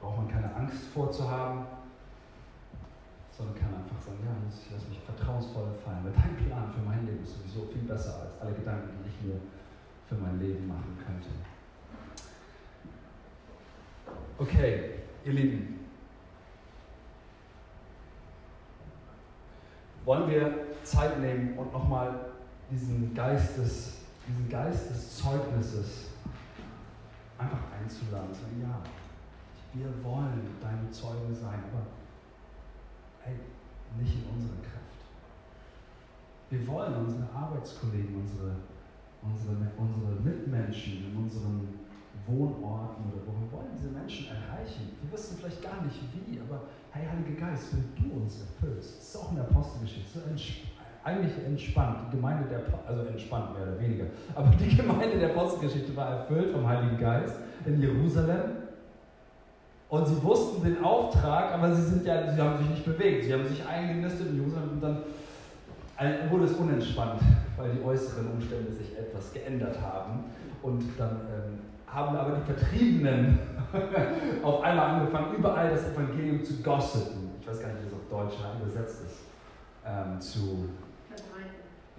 Braucht 0.00 0.16
man 0.16 0.28
keine 0.28 0.54
Angst 0.54 0.86
vorzuhaben, 0.86 1.66
sondern 3.36 3.54
kann 3.54 3.74
einfach 3.74 4.00
sagen, 4.00 4.18
ja, 4.24 4.32
ich 4.48 4.72
lasse 4.72 4.88
mich 4.88 5.00
vertrauensvoll 5.00 5.74
fallen, 5.84 6.04
weil 6.04 6.12
dein 6.12 6.36
Plan 6.46 6.72
für 6.72 6.80
mein 6.80 7.04
Leben 7.04 7.22
ist 7.22 7.34
sowieso 7.34 7.70
viel 7.70 7.82
besser 7.82 8.22
als 8.22 8.40
alle 8.40 8.54
Gedanken, 8.54 8.88
die 9.04 9.10
ich 9.10 9.26
mir 9.26 9.40
für 10.08 10.14
mein 10.14 10.40
Leben 10.40 10.66
machen 10.66 10.96
könnte. 11.04 11.28
Okay, 14.38 14.94
ihr 15.26 15.32
Lieben. 15.34 15.86
Wollen 20.06 20.30
wir 20.30 20.66
Zeit 20.82 21.20
nehmen 21.20 21.58
und 21.58 21.70
nochmal 21.74 22.29
diesen 22.70 23.14
Geist 23.14 23.58
des, 23.58 23.96
diesen 24.26 24.48
Geist 24.48 24.90
des 24.90 25.16
Zeugnisses 25.16 26.10
einfach 27.38 27.72
einzuladen. 27.80 28.32
Sagen, 28.32 28.60
ja, 28.60 28.82
wir 29.72 30.04
wollen 30.04 30.42
deine 30.60 30.90
Zeugen 30.90 31.34
sein, 31.34 31.58
aber 31.72 31.86
hey, 33.22 33.36
nicht 33.98 34.14
in 34.14 34.34
unserer 34.34 34.60
Kraft. 34.62 34.80
Wir 36.50 36.66
wollen 36.66 36.94
unsere 37.06 37.28
Arbeitskollegen, 37.32 38.16
unsere, 38.16 38.56
unsere, 39.22 39.56
unsere 39.76 40.20
Mitmenschen 40.20 41.10
in 41.10 41.16
unseren 41.16 41.68
Wohnorten 42.26 43.04
oder 43.10 43.22
wo 43.26 43.32
wir 43.40 43.52
wollen 43.52 43.70
diese 43.76 43.88
Menschen 43.88 44.26
erreichen. 44.26 44.96
Wir 45.02 45.12
wissen 45.12 45.38
vielleicht 45.38 45.62
gar 45.62 45.82
nicht 45.82 45.98
wie, 46.12 46.40
aber 46.40 46.62
hey, 46.90 47.06
Heiliger 47.06 47.46
Geist, 47.46 47.72
wenn 47.72 47.94
du 47.96 48.16
uns 48.20 48.40
erfüllst, 48.40 48.98
das 48.98 49.08
ist 49.08 49.16
auch 49.16 49.30
in 49.30 49.36
der 49.36 49.44
Apostelgeschichte, 49.44 50.18
so 50.18 50.26
entsp 50.28 50.66
eigentlich 51.04 51.32
entspannt, 51.46 51.98
die 52.06 52.16
Gemeinde 52.16 52.48
der, 52.48 52.60
also 52.86 53.04
entspannt 53.04 53.54
mehr 53.54 53.62
oder 53.68 53.80
weniger, 53.80 54.04
aber 54.34 54.50
die 54.50 54.76
Gemeinde 54.76 55.18
der 55.18 55.30
Apostelgeschichte 55.30 55.96
war 55.96 56.10
erfüllt 56.10 56.52
vom 56.52 56.66
Heiligen 56.68 56.98
Geist 56.98 57.36
in 57.64 57.80
Jerusalem 57.80 58.60
Und 59.88 60.06
sie 60.06 60.22
wussten 60.22 60.62
den 60.62 60.84
Auftrag, 60.84 61.52
aber 61.52 61.74
sie, 61.74 61.82
sind 61.82 62.06
ja, 62.06 62.32
sie 62.32 62.40
haben 62.40 62.58
sich 62.58 62.68
nicht 62.70 62.84
bewegt. 62.84 63.24
Sie 63.24 63.34
haben 63.34 63.46
sich 63.46 63.66
eingenistet 63.66 64.28
in 64.28 64.36
Jerusalem 64.36 64.70
und 64.70 64.82
dann 64.82 64.98
wurde 66.30 66.44
es 66.44 66.52
unentspannt, 66.52 67.20
weil 67.56 67.72
die 67.72 67.82
äußeren 67.82 68.30
Umstände 68.30 68.72
sich 68.72 68.96
etwas 68.96 69.32
geändert 69.32 69.80
haben. 69.80 70.24
Und 70.62 70.84
dann 70.96 71.10
ähm, 71.10 71.58
haben 71.86 72.16
aber 72.16 72.36
die 72.36 72.52
Vertriebenen 72.52 73.38
auf 74.42 74.62
einmal 74.62 74.90
angefangen, 74.90 75.34
überall 75.36 75.70
das 75.70 75.88
Evangelium 75.92 76.44
zu 76.44 76.62
gossipen. 76.62 77.30
Ich 77.40 77.48
weiß 77.48 77.60
gar 77.60 77.68
nicht, 77.68 77.82
wie 77.82 77.88
es 77.88 77.92
auf 77.92 78.08
Deutsch 78.08 78.36
übersetzt 78.62 79.04
ist. 79.06 79.18
Ähm, 79.84 80.20
zu. 80.20 80.68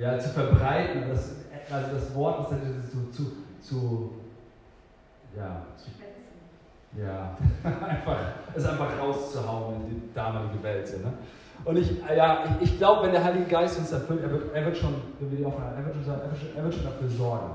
Ja, 0.02 0.18
zu 0.18 0.30
verbreiten. 0.30 1.04
Das, 1.10 1.36
also 1.72 1.94
das 1.94 2.16
Wort, 2.16 2.40
was 2.40 2.50
zu, 2.90 3.12
zu, 3.12 3.32
zu, 3.62 4.14
ja, 5.38 5.62
zu, 5.78 5.92
ja, 7.00 7.38
einfach, 7.64 8.18
es 8.56 8.66
einfach 8.66 9.00
rauszuhauen 9.00 9.76
in 9.82 9.90
die 9.90 10.14
damalige 10.14 10.64
Welt. 10.64 11.04
Ne? 11.04 11.14
Und 11.64 11.78
ich, 11.78 12.02
ja, 12.02 12.44
ich, 12.46 12.72
ich 12.72 12.78
glaube, 12.80 13.06
wenn 13.06 13.12
der 13.12 13.24
Heilige 13.24 13.46
Geist 13.46 13.78
uns 13.78 13.92
erfüllt, 13.92 14.24
er 14.24 14.32
wird, 14.32 14.56
er 14.56 14.66
wird 14.66 14.76
schon, 14.76 14.96
wenn 15.20 15.32
wir 15.32 15.38
die 15.38 15.46
Aufnahme, 15.46 15.76
er 15.78 15.86
wird 15.86 15.96
schon, 16.04 16.14
er 16.14 16.32
wird 16.32 16.38
schon, 16.40 16.56
er 16.58 16.64
wird 16.64 16.74
schon 16.74 16.84
dafür 16.84 17.10
sorgen, 17.10 17.52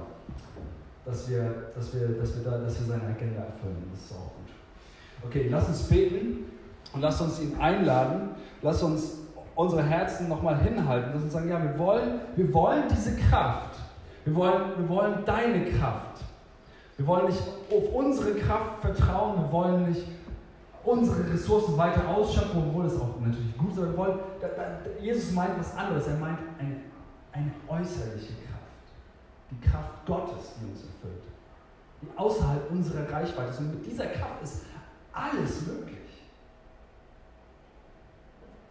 dass 1.05 1.28
wir, 1.28 1.55
dass, 1.74 1.92
wir, 1.92 2.09
dass, 2.11 2.36
wir 2.36 2.44
da, 2.44 2.59
dass 2.59 2.78
wir 2.78 2.86
seine 2.86 3.03
Agenda 3.03 3.40
erfüllen. 3.40 3.90
Das 3.92 4.05
ist 4.05 4.12
auch 4.12 4.30
gut. 4.36 5.24
Okay, 5.24 5.49
lass 5.51 5.66
uns 5.66 5.82
beten 5.88 6.44
und 6.92 7.01
lass 7.01 7.20
uns 7.20 7.40
ihn 7.40 7.59
einladen. 7.59 8.30
Lass 8.62 8.82
uns 8.84 9.26
unsere 9.57 9.83
Herzen 9.83 10.29
nochmal 10.29 10.59
hinhalten. 10.59 11.11
Lass 11.15 11.25
uns 11.25 11.33
sagen, 11.33 11.49
ja, 11.49 11.61
wir 11.61 11.77
wollen, 11.79 12.21
wir 12.37 12.55
wollen 12.55 12.85
diese 12.89 13.17
Kraft. 13.17 13.77
Wir 14.25 14.35
wollen, 14.35 14.63
wir 14.77 14.89
wollen 14.89 15.25
deine 15.25 15.65
Kraft. 15.65 16.23
Wir 16.97 17.07
wollen 17.07 17.27
nicht 17.27 17.43
auf 17.71 17.95
unsere 17.95 18.35
Kraft 18.35 18.81
vertrauen. 18.81 19.43
Wir 19.43 19.53
wollen 19.53 19.89
nicht 19.89 20.07
unsere 20.85 21.33
Ressourcen 21.33 21.77
weiter 21.77 22.07
ausschöpfen, 22.09 22.65
obwohl 22.69 22.87
es 22.87 23.01
auch 23.01 23.19
natürlich 23.21 23.57
gut 23.57 23.71
ist. 23.71 23.79
Wir 23.79 23.97
wollen, 23.97 24.19
da, 24.41 24.49
da, 24.49 25.01
Jesus 25.01 25.33
meint 25.33 25.59
was 25.59 25.77
anderes. 25.77 26.07
Er 26.07 26.17
meint 26.17 26.39
eine, 26.59 26.77
eine 27.33 27.51
äußerliche 27.69 28.35
Kraft. 28.35 28.57
Die 29.51 29.61
Kraft 29.69 30.07
Gottes, 30.07 30.55
die 30.61 30.71
uns 30.71 30.83
erfüllt. 30.83 31.23
Die 32.03 32.19
außerhalb 32.19 32.71
unserer 32.71 33.11
Reichweite 33.11 33.51
ist. 33.51 33.59
Und 33.59 33.75
mit 33.75 33.87
dieser 33.87 34.07
Kraft 34.07 34.43
ist 34.43 34.63
alles 35.13 35.67
möglich. 35.67 36.06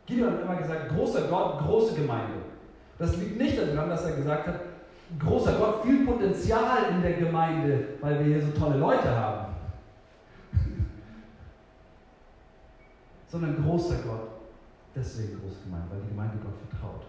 Gideon 0.05 0.33
hat 0.33 0.41
immer 0.41 0.55
gesagt, 0.55 0.89
großer 0.89 1.27
Gott, 1.27 1.59
große 1.59 1.95
Gemeinde. 1.95 2.35
Das 2.97 3.17
liegt 3.17 3.37
nicht 3.37 3.57
daran, 3.57 3.89
dass 3.89 4.05
er 4.05 4.15
gesagt 4.15 4.47
hat, 4.47 4.59
großer 5.19 5.53
Gott, 5.53 5.83
viel 5.83 6.05
Potenzial 6.05 6.91
in 6.91 7.01
der 7.01 7.13
Gemeinde, 7.13 7.95
weil 8.01 8.19
wir 8.19 8.25
hier 8.35 8.45
so 8.45 8.51
tolle 8.51 8.77
Leute 8.77 9.09
haben. 9.09 9.53
Sondern 13.27 13.63
großer 13.63 13.95
Gott, 14.07 14.29
deswegen 14.95 15.39
große 15.41 15.63
Gemeinde, 15.63 15.87
weil 15.91 16.01
die 16.01 16.09
Gemeinde 16.09 16.37
Gott 16.43 16.55
vertraut. 16.69 17.05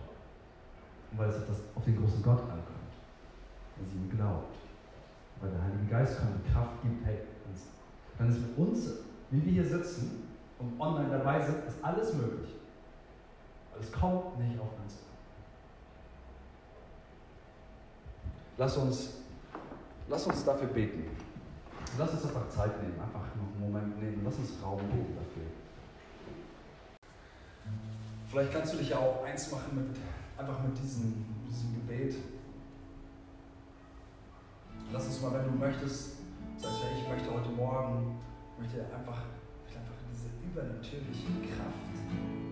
Und 1.12 1.18
weil 1.18 1.28
es 1.28 1.36
auf 1.74 1.84
den 1.84 1.98
großen 1.98 2.22
Gott 2.22 2.40
ankommt. 2.40 2.92
Weil 3.76 3.86
sie 3.86 3.96
ihm 3.96 4.10
glaubt. 4.10 4.56
Weil 5.40 5.50
der 5.50 5.62
Heilige 5.62 5.86
Geist 5.90 6.18
kommt 6.18 6.36
und 6.36 6.52
Kraft 6.52 6.82
gibt, 6.82 7.04
hey, 7.04 7.18
dann 8.18 8.30
ist 8.30 8.40
mit 8.40 8.56
uns, 8.56 8.90
wie 9.30 9.44
wir 9.44 9.52
hier 9.52 9.64
sitzen 9.64 10.22
und 10.58 10.80
online 10.80 11.10
dabei 11.10 11.44
sind, 11.44 11.66
ist 11.66 11.76
alles 11.82 12.14
möglich. 12.14 12.54
Es 13.80 13.92
kommt 13.92 14.38
nicht 14.38 14.58
auf 14.60 14.68
uns. 14.82 14.94
Lass 18.58 18.76
uns, 18.76 19.10
lass 20.08 20.26
uns 20.26 20.44
dafür 20.44 20.68
beten. 20.68 21.04
Lass 21.98 22.10
uns 22.10 22.24
einfach 22.24 22.48
Zeit 22.48 22.82
nehmen, 22.82 22.98
einfach 23.00 23.20
einen 23.20 23.60
Moment 23.60 24.00
nehmen. 24.00 24.22
Lass 24.24 24.36
uns 24.36 24.50
Raum 24.62 24.80
geben 24.80 25.14
dafür. 25.14 25.46
Vielleicht 28.28 28.52
kannst 28.52 28.74
du 28.74 28.78
dich 28.78 28.90
ja 28.90 28.98
auch 28.98 29.24
eins 29.24 29.50
machen 29.50 29.76
mit, 29.76 29.96
einfach 30.36 30.62
mit 30.62 30.76
diesem, 30.78 31.24
diesem 31.48 31.74
Gebet. 31.74 32.16
Lass 34.92 35.06
uns 35.06 35.20
mal, 35.20 35.32
wenn 35.34 35.44
du 35.44 35.58
möchtest, 35.58 36.18
sagst 36.56 36.80
ja, 36.82 36.98
ich 36.98 37.08
möchte 37.08 37.32
heute 37.32 37.50
Morgen, 37.50 38.18
möchte 38.58 38.84
einfach, 38.94 39.22
einfach 39.68 39.96
diese 40.12 40.28
übernatürliche 40.44 41.28
Kraft 41.48 42.45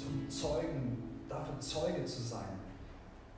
zum 0.00 0.28
Zeugen, 0.28 1.24
dafür 1.28 1.60
Zeuge 1.60 2.04
zu 2.04 2.22
sein. 2.22 2.58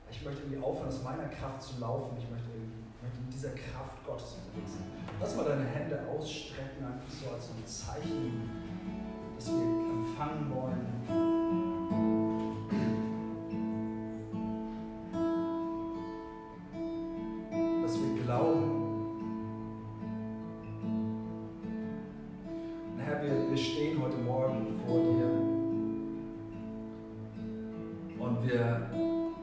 Ich 0.09 0.23
möchte 0.23 0.41
irgendwie 0.43 0.63
aufhören, 0.63 0.87
aus 0.87 1.03
meiner 1.03 1.27
Kraft 1.27 1.61
zu 1.61 1.79
laufen. 1.79 2.15
Ich 2.17 2.29
möchte, 2.29 2.49
möchte 3.01 3.19
in 3.19 3.29
dieser 3.29 3.49
Kraft 3.49 4.05
Gottes 4.05 4.37
unterwegs 4.37 4.73
sein. 4.73 4.85
Lass 5.19 5.35
mal 5.35 5.45
deine 5.45 5.65
Hände 5.65 5.99
ausstrecken, 6.07 6.85
einfach 6.85 7.09
so 7.09 7.33
als 7.33 7.49
ein 7.49 7.65
Zeichen, 7.65 8.49
dass 9.37 9.47
wir 9.47 9.61
empfangen 9.61 10.53
wollen. 10.53 11.63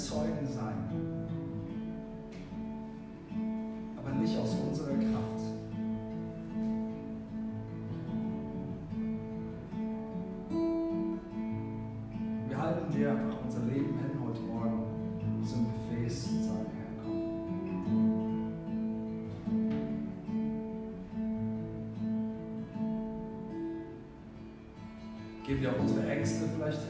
Zeugen 0.00 0.46
sein, 0.46 0.74
aber 3.98 4.14
nicht 4.14 4.38
aus 4.38 4.56
unserer 4.66 4.94
Kraft. 4.94 5.42
Wir 12.48 12.58
halten 12.58 12.92
dir 12.92 13.10
einfach 13.10 13.44
unser 13.44 13.60
Leben 13.66 13.98
hin 13.98 14.18
heute 14.26 14.40
Morgen 14.40 14.86
zum 15.46 15.66
Gefäß 15.66 16.28
und 16.28 16.44
sagen, 16.44 16.66
Herr, 16.78 16.92
komm. 17.04 17.20
Geben 25.46 25.60
wir 25.60 25.70
auch 25.72 25.78
unsere 25.78 26.10
Ängste 26.10 26.48
vielleicht 26.56 26.82
hin? 26.84 26.89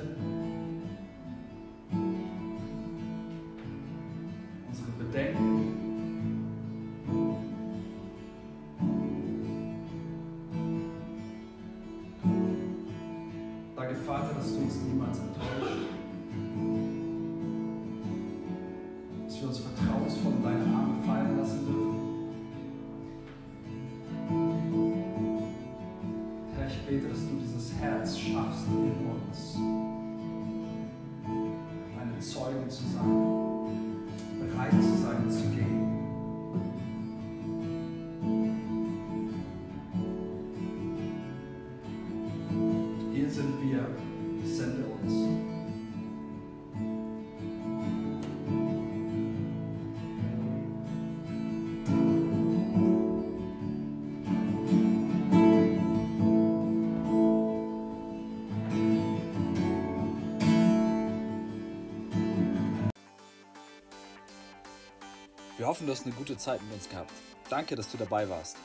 Wir 65.60 65.66
hoffen, 65.66 65.86
du 65.86 65.92
hast 65.92 66.06
eine 66.06 66.14
gute 66.14 66.38
Zeit 66.38 66.62
mit 66.62 66.72
uns 66.72 66.88
gehabt. 66.88 67.12
Danke, 67.50 67.76
dass 67.76 67.92
du 67.92 67.98
dabei 67.98 68.26
warst. 68.30 68.56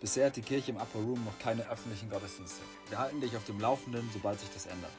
Bisher 0.00 0.26
hat 0.26 0.36
die 0.36 0.40
Kirche 0.40 0.70
im 0.70 0.76
Upper 0.76 1.00
Room 1.00 1.24
noch 1.24 1.36
keine 1.40 1.68
öffentlichen 1.68 2.08
Gottesdienste. 2.08 2.60
Wir 2.90 3.00
halten 3.00 3.20
dich 3.20 3.36
auf 3.36 3.42
dem 3.42 3.58
Laufenden, 3.58 4.08
sobald 4.12 4.38
sich 4.38 4.48
das 4.54 4.66
ändert. 4.66 4.92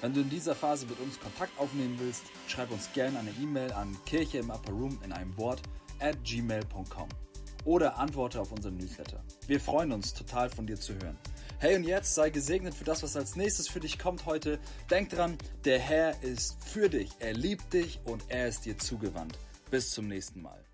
Wenn 0.00 0.14
du 0.14 0.20
in 0.20 0.30
dieser 0.30 0.54
Phase 0.54 0.86
mit 0.86 1.00
uns 1.00 1.18
Kontakt 1.18 1.58
aufnehmen 1.58 1.96
willst, 1.98 2.22
schreib 2.46 2.70
uns 2.70 2.92
gerne 2.92 3.18
eine 3.18 3.30
E-Mail 3.30 3.72
an 3.72 3.96
kirche 4.06 4.38
im 4.38 4.50
Upper 4.50 4.70
Room 4.70 4.96
in 5.02 5.12
einem 5.12 5.36
Wort 5.36 5.60
at 5.98 6.22
gmail.com 6.22 7.08
oder 7.64 7.98
antworte 7.98 8.40
auf 8.40 8.52
unseren 8.52 8.76
Newsletter. 8.76 9.24
Wir 9.48 9.58
freuen 9.58 9.90
uns 9.90 10.14
total 10.14 10.50
von 10.50 10.68
dir 10.68 10.78
zu 10.78 10.94
hören. 10.94 11.18
Hey 11.58 11.74
und 11.74 11.82
jetzt 11.82 12.14
sei 12.14 12.30
gesegnet 12.30 12.76
für 12.76 12.84
das, 12.84 13.02
was 13.02 13.16
als 13.16 13.34
nächstes 13.34 13.66
für 13.66 13.80
dich 13.80 13.98
kommt 13.98 14.24
heute. 14.24 14.60
Denk 14.88 15.08
dran, 15.08 15.36
der 15.64 15.80
Herr 15.80 16.22
ist 16.22 16.62
für 16.62 16.88
dich, 16.88 17.10
er 17.18 17.32
liebt 17.32 17.72
dich 17.72 17.98
und 18.04 18.22
er 18.28 18.46
ist 18.46 18.66
dir 18.66 18.78
zugewandt. 18.78 19.36
Bis 19.68 19.90
zum 19.90 20.06
nächsten 20.06 20.42
Mal. 20.42 20.65